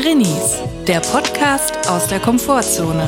Drinnies, 0.00 0.62
der 0.86 1.00
Podcast 1.00 1.86
aus 1.90 2.06
der 2.06 2.20
Komfortzone. 2.20 3.02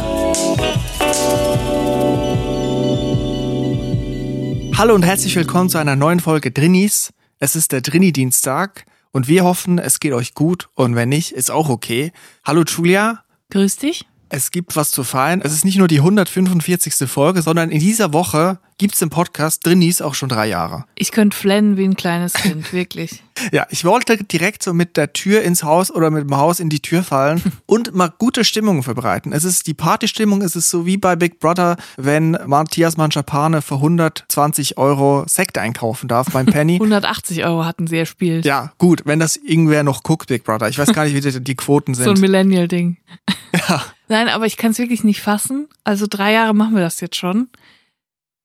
Hallo 4.76 4.94
und 4.94 5.02
herzlich 5.02 5.34
willkommen 5.34 5.70
zu 5.70 5.78
einer 5.78 5.96
neuen 5.96 6.20
Folge 6.20 6.50
Drinnies. 6.50 7.14
Es 7.38 7.56
ist 7.56 7.72
der 7.72 7.80
Drini-Dienstag 7.80 8.84
und 9.10 9.26
wir 9.26 9.42
hoffen, 9.42 9.78
es 9.78 10.00
geht 10.00 10.12
euch 10.12 10.34
gut 10.34 10.68
und 10.74 10.94
wenn 10.94 11.08
nicht, 11.08 11.32
ist 11.32 11.50
auch 11.50 11.70
okay. 11.70 12.12
Hallo 12.44 12.62
Julia. 12.66 13.24
Grüß 13.48 13.76
dich. 13.76 14.04
Es 14.34 14.50
gibt 14.50 14.76
was 14.76 14.90
zu 14.90 15.04
feiern. 15.04 15.42
Es 15.44 15.52
ist 15.52 15.66
nicht 15.66 15.76
nur 15.76 15.88
die 15.88 15.98
145. 15.98 17.06
Folge, 17.06 17.42
sondern 17.42 17.68
in 17.68 17.80
dieser 17.80 18.14
Woche 18.14 18.58
gibt 18.78 18.94
es 18.94 19.02
im 19.02 19.10
Podcast 19.10 19.66
Drinnies 19.66 20.00
auch 20.00 20.14
schon 20.14 20.30
drei 20.30 20.46
Jahre. 20.46 20.86
Ich 20.94 21.12
könnte 21.12 21.36
flennen 21.36 21.76
wie 21.76 21.84
ein 21.84 21.96
kleines 21.96 22.32
Kind, 22.32 22.72
wirklich. 22.72 23.22
Ja, 23.52 23.66
ich 23.68 23.84
wollte 23.84 24.16
direkt 24.24 24.62
so 24.62 24.72
mit 24.72 24.96
der 24.96 25.12
Tür 25.12 25.42
ins 25.42 25.62
Haus 25.62 25.90
oder 25.90 26.10
mit 26.10 26.24
dem 26.24 26.34
Haus 26.34 26.60
in 26.60 26.70
die 26.70 26.80
Tür 26.80 27.02
fallen 27.02 27.42
und 27.66 27.94
mal 27.94 28.10
gute 28.18 28.42
Stimmung 28.42 28.82
verbreiten. 28.82 29.34
Es 29.34 29.44
ist 29.44 29.66
die 29.66 29.74
Partystimmung, 29.74 30.40
es 30.40 30.56
ist 30.56 30.70
so 30.70 30.86
wie 30.86 30.96
bei 30.96 31.14
Big 31.14 31.38
Brother, 31.38 31.76
wenn 31.98 32.30
Matthias 32.46 32.96
Manschapane 32.96 33.60
für 33.60 33.74
120 33.74 34.78
Euro 34.78 35.24
Sekt 35.28 35.58
einkaufen 35.58 36.08
darf 36.08 36.30
beim 36.30 36.46
Penny. 36.46 36.74
180 36.80 37.44
Euro 37.44 37.66
hatten 37.66 37.86
sie 37.86 37.98
erspielt. 37.98 38.46
Ja, 38.46 38.72
gut, 38.78 39.02
wenn 39.04 39.18
das 39.18 39.36
irgendwer 39.36 39.82
noch 39.82 40.02
guckt, 40.02 40.28
Big 40.28 40.42
Brother. 40.42 40.70
Ich 40.70 40.78
weiß 40.78 40.94
gar 40.94 41.04
nicht, 41.04 41.14
wie 41.14 41.20
die, 41.20 41.44
die 41.44 41.54
Quoten 41.54 41.92
sind. 41.92 42.06
So 42.06 42.12
ein 42.12 42.20
Millennial-Ding. 42.20 42.96
Ja. 43.68 43.82
Nein, 44.12 44.28
aber 44.28 44.44
ich 44.44 44.58
kann 44.58 44.72
es 44.72 44.78
wirklich 44.78 45.04
nicht 45.04 45.22
fassen. 45.22 45.68
Also 45.84 46.04
drei 46.06 46.32
Jahre 46.32 46.52
machen 46.52 46.74
wir 46.74 46.82
das 46.82 47.00
jetzt 47.00 47.16
schon. 47.16 47.48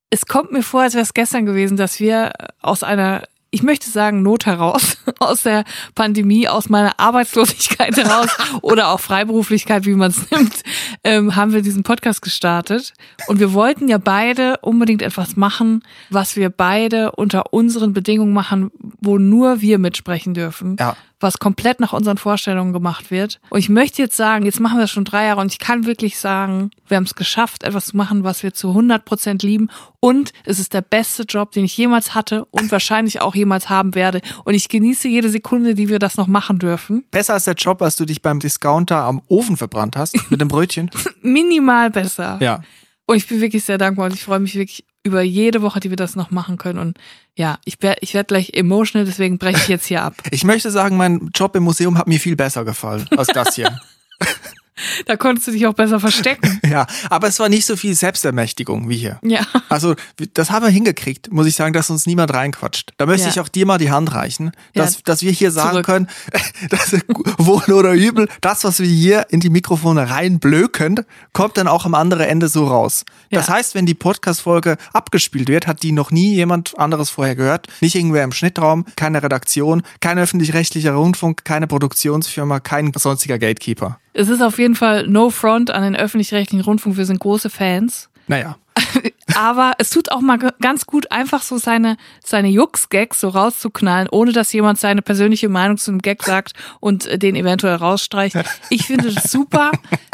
Es 0.10 0.26
kommt 0.26 0.54
mir 0.54 0.64
vor, 0.64 0.84
als 0.84 0.94
wäre 0.94 1.04
es 1.04 1.14
gestern 1.14 1.46
gewesen, 1.46 1.76
dass 1.76 2.00
wir 2.00 2.32
aus 2.62 2.84
einer, 2.84 3.24
ich 3.52 3.64
möchte 3.64 3.90
sagen, 3.90 4.22
Not 4.22 4.46
heraus, 4.46 4.96
aus 5.20 5.44
der 5.44 5.66
Pandemie, 5.94 6.48
aus 6.48 6.70
meiner 6.70 6.98
Arbeitslosigkeit 7.02 7.98
heraus 8.02 8.30
oder 8.62 8.88
auch 8.92 9.02
Freiberuflichkeit, 9.02 9.86
wie 9.86 9.96
man 9.96 10.12
es 10.12 10.32
nimmt, 10.32 10.64
ähm, 11.04 11.36
haben 11.36 11.52
wir 11.52 11.62
diesen 11.62 11.84
Podcast 11.84 12.22
gestartet. 12.22 12.94
Und 13.28 13.42
wir 13.42 13.52
wollten 13.52 13.90
ja 13.90 13.98
beide 13.98 14.60
unbedingt 14.60 15.02
etwas 15.02 15.36
machen, 15.36 15.84
was 16.10 16.38
wir 16.38 16.50
beide 16.50 17.12
unter 17.12 17.52
unseren 17.52 17.92
Bedingungen 17.92 18.32
machen, 18.32 18.72
wo 19.02 19.18
nur 19.18 19.60
wir 19.60 19.80
mitsprechen 19.80 20.34
dürfen 20.34 20.78
Ja. 20.80 20.96
Was 21.20 21.40
komplett 21.40 21.80
nach 21.80 21.94
unseren 21.94 22.18
Vorstellungen 22.18 22.74
gemacht 22.74 23.12
wird. 23.12 23.40
Und 23.50 23.60
ich 23.60 23.70
möchte 23.70 24.02
jetzt 24.02 24.16
sagen, 24.16 24.46
jetzt 24.46 24.60
machen 24.60 24.78
wir 24.78 24.82
das 24.82 24.92
schon 24.92 25.06
drei 25.06 25.26
Jahre 25.26 25.42
und 25.42 25.52
ich 25.52 25.60
kann 25.60 25.86
wirklich 25.86 26.20
sagen, 26.20 26.72
wir 26.88 26.98
haben 26.98 27.06
es 27.06 27.16
geschafft, 27.16 27.64
etwas 27.64 27.88
zu 27.88 27.98
machen, 27.98 28.24
was 28.24 28.44
wir 28.44 28.54
zu 28.54 28.70
100 28.70 29.04
Prozent 29.04 29.44
lieben. 29.44 29.70
Und 30.00 30.32
es 30.46 30.60
ist 30.60 30.74
der 30.74 30.82
beste 30.82 31.24
Job, 31.24 31.52
den 31.52 31.66
ich 31.66 31.76
jemals 31.76 32.14
hatte 32.14 32.46
und 32.46 32.72
wahrscheinlich 32.72 33.22
auch 33.22 33.36
jemals 33.36 33.70
haben 33.70 33.96
werde. 33.96 34.22
Und 34.44 34.54
ich 34.54 34.70
genieße 34.70 35.08
jede 35.08 35.30
Sekunde, 35.30 35.76
die 35.76 35.90
wir 35.90 36.00
das 36.00 36.18
noch 36.18 36.28
machen 36.28 36.60
dürfen. 36.60 37.06
Besser 37.12 37.34
als 37.34 37.46
der 37.46 37.56
Job, 37.56 37.82
als 37.82 37.96
du 37.96 38.06
dich 38.06 38.22
beim 38.22 38.40
Discounter 38.40 38.98
am 38.98 39.22
Ofen 39.28 39.58
verbrannt 39.58 39.98
hast 39.98 40.16
mit 40.30 40.40
dem 40.40 40.48
Brötchen. 40.48 40.92
Minimal 41.22 41.90
besser. 41.90 42.38
Ja. 42.42 42.62
Und 43.08 43.16
ich 43.16 43.28
bin 43.28 43.42
wirklich 43.42 43.64
sehr 43.64 43.78
dankbar 43.78 44.08
und 44.08 44.14
ich 44.14 44.24
freue 44.24 44.40
mich 44.40 44.56
wirklich 44.56 44.86
über 45.08 45.22
jede 45.22 45.62
Woche, 45.62 45.80
die 45.80 45.90
wir 45.90 45.98
das 45.98 46.16
noch 46.16 46.30
machen 46.32 46.58
können. 46.58 46.80
Und 46.80 46.98
ja, 47.36 47.58
ich 47.66 47.82
werde 47.82 48.00
ich 48.02 48.14
werd 48.14 48.28
gleich 48.28 48.52
emotional, 48.54 49.06
deswegen 49.06 49.38
breche 49.38 49.58
ich 49.58 49.68
jetzt 49.68 49.86
hier 49.86 50.04
ab. 50.04 50.14
Ich 50.32 50.44
möchte 50.44 50.70
sagen, 50.70 50.98
mein 50.98 51.30
Job 51.34 51.56
im 51.56 51.64
Museum 51.64 51.98
hat 51.98 52.08
mir 52.08 52.20
viel 52.20 52.36
besser 52.36 52.66
gefallen 52.66 53.08
als 53.16 53.28
das 53.28 53.56
hier. 53.56 53.80
Da 55.06 55.16
konntest 55.18 55.48
du 55.48 55.52
dich 55.52 55.66
auch 55.68 55.74
besser 55.74 56.00
verstecken. 56.00 56.60
ja, 56.70 56.86
aber 57.10 57.28
es 57.28 57.40
war 57.40 57.50
nicht 57.50 57.66
so 57.66 57.76
viel 57.76 57.94
Selbstermächtigung 57.96 58.90
wie 58.90 58.98
hier. 58.98 59.20
Ja. 59.24 59.46
Also, 59.70 59.96
das 60.34 60.52
haben 60.52 60.64
wir 60.66 60.70
hingekriegt, 60.72 61.32
muss 61.32 61.48
ich 61.48 61.56
sagen, 61.56 61.74
dass 61.74 61.90
uns 61.90 62.06
niemand 62.06 62.34
reinquatscht. 62.34 62.92
Da 62.98 63.06
möchte 63.06 63.26
Ja. 63.26 63.32
ich 63.32 63.40
auch 63.40 63.48
dir 63.48 63.66
mal 63.66 63.78
die 63.78 63.92
Hand 63.92 64.14
reichen, 64.14 64.52
dass, 64.74 64.96
Ja, 64.96 65.02
dass 65.06 65.22
wir 65.22 65.32
hier 65.32 65.52
sagen 65.52 65.72
zurück. 65.72 65.86
können, 65.86 66.08
dass 66.70 66.96
wohl 67.38 67.74
oder 67.74 67.94
übel, 67.94 68.28
das, 68.42 68.64
was 68.64 68.80
wir 68.80 68.88
hier 68.88 69.28
in 69.30 69.40
die 69.40 69.50
Mikrofone 69.50 70.10
reinblöken, 70.10 71.02
kommt 71.34 71.58
dann 71.58 71.68
auch 71.68 71.86
am 71.86 71.94
anderen 71.96 72.24
Ende 72.28 72.48
so 72.48 72.68
raus. 72.68 73.04
Das 73.32 73.48
Ja. 73.48 73.54
heißt, 73.56 73.76
wenn 73.76 73.86
die 73.86 73.94
Podcast-Folge 73.96 74.78
abgespielt 74.94 75.48
wird, 75.50 75.68
hat 75.68 75.84
die 75.84 75.92
noch 75.92 76.12
nie 76.12 76.34
jemand 76.36 76.78
anderes 76.78 77.10
vorher 77.10 77.36
gehört. 77.36 77.68
Nicht 77.82 77.96
irgendwer 77.96 78.24
im 78.24 78.32
Schnittraum, 78.32 78.86
keine 78.96 79.22
Redaktion, 79.24 79.84
kein 80.00 80.18
öffentlich-rechtlicher 80.20 80.94
Rundfunk, 80.94 81.44
keine 81.46 81.68
Produktionsfirma, 81.68 82.60
kein 82.60 82.92
sonstiger 82.96 83.38
Gatekeeper. 83.40 84.00
Es 84.18 84.30
ist 84.30 84.42
auf 84.42 84.58
jeden 84.58 84.74
Fall 84.74 85.06
no 85.06 85.30
front 85.30 85.70
an 85.70 85.84
den 85.84 85.96
öffentlich-rechtlichen 85.96 86.62
Rundfunk. 86.62 86.98
Wir 86.98 87.06
sind 87.06 87.20
große 87.20 87.52
Fans. 87.52 88.10
Naja. 88.26 88.58
Aber 89.36 89.74
es 89.78 89.90
tut 89.90 90.12
auch 90.12 90.22
mal 90.22 90.38
ganz 90.62 90.86
gut, 90.86 91.12
einfach 91.12 91.42
so 91.42 91.58
seine, 91.58 91.98
seine 92.24 92.50
Jux-Gags 92.50 93.20
so 93.20 93.30
rauszuknallen, 93.30 94.08
ohne 94.10 94.32
dass 94.32 94.54
jemand 94.54 94.80
seine 94.80 95.02
persönliche 95.02 95.50
Meinung 95.50 95.78
zu 95.78 95.92
einem 95.92 96.02
Gag 96.02 96.24
sagt 96.24 96.54
und 96.80 97.06
äh, 97.06 97.20
den 97.20 97.36
eventuell 97.36 97.76
rausstreicht. 97.76 98.38
Ich 98.70 98.88
finde 98.88 99.12
das 99.12 99.32
super. 99.32 99.72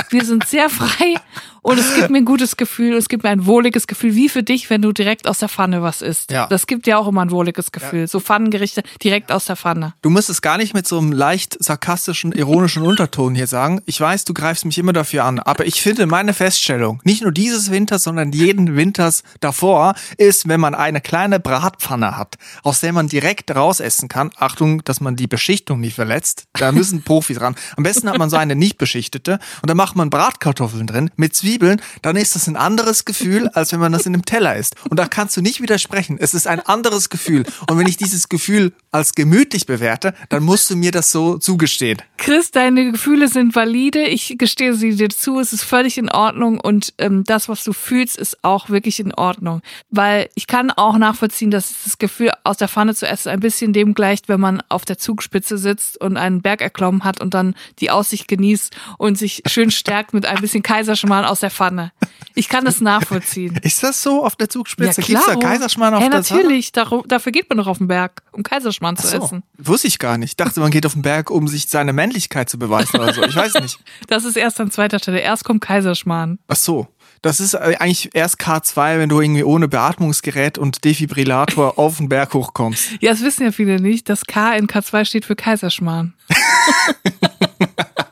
Wir 0.09 0.25
sind 0.25 0.47
sehr 0.47 0.69
frei 0.69 1.16
und 1.63 1.79
es 1.79 1.96
gibt 1.96 2.09
mir 2.09 2.18
ein 2.18 2.25
gutes 2.25 2.57
Gefühl. 2.57 2.96
Es 2.96 3.07
gibt 3.07 3.24
mir 3.24 3.29
ein 3.29 3.46
wohliges 3.46 3.88
Gefühl, 3.88 4.16
wie 4.16 4.28
für 4.28 4.44
dich, 4.44 4.69
wenn 4.69 4.81
du 4.81 4.91
direkt 4.91 5.28
aus 5.28 5.40
der 5.40 5.47
Pfanne 5.47 5.81
was 5.81 6.01
isst. 6.01 6.30
Ja. 6.30 6.45
Das 6.47 6.68
gibt 6.68 6.85
dir 6.85 7.00
auch 7.00 7.07
immer 7.07 7.22
ein 7.22 7.31
wohliges 7.31 7.72
Gefühl. 7.72 8.07
So 8.07 8.19
Pfannengerichte 8.19 8.84
direkt 9.01 9.31
aus 9.31 9.45
der 9.45 9.56
Pfanne. 9.56 9.94
Du 10.01 10.09
musst 10.09 10.30
es 10.30 10.41
gar 10.41 10.57
nicht 10.57 10.74
mit 10.74 10.85
so 10.85 11.00
einem 11.00 11.13
leicht 11.13 11.57
sarkastischen, 11.63 12.34
ironischen 12.34 12.84
Unterton 12.84 13.34
hier 13.34 13.47
sagen. 13.47 13.81
Ich 13.85 14.00
weiß, 14.00 14.25
du 14.25 14.34
greifst 14.34 14.66
mich 14.66 14.78
immer 14.78 14.91
dafür 14.91 15.24
an, 15.24 15.40
aber 15.40 15.66
ich 15.66 15.81
finde 15.81 16.06
meine 16.06 16.34
Feststellung, 16.34 17.00
nicht 17.06 17.24
nur 17.24 17.31
dieses 17.31 17.72
Winters, 17.72 18.03
sondern 18.03 18.34
jeden 18.34 18.52
Winters 18.57 19.23
davor, 19.39 19.95
ist, 20.17 20.47
wenn 20.47 20.59
man 20.59 20.75
eine 20.75 21.01
kleine 21.01 21.39
Bratpfanne 21.39 22.17
hat, 22.17 22.37
aus 22.63 22.79
der 22.79 22.93
man 22.93 23.07
direkt 23.07 23.55
rausessen 23.55 24.09
kann. 24.09 24.31
Achtung, 24.37 24.83
dass 24.83 25.01
man 25.01 25.15
die 25.15 25.27
Beschichtung 25.27 25.79
nicht 25.79 25.95
verletzt. 25.95 26.45
Da 26.53 26.71
müssen 26.71 27.01
Profis 27.03 27.41
ran. 27.41 27.55
Am 27.75 27.83
besten 27.83 28.09
hat 28.09 28.17
man 28.17 28.29
so 28.29 28.37
eine 28.37 28.55
nicht 28.55 28.77
beschichtete 28.77 29.39
und 29.61 29.69
da 29.69 29.75
macht 29.75 29.95
man 29.95 30.09
Bratkartoffeln 30.09 30.87
drin 30.87 31.09
mit 31.15 31.35
Zwiebeln. 31.35 31.81
Dann 32.01 32.15
ist 32.15 32.35
das 32.35 32.47
ein 32.47 32.55
anderes 32.55 33.05
Gefühl, 33.05 33.49
als 33.49 33.71
wenn 33.71 33.79
man 33.79 33.91
das 33.91 34.05
in 34.05 34.13
einem 34.13 34.25
Teller 34.25 34.55
isst. 34.55 34.75
Und 34.89 34.99
da 34.99 35.07
kannst 35.07 35.35
du 35.37 35.41
nicht 35.41 35.61
widersprechen. 35.61 36.17
Es 36.19 36.33
ist 36.33 36.47
ein 36.47 36.59
anderes 36.59 37.09
Gefühl. 37.09 37.45
Und 37.69 37.77
wenn 37.77 37.87
ich 37.87 37.97
dieses 37.97 38.29
Gefühl 38.29 38.73
als 38.91 39.13
gemütlich 39.13 39.65
bewerte, 39.65 40.13
dann 40.29 40.43
musst 40.43 40.69
du 40.69 40.75
mir 40.75 40.91
das 40.91 41.11
so 41.11 41.37
zugestehen. 41.37 42.01
Chris, 42.17 42.51
deine 42.51 42.91
Gefühle 42.91 43.27
sind 43.27 43.55
valide. 43.55 44.03
Ich 44.03 44.35
gestehe 44.37 44.73
sie 44.75 44.95
dir 44.95 45.09
zu. 45.09 45.39
Es 45.39 45.53
ist 45.53 45.63
völlig 45.63 45.97
in 45.97 46.09
Ordnung 46.09 46.59
und 46.59 46.93
ähm, 46.97 47.23
das, 47.25 47.49
was 47.49 47.63
du 47.63 47.73
fühlst, 47.73 48.17
ist 48.17 48.42
auch 48.43 48.69
wirklich 48.69 48.99
in 48.99 49.13
Ordnung. 49.13 49.61
Weil 49.89 50.29
ich 50.35 50.47
kann 50.47 50.69
auch 50.71 50.97
nachvollziehen, 50.97 51.49
dass 51.51 51.83
das 51.83 51.97
Gefühl, 51.97 52.31
aus 52.43 52.57
der 52.57 52.67
Pfanne 52.67 52.93
zu 52.93 53.07
essen, 53.07 53.29
ein 53.29 53.39
bisschen 53.39 53.73
dem 53.73 53.93
gleicht, 53.93 54.29
wenn 54.29 54.39
man 54.39 54.61
auf 54.69 54.85
der 54.85 54.97
Zugspitze 54.97 55.57
sitzt 55.57 55.99
und 55.99 56.17
einen 56.17 56.41
Berg 56.41 56.61
erklommen 56.61 57.03
hat 57.03 57.21
und 57.21 57.33
dann 57.33 57.55
die 57.79 57.89
Aussicht 57.89 58.27
genießt 58.27 58.75
und 58.97 59.17
sich 59.17 59.41
schön 59.47 59.71
stärkt 59.71 60.13
mit 60.13 60.25
ein 60.25 60.39
bisschen 60.41 60.61
Kaiserschmarrn 60.63 61.25
aus 61.25 61.39
der 61.39 61.49
Pfanne. 61.51 61.91
Ich 62.35 62.49
kann 62.49 62.65
das 62.65 62.81
nachvollziehen. 62.81 63.57
Ist 63.63 63.83
das 63.83 64.01
so 64.03 64.25
auf 64.25 64.35
der 64.35 64.49
Zugspitze? 64.49 65.01
Da 65.01 65.21
oh. 65.35 65.39
Kaiserschmarrn 65.39 65.93
auf 65.95 66.01
ja, 66.03 66.09
der 66.09 66.23
Pfanne? 66.23 66.41
natürlich. 66.41 66.71
Daru- 66.71 67.05
Dafür 67.07 67.31
geht 67.31 67.49
man 67.49 67.57
doch 67.57 67.67
auf 67.67 67.77
den 67.77 67.87
Berg, 67.87 68.23
um 68.31 68.43
Kaiserschmarrn 68.43 68.97
zu 68.97 69.07
So, 69.07 69.17
essen. 69.17 69.43
wusste 69.57 69.87
ich 69.87 69.99
gar 69.99 70.17
nicht. 70.17 70.31
Ich 70.31 70.35
dachte, 70.37 70.59
man 70.59 70.71
geht 70.71 70.85
auf 70.85 70.93
den 70.93 71.01
Berg, 71.01 71.29
um 71.29 71.47
sich 71.47 71.67
seine 71.67 71.93
Männlichkeit 71.93 72.49
zu 72.49 72.57
beweisen 72.59 72.99
oder 72.99 73.13
so. 73.13 73.23
Ich 73.23 73.35
weiß 73.35 73.55
nicht. 73.55 73.79
Das 74.07 74.25
ist 74.25 74.35
erst 74.35 74.59
an 74.59 74.69
zweiter 74.71 74.99
Stelle. 74.99 75.19
Erst 75.19 75.43
kommt 75.45 75.61
Kaiserschmarrn. 75.61 76.39
Ach 76.47 76.55
so. 76.55 76.87
Das 77.23 77.39
ist 77.39 77.53
äh, 77.53 77.78
eigentlich 77.79 78.09
erst 78.13 78.39
K2, 78.39 79.00
wenn 79.00 79.09
du 79.09 79.22
irgendwie 79.22 79.44
ohne 79.44 79.69
Beatmungsgerät 79.69 80.57
und 80.57 80.84
Defibrillator 80.84 81.79
auf 81.79 81.97
den 81.97 82.09
Berg 82.09 82.34
hochkommst. 82.34 82.97
Ja, 83.00 83.11
das 83.11 83.23
wissen 83.23 83.44
ja 83.44 83.51
viele 83.51 83.79
nicht. 83.79 84.09
Das 84.09 84.25
K 84.25 84.53
in 84.56 84.67
K2 84.67 85.06
steht 85.06 85.25
für 85.25 85.35
Kaiserschmarrn. 85.35 86.13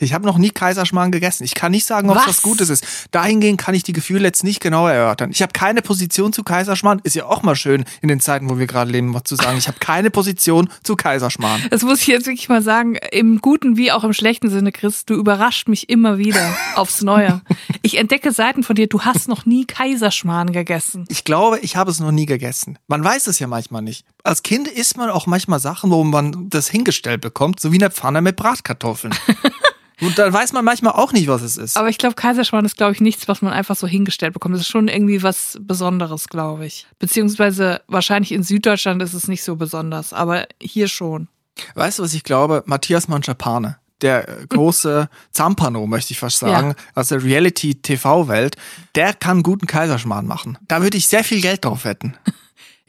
Ich 0.00 0.14
habe 0.14 0.24
noch 0.26 0.38
nie 0.38 0.50
Kaiserschmarrn 0.50 1.10
gegessen. 1.10 1.42
Ich 1.42 1.54
kann 1.54 1.72
nicht 1.72 1.84
sagen, 1.84 2.08
ob 2.08 2.16
es 2.16 2.22
Was? 2.22 2.28
was 2.28 2.42
Gutes 2.42 2.70
ist. 2.70 2.84
Dahingehend 3.10 3.60
kann 3.60 3.74
ich 3.74 3.82
die 3.82 3.92
Gefühle 3.92 4.24
jetzt 4.24 4.44
nicht 4.44 4.60
genau 4.60 4.86
erörtern. 4.86 5.30
Ich 5.32 5.42
habe 5.42 5.52
keine 5.52 5.82
Position 5.82 6.32
zu 6.32 6.44
Kaiserschmarrn. 6.44 7.00
Ist 7.02 7.16
ja 7.16 7.26
auch 7.26 7.42
mal 7.42 7.56
schön 7.56 7.84
in 8.00 8.08
den 8.08 8.20
Zeiten, 8.20 8.48
wo 8.48 8.58
wir 8.58 8.68
gerade 8.68 8.92
leben, 8.92 9.12
was 9.12 9.24
zu 9.24 9.34
sagen. 9.34 9.58
Ich 9.58 9.66
habe 9.66 9.78
keine 9.80 10.10
Position 10.10 10.70
zu 10.84 10.94
Kaiserschmarrn. 10.94 11.62
Das 11.70 11.82
muss 11.82 12.00
ich 12.02 12.06
jetzt 12.06 12.26
wirklich 12.26 12.48
mal 12.48 12.62
sagen, 12.62 12.94
im 13.10 13.40
guten 13.40 13.76
wie 13.76 13.90
auch 13.90 14.04
im 14.04 14.12
schlechten 14.12 14.50
Sinne, 14.50 14.70
Chris, 14.70 15.04
du 15.04 15.14
überrascht 15.14 15.66
mich 15.66 15.88
immer 15.88 16.16
wieder 16.18 16.54
aufs 16.76 17.02
Neue. 17.02 17.40
Ich 17.82 17.98
entdecke 17.98 18.30
Seiten 18.30 18.62
von 18.62 18.76
dir, 18.76 18.86
du 18.86 19.00
hast 19.02 19.26
noch 19.26 19.46
nie 19.46 19.64
Kaiserschmarrn 19.64 20.52
gegessen. 20.52 21.06
Ich 21.08 21.24
glaube, 21.24 21.58
ich 21.58 21.74
habe 21.74 21.90
es 21.90 21.98
noch 21.98 22.12
nie 22.12 22.26
gegessen. 22.26 22.78
Man 22.86 23.02
weiß 23.02 23.26
es 23.26 23.40
ja 23.40 23.48
manchmal 23.48 23.82
nicht. 23.82 24.06
Als 24.22 24.44
Kind 24.44 24.68
isst 24.68 24.96
man 24.96 25.10
auch 25.10 25.26
manchmal 25.26 25.58
Sachen, 25.58 25.90
wo 25.90 26.04
man 26.04 26.48
das 26.50 26.68
hingestellt 26.68 27.20
bekommt, 27.20 27.58
so 27.58 27.72
wie 27.72 27.78
eine 27.78 27.90
Pfanne 27.90 28.22
mit 28.22 28.36
Bratkartoffeln. 28.36 29.12
Und 30.00 30.18
dann 30.18 30.32
weiß 30.32 30.52
man 30.52 30.64
manchmal 30.64 30.92
auch 30.92 31.12
nicht, 31.12 31.28
was 31.28 31.42
es 31.42 31.56
ist. 31.56 31.76
Aber 31.76 31.88
ich 31.88 31.98
glaube, 31.98 32.14
Kaiserschmarrn 32.14 32.64
ist, 32.64 32.76
glaube 32.76 32.92
ich, 32.92 33.00
nichts, 33.00 33.26
was 33.28 33.42
man 33.42 33.52
einfach 33.52 33.76
so 33.76 33.86
hingestellt 33.86 34.32
bekommt. 34.32 34.54
Das 34.54 34.62
ist 34.62 34.68
schon 34.68 34.88
irgendwie 34.88 35.22
was 35.22 35.58
Besonderes, 35.60 36.28
glaube 36.28 36.66
ich. 36.66 36.86
Beziehungsweise 36.98 37.80
wahrscheinlich 37.88 38.32
in 38.32 38.42
Süddeutschland 38.42 39.02
ist 39.02 39.14
es 39.14 39.28
nicht 39.28 39.42
so 39.42 39.56
besonders, 39.56 40.12
aber 40.12 40.46
hier 40.60 40.88
schon. 40.88 41.28
Weißt 41.74 41.98
du, 41.98 42.04
was 42.04 42.14
ich 42.14 42.22
glaube? 42.22 42.62
Matthias 42.66 43.08
Manschapane, 43.08 43.78
der 44.00 44.26
große 44.48 45.08
Zampano, 45.32 45.86
möchte 45.86 46.12
ich 46.12 46.20
fast 46.20 46.38
sagen, 46.38 46.74
aus 46.94 47.08
der 47.08 47.22
Reality-TV-Welt, 47.24 48.56
der 48.94 49.14
kann 49.14 49.42
guten 49.42 49.66
Kaiserschmarrn 49.66 50.26
machen. 50.26 50.58
Da 50.68 50.82
würde 50.82 50.96
ich 50.96 51.08
sehr 51.08 51.24
viel 51.24 51.40
Geld 51.40 51.64
drauf 51.64 51.84
wetten. 51.84 52.14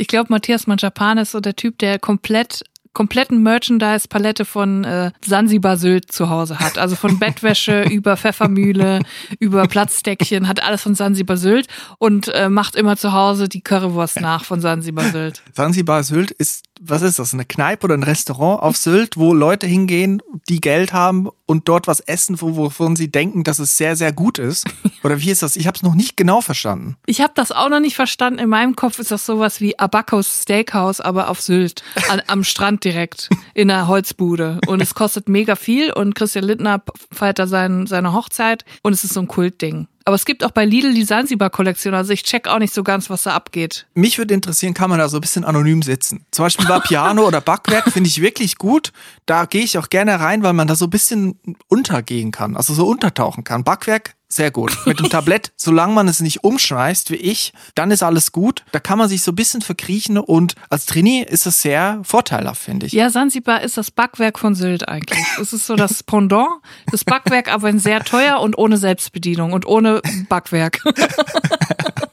Ich 0.02 0.08
glaube, 0.08 0.28
Matthias 0.30 0.66
Manjapane 0.66 1.24
ist 1.24 1.32
so 1.32 1.42
der 1.42 1.58
Typ, 1.58 1.78
der 1.80 2.00
komplett 2.00 2.64
kompletten 2.94 3.44
Merchandise-Palette 3.44 4.46
von 4.46 4.84
äh, 4.84 5.12
Sansibar 5.24 5.78
Sylt 5.78 6.12
zu 6.12 6.30
Hause 6.30 6.60
hat. 6.60 6.78
Also 6.78 6.96
von 6.96 7.20
Bettwäsche 7.20 7.84
über 7.84 8.18
Pfeffermühle, 8.18 9.02
über 9.40 9.68
Platzdeckchen, 9.68 10.48
hat 10.48 10.64
alles 10.64 10.82
von 10.82 10.96
Sansibar 10.96 11.38
Sylt 11.38 11.68
und 11.98 12.28
äh, 12.30 12.50
macht 12.50 12.76
immer 12.76 12.98
zu 12.98 13.14
Hause 13.14 13.50
die 13.50 13.62
Currywurst 13.62 14.20
nach 14.22 14.44
von 14.44 14.62
Sansibar 14.62 15.10
Sylt. 15.10 15.44
Sansibar 15.54 16.04
Sylt 16.04 16.32
ist, 16.32 16.66
was 16.80 17.02
ist 17.02 17.20
das, 17.20 17.34
eine 17.34 17.46
Kneipe 17.46 17.86
oder 17.86 17.96
ein 17.96 18.04
Restaurant 18.04 18.64
auf 18.64 18.78
Sylt, 18.78 19.18
wo 19.18 19.34
Leute 19.34 19.68
hingehen, 19.68 20.22
die 20.48 20.62
Geld 20.62 20.94
haben 20.94 21.30
und 21.46 21.68
dort 21.68 21.88
was 21.88 22.00
essen, 22.00 22.40
wovon 22.40 22.96
sie 22.96 23.12
denken, 23.12 23.44
dass 23.44 23.60
es 23.60 23.76
sehr, 23.76 23.96
sehr 23.96 24.14
gut 24.14 24.40
ist? 24.40 24.66
Oder 25.04 25.22
wie 25.22 25.32
ist 25.32 25.42
das? 25.42 25.56
Ich 25.56 25.66
habe 25.66 25.76
es 25.76 25.84
noch 25.84 25.96
nicht 25.96 26.18
genau 26.18 26.42
verstanden. 26.42 26.98
Ich 27.06 27.22
habe 27.22 27.32
das 27.36 27.52
auch 27.52 27.70
noch 27.70 27.80
nicht 27.80 27.96
verstanden. 27.96 28.40
In 28.40 28.50
meinem 28.50 28.76
Kopf 28.76 29.00
ist 29.00 29.12
das 29.12 29.26
sowas 29.26 29.62
wie 29.62 29.80
Abacos 29.80 30.42
Steakhouse, 30.44 31.02
aber 31.02 31.30
auf 31.30 31.42
Sylt, 31.42 31.84
an, 32.10 32.22
am 32.28 32.44
Strand 32.44 32.84
direkt, 32.84 33.30
in 33.54 33.72
einer 33.72 33.88
Holzbude. 33.88 34.60
Und 34.68 34.82
es 34.82 34.96
kostet 34.96 35.30
mega 35.30 35.56
viel 35.56 35.92
und 35.92 36.16
Christian 36.16 36.46
Lindner 36.46 36.84
feiert 37.12 37.40
da 37.40 37.48
sein, 37.48 37.88
seine 37.88 38.14
Hochzeit 38.14 38.66
und 38.84 38.94
es 38.94 39.04
ist 39.04 39.14
so 39.14 39.22
ein 39.22 39.28
Kultding. 39.28 39.88
Aber 40.10 40.16
es 40.16 40.26
gibt 40.26 40.44
auch 40.44 40.50
bei 40.50 40.66
Lidl 40.66 40.96
die 40.96 41.04
Sansibar-Kollektion. 41.04 41.94
Also 41.94 42.14
ich 42.14 42.24
check 42.24 42.48
auch 42.48 42.58
nicht 42.58 42.74
so 42.74 42.82
ganz, 42.82 43.12
was 43.12 43.22
da 43.22 43.36
abgeht. 43.36 43.86
Mich 43.94 44.18
würde 44.18 44.34
interessieren, 44.34 44.74
kann 44.74 44.90
man 44.90 44.98
da 44.98 45.08
so 45.08 45.18
ein 45.18 45.22
bisschen 45.22 45.46
anonym 45.46 45.84
sitzen? 45.84 46.26
Zum 46.32 46.46
Beispiel 46.46 46.66
bei 46.66 46.80
Piano 46.80 47.28
oder 47.28 47.42
Backwerk 47.42 47.92
finde 47.92 48.08
ich 48.08 48.20
wirklich 48.20 48.58
gut. 48.58 48.92
Da 49.28 49.46
gehe 49.46 49.62
ich 49.62 49.78
auch 49.78 49.88
gerne 49.88 50.20
rein, 50.20 50.42
weil 50.42 50.54
man 50.54 50.68
da 50.68 50.74
so 50.74 50.88
ein 50.88 50.90
bisschen 50.90 51.38
untergehen 51.68 52.32
kann, 52.32 52.58
also 52.58 52.74
so 52.74 52.88
untertauchen 52.88 53.44
kann. 53.44 53.64
Backwerk 53.64 54.16
sehr 54.32 54.52
gut. 54.52 54.78
Mit 54.86 55.00
dem 55.00 55.10
Tablett, 55.10 55.52
solange 55.58 55.94
man 55.94 56.08
es 56.08 56.20
nicht 56.20 56.44
umschmeißt 56.44 57.12
wie 57.12 57.16
ich, 57.16 57.54
dann 57.76 57.92
ist 57.92 58.04
alles 58.04 58.32
gut. 58.32 58.64
Da 58.72 58.80
kann 58.80 58.98
man 58.98 59.10
sich 59.10 59.24
so 59.24 59.32
ein 59.32 59.36
bisschen 59.36 59.62
verkriechen 59.62 60.18
und 60.18 60.56
als 60.70 60.86
Trainee 60.86 61.26
ist 61.28 61.46
es 61.48 61.62
sehr 61.62 62.00
vorteilhaft, 62.04 62.62
finde 62.62 62.86
ich. 62.86 62.94
Ja, 62.94 63.10
Sansibar 63.10 63.62
ist 63.62 63.78
das 63.78 63.92
Backwerk 63.92 64.40
von 64.40 64.56
Sylt 64.56 64.88
eigentlich. 64.88 65.26
Es 65.42 65.54
ist 65.54 65.66
so 65.66 65.76
das 65.76 66.04
Pendant, 66.04 66.62
das 66.92 67.04
Backwerk, 67.04 67.52
aber 67.52 67.70
in 67.70 67.80
sehr 67.80 68.04
teuer 68.04 68.40
und 68.40 68.58
ohne 68.58 68.78
Selbstbedienung 68.78 69.54
und 69.54 69.66
ohne 69.66 70.02
Backwerk. 70.30 70.84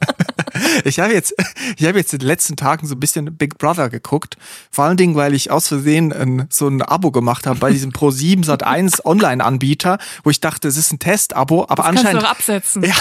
Ich 0.83 0.99
habe 0.99 1.13
jetzt, 1.13 1.33
ich 1.77 1.85
habe 1.85 1.97
jetzt 1.97 2.13
in 2.13 2.19
den 2.19 2.27
letzten 2.27 2.55
Tagen 2.55 2.87
so 2.87 2.95
ein 2.95 2.99
bisschen 2.99 3.35
Big 3.35 3.57
Brother 3.57 3.89
geguckt. 3.89 4.37
Vor 4.71 4.85
allen 4.85 4.97
Dingen, 4.97 5.15
weil 5.15 5.33
ich 5.33 5.51
aus 5.51 5.67
Versehen 5.67 6.13
ein, 6.13 6.47
so 6.49 6.67
ein 6.67 6.81
Abo 6.81 7.11
gemacht 7.11 7.47
habe 7.47 7.59
bei 7.59 7.71
diesem 7.71 7.91
Pro7 7.91 8.45
Sat1 8.45 9.05
Online-Anbieter, 9.05 9.97
wo 10.23 10.29
ich 10.29 10.39
dachte, 10.39 10.67
es 10.67 10.77
ist 10.77 10.91
ein 10.91 10.99
Test-Abo, 10.99 11.63
aber 11.63 11.83
das 11.83 11.85
anscheinend. 11.85 12.23
Kannst 12.23 12.47
du 12.47 12.53
absetzen. 12.53 12.83
Ja, 12.83 12.95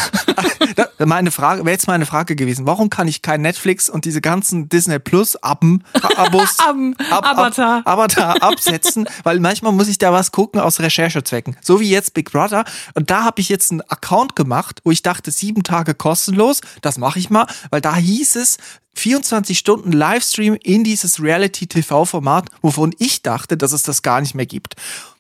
meine 1.06 1.30
Frage, 1.30 1.64
wäre 1.64 1.72
jetzt 1.72 1.86
meine 1.86 2.06
Frage 2.06 2.36
gewesen. 2.36 2.66
Warum 2.66 2.90
kann 2.90 3.08
ich 3.08 3.22
kein 3.22 3.42
Netflix 3.42 3.88
und 3.88 4.04
diese 4.04 4.20
ganzen 4.20 4.68
Disney 4.68 4.98
Plus 4.98 5.36
Abben, 5.36 5.84
Abos, 6.16 6.58
Ab, 7.10 7.26
Avatar. 7.26 7.78
Ab, 7.78 7.86
Avatar 7.86 8.42
absetzen? 8.42 9.08
Weil 9.22 9.40
manchmal 9.40 9.72
muss 9.72 9.88
ich 9.88 9.98
da 9.98 10.12
was 10.12 10.32
gucken 10.32 10.60
aus 10.60 10.80
Recherchezwecken. 10.80 11.56
So 11.60 11.80
wie 11.80 11.90
jetzt 11.90 12.14
Big 12.14 12.30
Brother. 12.30 12.64
Und 12.94 13.10
da 13.10 13.24
habe 13.24 13.40
ich 13.40 13.48
jetzt 13.48 13.70
einen 13.70 13.82
Account 13.82 14.36
gemacht, 14.36 14.80
wo 14.84 14.90
ich 14.90 15.02
dachte, 15.02 15.30
sieben 15.30 15.62
Tage 15.62 15.94
kostenlos. 15.94 16.60
Das 16.82 16.98
mache 16.98 17.18
ich 17.18 17.30
mal 17.30 17.46
weil 17.70 17.80
da 17.80 17.96
hieß 17.96 18.36
es 18.36 18.58
24 18.94 19.58
Stunden 19.58 19.92
Livestream 19.92 20.56
in 20.62 20.84
dieses 20.84 21.22
Reality-TV-Format, 21.22 22.50
wovon 22.62 22.94
ich 22.98 23.22
dachte, 23.22 23.56
dass 23.56 23.72
es 23.72 23.82
das 23.82 24.02
gar 24.02 24.20
nicht 24.20 24.34
mehr 24.34 24.46
gibt. 24.46 24.74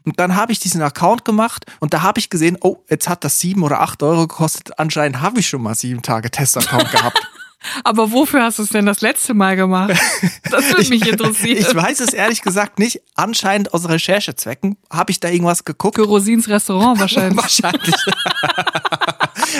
Und 0.04 0.18
dann 0.18 0.36
habe 0.36 0.52
ich 0.52 0.60
diesen 0.60 0.82
Account 0.82 1.24
gemacht 1.24 1.66
und 1.80 1.92
da 1.92 2.02
habe 2.02 2.18
ich 2.18 2.30
gesehen, 2.30 2.56
oh, 2.60 2.78
jetzt 2.88 3.08
hat 3.08 3.24
das 3.24 3.40
sieben 3.40 3.62
oder 3.62 3.80
acht 3.80 4.02
Euro 4.02 4.28
gekostet. 4.28 4.78
Anscheinend 4.78 5.20
habe 5.20 5.40
ich 5.40 5.48
schon 5.48 5.62
mal 5.62 5.74
sieben 5.74 6.02
Tage 6.02 6.30
Test-Account 6.30 6.90
gehabt. 6.90 7.18
Aber 7.84 8.12
wofür 8.12 8.44
hast 8.44 8.58
du 8.58 8.62
es 8.62 8.68
denn 8.68 8.86
das 8.86 9.00
letzte 9.00 9.34
Mal 9.34 9.56
gemacht? 9.56 9.94
Das 10.50 10.68
würde 10.68 10.88
mich 10.88 11.06
interessieren. 11.08 11.58
Ich, 11.58 11.74
weiß 11.74 12.00
es 12.00 12.12
ehrlich 12.12 12.42
gesagt 12.42 12.78
nicht. 12.78 13.00
Anscheinend 13.14 13.74
aus 13.74 13.88
Recherchezwecken 13.88 14.76
habe 14.90 15.10
ich 15.10 15.20
da 15.20 15.28
irgendwas 15.28 15.64
geguckt. 15.64 15.96
Für 15.96 16.04
Rosins 16.04 16.48
Restaurant 16.48 17.00
wahrscheinlich. 17.00 17.36
wahrscheinlich. 17.42 17.94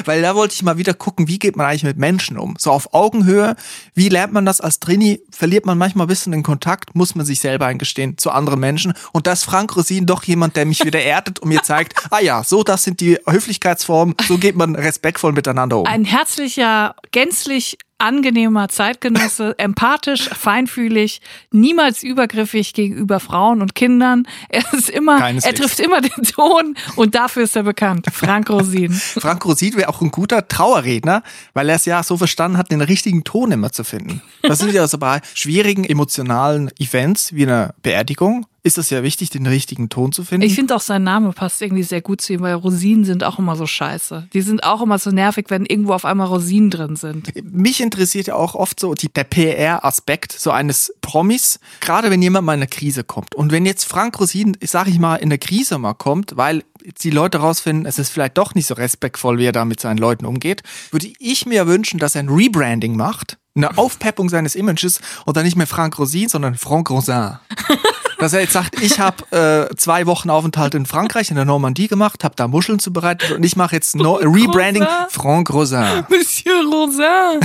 Weil 0.05 0.23
da 0.23 0.35
wollte 0.35 0.55
ich 0.55 0.62
mal 0.62 0.79
wieder 0.79 0.94
gucken, 0.94 1.29
wie 1.29 1.38
geht 1.38 1.56
man 1.56 1.67
eigentlich 1.67 1.85
mit 1.85 1.99
Menschen 1.99 2.38
um? 2.38 2.55
So 2.59 2.71
auf 2.71 2.94
Augenhöhe. 2.94 3.56
Wie 3.94 4.09
lernt 4.09 4.33
man 4.33 4.44
das 4.44 4.61
als 4.61 4.81
Trainee? 4.81 5.21
Verliert 5.31 5.67
man 5.67 5.79
manchmal 5.79 6.06
ein 6.06 6.09
bisschen 6.09 6.33
den 6.33 6.43
Kontakt? 6.43 6.94
Muss 6.94 7.15
man 7.15 7.27
sich 7.27 7.41
selber 7.41 7.67
eingestehen 7.67 8.19
zu 8.19 8.31
anderen 8.31 8.61
Menschen? 8.61 8.94
Und 9.12 9.27
da 9.27 9.33
ist 9.33 9.44
Frank 9.44 9.77
Rosin 9.77 10.06
doch 10.06 10.25
jemand, 10.25 10.56
der 10.56 10.67
mich 10.67 10.85
wieder 10.85 11.00
erdet 11.00 11.38
und 11.38 11.49
mir 11.49 11.62
zeigt, 11.62 11.94
ah 12.11 12.21
ja, 12.21 12.44
so 12.44 12.62
das 12.62 12.85
sind 12.85 13.00
die 13.00 13.19
Höflichkeitsformen. 13.27 14.15
So 14.27 14.38
geht 14.38 14.56
man 14.56 14.75
respektvoll 14.75 15.33
miteinander 15.33 15.79
um. 15.79 15.87
Ein 15.87 16.05
herzlicher, 16.05 16.97
gänzlich 17.12 17.79
angenehmer 17.98 18.69
Zeitgenosse, 18.69 19.54
empathisch, 19.58 20.28
feinfühlig, 20.28 21.20
niemals 21.50 22.02
übergriffig 22.02 22.75
gegenüber 22.75 23.20
Frauen 23.20 23.62
und 23.62 23.75
Kindern. 23.75 24.26
Er 24.48 24.64
ist 24.72 24.90
immer, 24.90 25.19
Keineswegs. 25.19 25.52
er 25.58 25.64
trifft 25.64 25.81
immer 25.81 26.00
den 26.00 26.25
Ton 26.25 26.76
und 26.96 27.14
dafür 27.14 27.44
ist 27.44 27.56
er 27.56 27.62
bekannt. 27.62 28.06
Frank 28.12 28.50
Rosin. 28.50 28.93
Frank 28.93 29.44
Rosin 29.44 29.76
wäre 29.76 29.88
auch 29.88 30.00
ein 30.00 30.10
guter 30.10 30.46
Trauerredner, 30.46 31.22
weil 31.54 31.69
er 31.69 31.76
es 31.76 31.84
ja 31.84 32.02
so 32.02 32.16
verstanden 32.16 32.58
hat, 32.58 32.70
den 32.70 32.81
richtigen 32.81 33.25
Ton 33.25 33.52
immer 33.52 33.72
zu 33.72 33.84
finden. 33.84 34.22
Das 34.43 34.58
sind 34.58 34.72
ja 34.72 34.87
so 34.87 34.98
bei 34.98 35.20
schwierigen 35.34 35.84
emotionalen 35.84 36.70
Events 36.78 37.34
wie 37.34 37.44
einer 37.44 37.75
Beerdigung 37.82 38.46
ist 38.67 38.79
es 38.79 38.91
ja 38.91 39.05
wichtig, 39.05 39.31
den 39.31 39.47
richtigen 39.47 39.89
Ton 39.91 40.11
zu 40.11 40.25
finden. 40.25 40.45
Ich 40.45 40.57
finde 40.57 40.75
auch 40.75 40.81
sein 40.81 41.05
Name 41.05 41.33
passt 41.33 41.63
irgendwie 41.63 41.85
sehr 41.85 42.01
gut 42.01 42.21
zu 42.21 42.33
ihm, 42.33 42.41
weil 42.41 42.55
Rosinen 42.55 43.05
sind 43.05 43.23
auch 43.23 43.39
immer 43.39 43.55
so 43.55 43.65
scheiße. 43.65 44.27
Die 44.33 44.41
sind 44.41 44.65
auch 44.65 44.83
immer 44.83 44.99
so 44.99 45.11
nervig, 45.11 45.47
wenn 45.51 45.65
irgendwo 45.65 45.93
auf 45.93 46.05
einmal 46.05 46.27
Rosinen 46.27 46.71
drin 46.71 46.97
sind. 46.97 47.33
Mich 47.45 47.81
interessiert 47.81 48.27
ja 48.27 48.35
auch 48.35 48.57
oft 48.57 48.81
so 48.81 48.95
die, 48.95 49.09
der 49.09 49.23
PR-Aspekt 49.23 50.33
so 50.33 50.51
eines 50.51 50.93
Promis, 51.01 51.61
gerade 51.81 52.11
wenn 52.11 52.21
jemand 52.21 52.45
mal 52.45 52.55
in 52.55 52.59
eine 52.59 52.67
Krise 52.67 53.05
kommt. 53.05 53.37
Und 53.37 53.53
wenn 53.53 53.67
jetzt 53.67 53.85
Frank 53.85 54.19
Rosin, 54.19 54.57
sag 54.61 54.89
ich 54.89 54.99
mal, 54.99 55.15
in 55.15 55.29
eine 55.29 55.39
Krise 55.39 55.79
mal 55.79 55.95
kommt, 55.95 56.37
weil 56.37 56.65
die 57.03 57.11
Leute 57.11 57.39
rausfinden, 57.39 57.87
es 57.87 58.01
ist 58.01 58.11
vielleicht 58.11 58.37
doch 58.37 58.57
nicht 58.57 58.67
so 58.67 58.75
respektvoll, 58.75 59.39
wie 59.39 59.45
er 59.45 59.53
da 59.53 59.65
mit 59.65 59.79
seinen 59.79 59.99
Leuten 59.99 60.27
umgeht, 60.27 60.65
würde 60.91 61.09
ich 61.21 61.47
mir 61.47 61.69
wünschen, 61.69 62.01
dass 62.01 62.17
er 62.17 62.25
ein 62.25 62.29
Rebranding 62.29 62.97
macht, 62.97 63.39
eine 63.55 63.79
Aufpeppung 63.79 64.29
seines 64.29 64.57
Images 64.57 65.01
und 65.25 65.37
dann 65.37 65.45
nicht 65.45 65.57
mehr 65.57 65.69
Frank 65.69 66.01
Rosin, 66.01 66.29
sondern 66.29 66.57
Franck 66.57 66.91
Rosin. 66.91 67.39
Dass 68.19 68.33
er 68.33 68.41
jetzt 68.41 68.53
sagt, 68.53 68.81
ich 68.81 68.99
habe 68.99 69.69
äh, 69.71 69.75
zwei 69.77 70.07
Wochen 70.07 70.31
Aufenthalt 70.31 70.75
in 70.75 70.87
Frankreich, 70.87 71.31
in 71.31 71.37
der 71.37 71.45
Normandie 71.45 71.89
gemacht, 71.89 72.25
habe 72.25 72.35
da 72.37 72.49
Muscheln 72.49 72.79
zubereitet 72.79 73.33
und 73.33 73.45
ich 73.45 73.57
mache 73.57 73.75
jetzt 73.75 73.95
no 73.97 74.15
Rebranding 74.15 74.83
Rosin. 74.83 75.07
Franck 75.11 75.53
Rosin. 75.53 76.05
Monsieur 76.09 76.65
Rosin. 76.65 77.41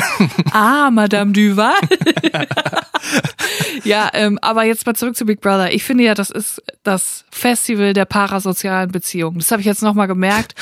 ah, 0.52 0.90
Madame 0.92 1.34
Duval. 1.34 1.74
ja, 3.84 4.10
ähm, 4.14 4.40
aber 4.42 4.64
jetzt 4.64 4.86
mal 4.86 4.96
zurück 4.96 5.16
zu 5.16 5.26
Big 5.26 5.42
Brother. 5.42 5.74
Ich 5.74 5.84
finde 5.84 6.04
ja, 6.06 6.14
das 6.14 6.30
ist 6.30 6.62
das 6.84 7.26
Festival 7.32 7.94
der 7.94 8.06
parasozialen 8.06 8.92
Beziehungen. 8.92 9.40
Das 9.40 9.52
habe 9.52 9.62
ich 9.62 9.68
jetzt 9.68 9.82
nochmal 9.82 10.08
gemerkt. 10.08 10.56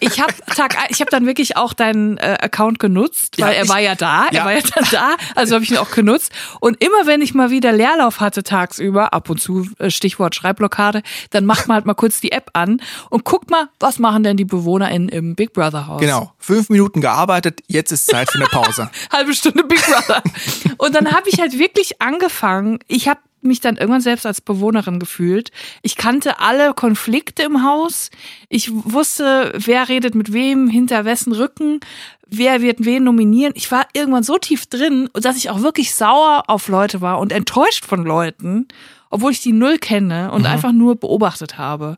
Ich 0.00 0.20
habe 0.20 0.32
Tag, 0.56 0.76
ich 0.90 1.00
habe 1.00 1.10
dann 1.10 1.26
wirklich 1.26 1.56
auch 1.56 1.72
deinen 1.72 2.16
äh, 2.18 2.38
Account 2.40 2.78
genutzt, 2.78 3.36
weil 3.38 3.48
Ja, 3.52 3.56
er 3.58 3.62
ich- 3.64 3.68
war 3.68 3.78
ja 3.80 3.94
da, 3.94 4.26
er 4.28 4.32
ja. 4.34 4.44
war 4.44 4.52
ja 4.52 4.60
dann 4.74 4.84
da, 4.90 5.14
also 5.34 5.54
habe 5.54 5.64
ich 5.64 5.70
ihn 5.72 5.78
auch 5.78 5.90
genutzt. 5.90 6.32
Und 6.60 6.82
immer 6.82 7.06
wenn 7.06 7.20
ich 7.22 7.34
mal 7.34 7.50
wieder 7.50 7.72
Leerlauf 7.72 8.20
hatte 8.20 8.42
tagsüber, 8.42 9.12
ab 9.12 9.28
und 9.30 9.40
zu 9.40 9.68
äh, 9.78 9.90
Stichwort 9.90 10.34
Schreibblockade, 10.34 11.02
dann 11.30 11.44
macht 11.46 11.68
man 11.68 11.76
halt 11.76 11.86
mal 11.86 11.94
kurz 11.94 12.20
die 12.20 12.32
App 12.32 12.50
an 12.54 12.80
und 13.10 13.24
guckt 13.24 13.50
mal, 13.50 13.68
was 13.78 13.98
machen 13.98 14.22
denn 14.22 14.36
die 14.36 14.44
BewohnerInnen 14.44 15.08
im 15.08 15.34
Big 15.34 15.52
Brother 15.52 15.86
Haus? 15.86 16.00
Genau, 16.00 16.32
fünf 16.38 16.68
Minuten 16.70 17.00
gearbeitet, 17.00 17.60
jetzt 17.66 17.92
ist 17.92 18.06
Zeit 18.06 18.30
für 18.30 18.38
eine 18.38 18.46
Pause. 18.46 18.90
halbe 19.12 19.34
Stunde 19.34 19.64
Big 19.64 19.82
Brother. 19.86 20.22
Und 20.78 20.94
dann 20.94 21.12
habe 21.12 21.28
ich 21.28 21.40
halt 21.40 21.58
wirklich 21.58 22.00
angefangen, 22.00 22.78
ich 22.88 23.08
habe 23.08 23.20
mich 23.42 23.60
dann 23.60 23.76
irgendwann 23.76 24.00
selbst 24.00 24.26
als 24.26 24.40
Bewohnerin 24.40 24.98
gefühlt. 24.98 25.50
Ich 25.82 25.96
kannte 25.96 26.38
alle 26.40 26.74
Konflikte 26.74 27.42
im 27.42 27.64
Haus. 27.64 28.10
Ich 28.48 28.70
wusste, 28.72 29.52
wer 29.56 29.88
redet 29.88 30.14
mit 30.14 30.32
wem, 30.32 30.68
hinter 30.68 31.04
wessen 31.04 31.32
Rücken, 31.32 31.80
wer 32.26 32.62
wird 32.62 32.84
wen 32.84 33.04
nominieren. 33.04 33.52
Ich 33.56 33.70
war 33.70 33.86
irgendwann 33.92 34.22
so 34.22 34.38
tief 34.38 34.66
drin, 34.66 35.08
dass 35.14 35.36
ich 35.36 35.50
auch 35.50 35.60
wirklich 35.62 35.94
sauer 35.94 36.44
auf 36.46 36.68
Leute 36.68 37.00
war 37.00 37.18
und 37.18 37.32
enttäuscht 37.32 37.84
von 37.84 38.04
Leuten, 38.04 38.68
obwohl 39.10 39.32
ich 39.32 39.40
die 39.40 39.52
null 39.52 39.78
kenne 39.78 40.30
und 40.30 40.46
einfach 40.46 40.72
nur 40.72 40.96
beobachtet 40.96 41.58
habe. 41.58 41.96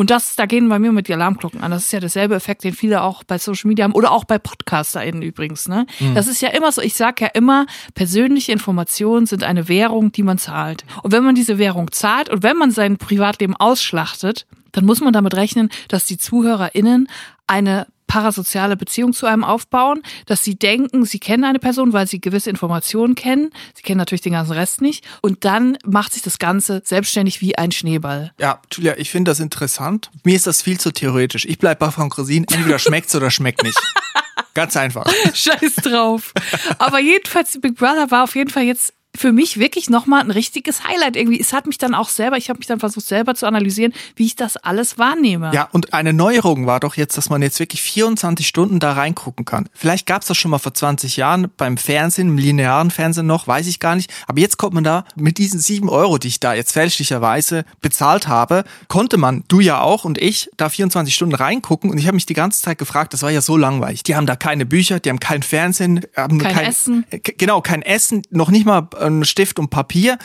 Und 0.00 0.08
das, 0.08 0.34
da 0.34 0.46
gehen 0.46 0.66
bei 0.70 0.78
mir 0.78 0.92
mit 0.92 1.08
die 1.08 1.12
Alarmglocken 1.12 1.60
an. 1.60 1.72
Das 1.72 1.84
ist 1.84 1.92
ja 1.92 2.00
derselbe 2.00 2.34
Effekt, 2.34 2.64
den 2.64 2.72
viele 2.72 3.02
auch 3.02 3.22
bei 3.22 3.36
Social 3.36 3.68
Media 3.68 3.84
haben 3.84 3.92
oder 3.92 4.12
auch 4.12 4.24
bei 4.24 4.38
PodcasterInnen 4.38 5.20
übrigens. 5.20 5.68
Ne? 5.68 5.84
Das 6.14 6.26
ist 6.26 6.40
ja 6.40 6.48
immer 6.48 6.72
so, 6.72 6.80
ich 6.80 6.94
sage 6.94 7.24
ja 7.26 7.30
immer, 7.34 7.66
persönliche 7.92 8.50
Informationen 8.50 9.26
sind 9.26 9.42
eine 9.42 9.68
Währung, 9.68 10.10
die 10.10 10.22
man 10.22 10.38
zahlt. 10.38 10.86
Und 11.02 11.12
wenn 11.12 11.22
man 11.22 11.34
diese 11.34 11.58
Währung 11.58 11.92
zahlt 11.92 12.30
und 12.30 12.42
wenn 12.42 12.56
man 12.56 12.70
sein 12.70 12.96
Privatleben 12.96 13.54
ausschlachtet, 13.54 14.46
dann 14.72 14.86
muss 14.86 15.02
man 15.02 15.12
damit 15.12 15.34
rechnen, 15.34 15.68
dass 15.88 16.06
die 16.06 16.16
ZuhörerInnen 16.16 17.06
eine 17.46 17.86
parasoziale 18.10 18.76
Beziehung 18.76 19.12
zu 19.12 19.26
einem 19.26 19.44
aufbauen, 19.44 20.02
dass 20.26 20.42
sie 20.42 20.56
denken, 20.56 21.04
sie 21.04 21.20
kennen 21.20 21.44
eine 21.44 21.60
Person, 21.60 21.92
weil 21.92 22.08
sie 22.08 22.20
gewisse 22.20 22.50
Informationen 22.50 23.14
kennen. 23.14 23.50
Sie 23.74 23.82
kennen 23.82 23.98
natürlich 23.98 24.20
den 24.20 24.32
ganzen 24.32 24.52
Rest 24.52 24.82
nicht. 24.82 25.06
Und 25.22 25.44
dann 25.44 25.78
macht 25.86 26.14
sich 26.14 26.22
das 26.22 26.40
Ganze 26.40 26.82
selbstständig 26.84 27.40
wie 27.40 27.56
ein 27.56 27.70
Schneeball. 27.70 28.32
Ja, 28.40 28.60
Julia, 28.72 28.98
ich 28.98 29.10
finde 29.10 29.30
das 29.30 29.38
interessant. 29.38 30.10
Mir 30.24 30.34
ist 30.34 30.48
das 30.48 30.60
viel 30.60 30.80
zu 30.80 30.90
theoretisch. 30.90 31.44
Ich 31.44 31.58
bleib 31.58 31.78
bei 31.78 31.92
Frank 31.92 32.18
Rosin, 32.18 32.46
entweder 32.50 32.80
schmeckt's 32.80 33.14
oder 33.14 33.30
schmeckt 33.30 33.62
nicht. 33.62 33.78
Ganz 34.54 34.76
einfach. 34.76 35.06
Scheiß 35.32 35.76
drauf. 35.76 36.32
Aber 36.78 36.98
jedenfalls, 36.98 37.60
Big 37.60 37.76
Brother 37.76 38.10
war 38.10 38.24
auf 38.24 38.34
jeden 38.34 38.50
Fall 38.50 38.64
jetzt 38.64 38.92
für 39.16 39.32
mich 39.32 39.58
wirklich 39.58 39.90
nochmal 39.90 40.20
ein 40.20 40.30
richtiges 40.30 40.84
Highlight 40.86 41.16
irgendwie. 41.16 41.40
Es 41.40 41.52
hat 41.52 41.66
mich 41.66 41.78
dann 41.78 41.94
auch 41.94 42.08
selber, 42.08 42.36
ich 42.36 42.48
habe 42.48 42.58
mich 42.58 42.66
dann 42.66 42.78
versucht 42.78 43.06
selber 43.06 43.34
zu 43.34 43.46
analysieren, 43.46 43.92
wie 44.14 44.26
ich 44.26 44.36
das 44.36 44.56
alles 44.56 44.98
wahrnehme. 44.98 45.50
Ja, 45.52 45.68
und 45.72 45.92
eine 45.92 46.12
Neuerung 46.12 46.66
war 46.66 46.80
doch 46.80 46.96
jetzt, 46.96 47.16
dass 47.16 47.28
man 47.28 47.42
jetzt 47.42 47.58
wirklich 47.58 47.82
24 47.82 48.46
Stunden 48.46 48.78
da 48.78 48.92
reingucken 48.92 49.44
kann. 49.44 49.68
Vielleicht 49.74 50.06
gab 50.06 50.22
es 50.22 50.28
das 50.28 50.36
schon 50.36 50.52
mal 50.52 50.58
vor 50.58 50.74
20 50.74 51.16
Jahren 51.16 51.48
beim 51.56 51.76
Fernsehen, 51.76 52.28
im 52.28 52.38
linearen 52.38 52.90
Fernsehen 52.90 53.26
noch, 53.26 53.46
weiß 53.48 53.66
ich 53.66 53.80
gar 53.80 53.96
nicht. 53.96 54.12
Aber 54.28 54.40
jetzt 54.40 54.58
kommt 54.58 54.74
man 54.74 54.84
da 54.84 55.04
mit 55.16 55.38
diesen 55.38 55.58
7 55.58 55.88
Euro, 55.88 56.18
die 56.18 56.28
ich 56.28 56.38
da 56.38 56.54
jetzt 56.54 56.72
fälschlicherweise 56.72 57.64
bezahlt 57.80 58.28
habe, 58.28 58.64
konnte 58.88 59.16
man, 59.16 59.44
du 59.48 59.60
ja 59.60 59.80
auch 59.80 60.04
und 60.04 60.18
ich, 60.18 60.50
da 60.56 60.68
24 60.68 61.12
Stunden 61.12 61.34
reingucken. 61.34 61.90
Und 61.90 61.98
ich 61.98 62.06
habe 62.06 62.14
mich 62.14 62.26
die 62.26 62.34
ganze 62.34 62.62
Zeit 62.62 62.78
gefragt, 62.78 63.12
das 63.12 63.22
war 63.22 63.30
ja 63.30 63.40
so 63.40 63.56
langweilig. 63.56 64.04
Die 64.04 64.14
haben 64.14 64.26
da 64.26 64.36
keine 64.36 64.66
Bücher, 64.66 65.00
die 65.00 65.08
haben 65.10 65.20
kein 65.20 65.42
Fernsehen, 65.42 66.02
haben 66.16 66.38
kein, 66.38 66.54
kein 66.54 66.66
Essen. 66.66 67.04
Genau, 67.38 67.60
kein 67.60 67.82
Essen, 67.82 68.22
noch 68.30 68.50
nicht 68.50 68.66
mal 68.66 68.88
ein 69.00 69.24
Stift 69.24 69.58
und 69.58 69.70
Papier. 69.70 70.18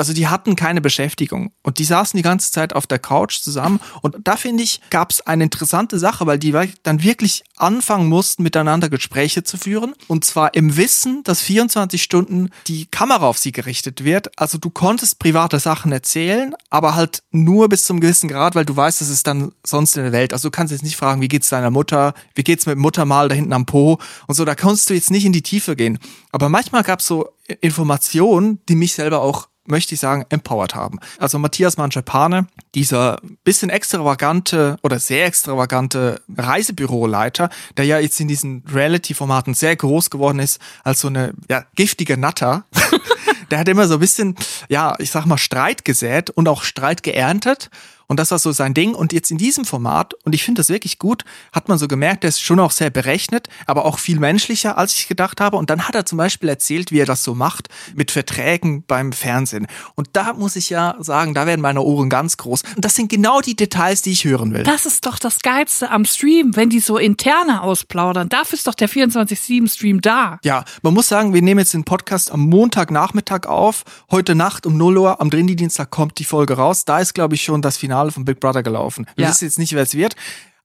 Also 0.00 0.14
die 0.14 0.28
hatten 0.28 0.56
keine 0.56 0.80
Beschäftigung 0.80 1.52
und 1.62 1.78
die 1.78 1.84
saßen 1.84 2.16
die 2.16 2.22
ganze 2.22 2.50
Zeit 2.50 2.74
auf 2.74 2.86
der 2.86 2.98
Couch 2.98 3.40
zusammen 3.40 3.80
und 4.00 4.16
da 4.24 4.38
finde 4.38 4.62
ich, 4.62 4.80
gab 4.88 5.12
es 5.12 5.20
eine 5.26 5.44
interessante 5.44 5.98
Sache, 5.98 6.26
weil 6.26 6.38
die 6.38 6.54
dann 6.84 7.02
wirklich 7.02 7.44
anfangen 7.58 8.08
mussten, 8.08 8.42
miteinander 8.42 8.88
Gespräche 8.88 9.44
zu 9.44 9.58
führen 9.58 9.92
und 10.08 10.24
zwar 10.24 10.54
im 10.54 10.78
Wissen, 10.78 11.22
dass 11.24 11.42
24 11.42 12.02
Stunden 12.02 12.48
die 12.66 12.86
Kamera 12.86 13.26
auf 13.26 13.36
sie 13.36 13.52
gerichtet 13.52 14.02
wird. 14.02 14.30
Also 14.40 14.56
du 14.56 14.70
konntest 14.70 15.18
private 15.18 15.60
Sachen 15.60 15.92
erzählen, 15.92 16.54
aber 16.70 16.94
halt 16.94 17.22
nur 17.30 17.68
bis 17.68 17.84
zum 17.84 18.00
gewissen 18.00 18.30
Grad, 18.30 18.54
weil 18.54 18.64
du 18.64 18.74
weißt, 18.74 19.02
das 19.02 19.10
ist 19.10 19.26
dann 19.26 19.52
sonst 19.66 19.98
in 19.98 20.04
der 20.04 20.12
Welt. 20.12 20.32
Also 20.32 20.48
du 20.48 20.52
kannst 20.52 20.72
jetzt 20.72 20.82
nicht 20.82 20.96
fragen, 20.96 21.20
wie 21.20 21.28
geht's 21.28 21.50
deiner 21.50 21.70
Mutter, 21.70 22.14
wie 22.34 22.42
geht's 22.42 22.64
mit 22.64 22.78
Muttermal 22.78 23.28
da 23.28 23.34
hinten 23.34 23.52
am 23.52 23.66
Po 23.66 23.98
und 24.26 24.34
so, 24.34 24.46
da 24.46 24.54
kannst 24.54 24.88
du 24.88 24.94
jetzt 24.94 25.10
nicht 25.10 25.26
in 25.26 25.34
die 25.34 25.42
Tiefe 25.42 25.76
gehen. 25.76 25.98
Aber 26.32 26.48
manchmal 26.48 26.84
gab 26.84 27.00
es 27.00 27.06
so 27.06 27.28
Informationen, 27.60 28.60
die 28.66 28.76
mich 28.76 28.94
selber 28.94 29.20
auch 29.20 29.49
möchte 29.66 29.94
ich 29.94 30.00
sagen, 30.00 30.24
empowered 30.28 30.74
haben. 30.74 30.98
Also 31.18 31.38
Matthias 31.38 31.76
Manschapane, 31.76 32.46
dieser 32.74 33.20
bisschen 33.44 33.70
extravagante 33.70 34.76
oder 34.82 34.98
sehr 34.98 35.26
extravagante 35.26 36.20
Reisebüroleiter, 36.36 37.50
der 37.76 37.84
ja 37.84 37.98
jetzt 37.98 38.20
in 38.20 38.28
diesen 38.28 38.64
Reality-Formaten 38.72 39.54
sehr 39.54 39.76
groß 39.76 40.10
geworden 40.10 40.38
ist, 40.38 40.60
als 40.84 41.00
so 41.00 41.08
eine 41.08 41.32
ja, 41.48 41.64
giftige 41.74 42.16
Natter. 42.16 42.64
der 43.50 43.58
hat 43.58 43.68
immer 43.68 43.86
so 43.86 43.94
ein 43.94 44.00
bisschen, 44.00 44.36
ja, 44.68 44.94
ich 44.98 45.10
sag 45.10 45.26
mal, 45.26 45.38
Streit 45.38 45.84
gesät 45.84 46.30
und 46.30 46.48
auch 46.48 46.62
Streit 46.62 47.02
geerntet. 47.02 47.70
Und 48.10 48.18
das 48.18 48.32
war 48.32 48.40
so 48.40 48.50
sein 48.50 48.74
Ding. 48.74 48.96
Und 48.96 49.12
jetzt 49.12 49.30
in 49.30 49.38
diesem 49.38 49.64
Format, 49.64 50.14
und 50.24 50.34
ich 50.34 50.42
finde 50.42 50.58
das 50.58 50.68
wirklich 50.68 50.98
gut, 50.98 51.24
hat 51.52 51.68
man 51.68 51.78
so 51.78 51.86
gemerkt, 51.86 52.24
der 52.24 52.30
ist 52.30 52.42
schon 52.42 52.58
auch 52.58 52.72
sehr 52.72 52.90
berechnet, 52.90 53.48
aber 53.68 53.84
auch 53.84 54.00
viel 54.00 54.18
menschlicher, 54.18 54.76
als 54.76 54.94
ich 54.94 55.06
gedacht 55.06 55.40
habe. 55.40 55.56
Und 55.56 55.70
dann 55.70 55.86
hat 55.86 55.94
er 55.94 56.04
zum 56.04 56.18
Beispiel 56.18 56.48
erzählt, 56.48 56.90
wie 56.90 56.98
er 56.98 57.06
das 57.06 57.22
so 57.22 57.36
macht 57.36 57.68
mit 57.94 58.10
Verträgen 58.10 58.82
beim 58.82 59.12
Fernsehen. 59.12 59.68
Und 59.94 60.08
da 60.14 60.32
muss 60.32 60.56
ich 60.56 60.70
ja 60.70 60.96
sagen, 60.98 61.34
da 61.34 61.46
werden 61.46 61.60
meine 61.60 61.82
Ohren 61.82 62.10
ganz 62.10 62.36
groß. 62.36 62.64
Und 62.74 62.84
das 62.84 62.96
sind 62.96 63.10
genau 63.10 63.42
die 63.42 63.54
Details, 63.54 64.02
die 64.02 64.10
ich 64.10 64.24
hören 64.24 64.52
will. 64.52 64.64
Das 64.64 64.86
ist 64.86 65.06
doch 65.06 65.20
das 65.20 65.38
Geilste 65.38 65.92
am 65.92 66.04
Stream, 66.04 66.56
wenn 66.56 66.68
die 66.68 66.80
so 66.80 66.98
interne 66.98 67.62
ausplaudern. 67.62 68.28
Dafür 68.28 68.56
ist 68.58 68.66
doch 68.66 68.74
der 68.74 68.88
24-7-Stream 68.88 70.00
da. 70.00 70.40
Ja, 70.42 70.64
man 70.82 70.94
muss 70.94 71.06
sagen, 71.06 71.32
wir 71.32 71.42
nehmen 71.42 71.60
jetzt 71.60 71.74
den 71.74 71.84
Podcast 71.84 72.32
am 72.32 72.40
Montagnachmittag 72.40 73.46
auf. 73.46 73.84
Heute 74.10 74.34
Nacht 74.34 74.66
um 74.66 74.76
0 74.76 74.98
Uhr, 74.98 75.20
am 75.20 75.30
Drindy-Dienstag 75.30 75.90
kommt 75.90 76.18
die 76.18 76.24
Folge 76.24 76.54
raus. 76.54 76.84
Da 76.84 76.98
ist, 76.98 77.14
glaube 77.14 77.36
ich, 77.36 77.44
schon 77.44 77.62
das 77.62 77.76
Finale 77.76 77.99
Finale 78.00 78.12
von 78.12 78.24
Big 78.24 78.40
Brother 78.40 78.62
gelaufen. 78.62 79.06
Wir 79.14 79.24
ja. 79.24 79.30
wissen 79.30 79.44
jetzt 79.44 79.58
nicht, 79.58 79.74
wer 79.74 79.82
es 79.82 79.94
wird. 79.94 80.16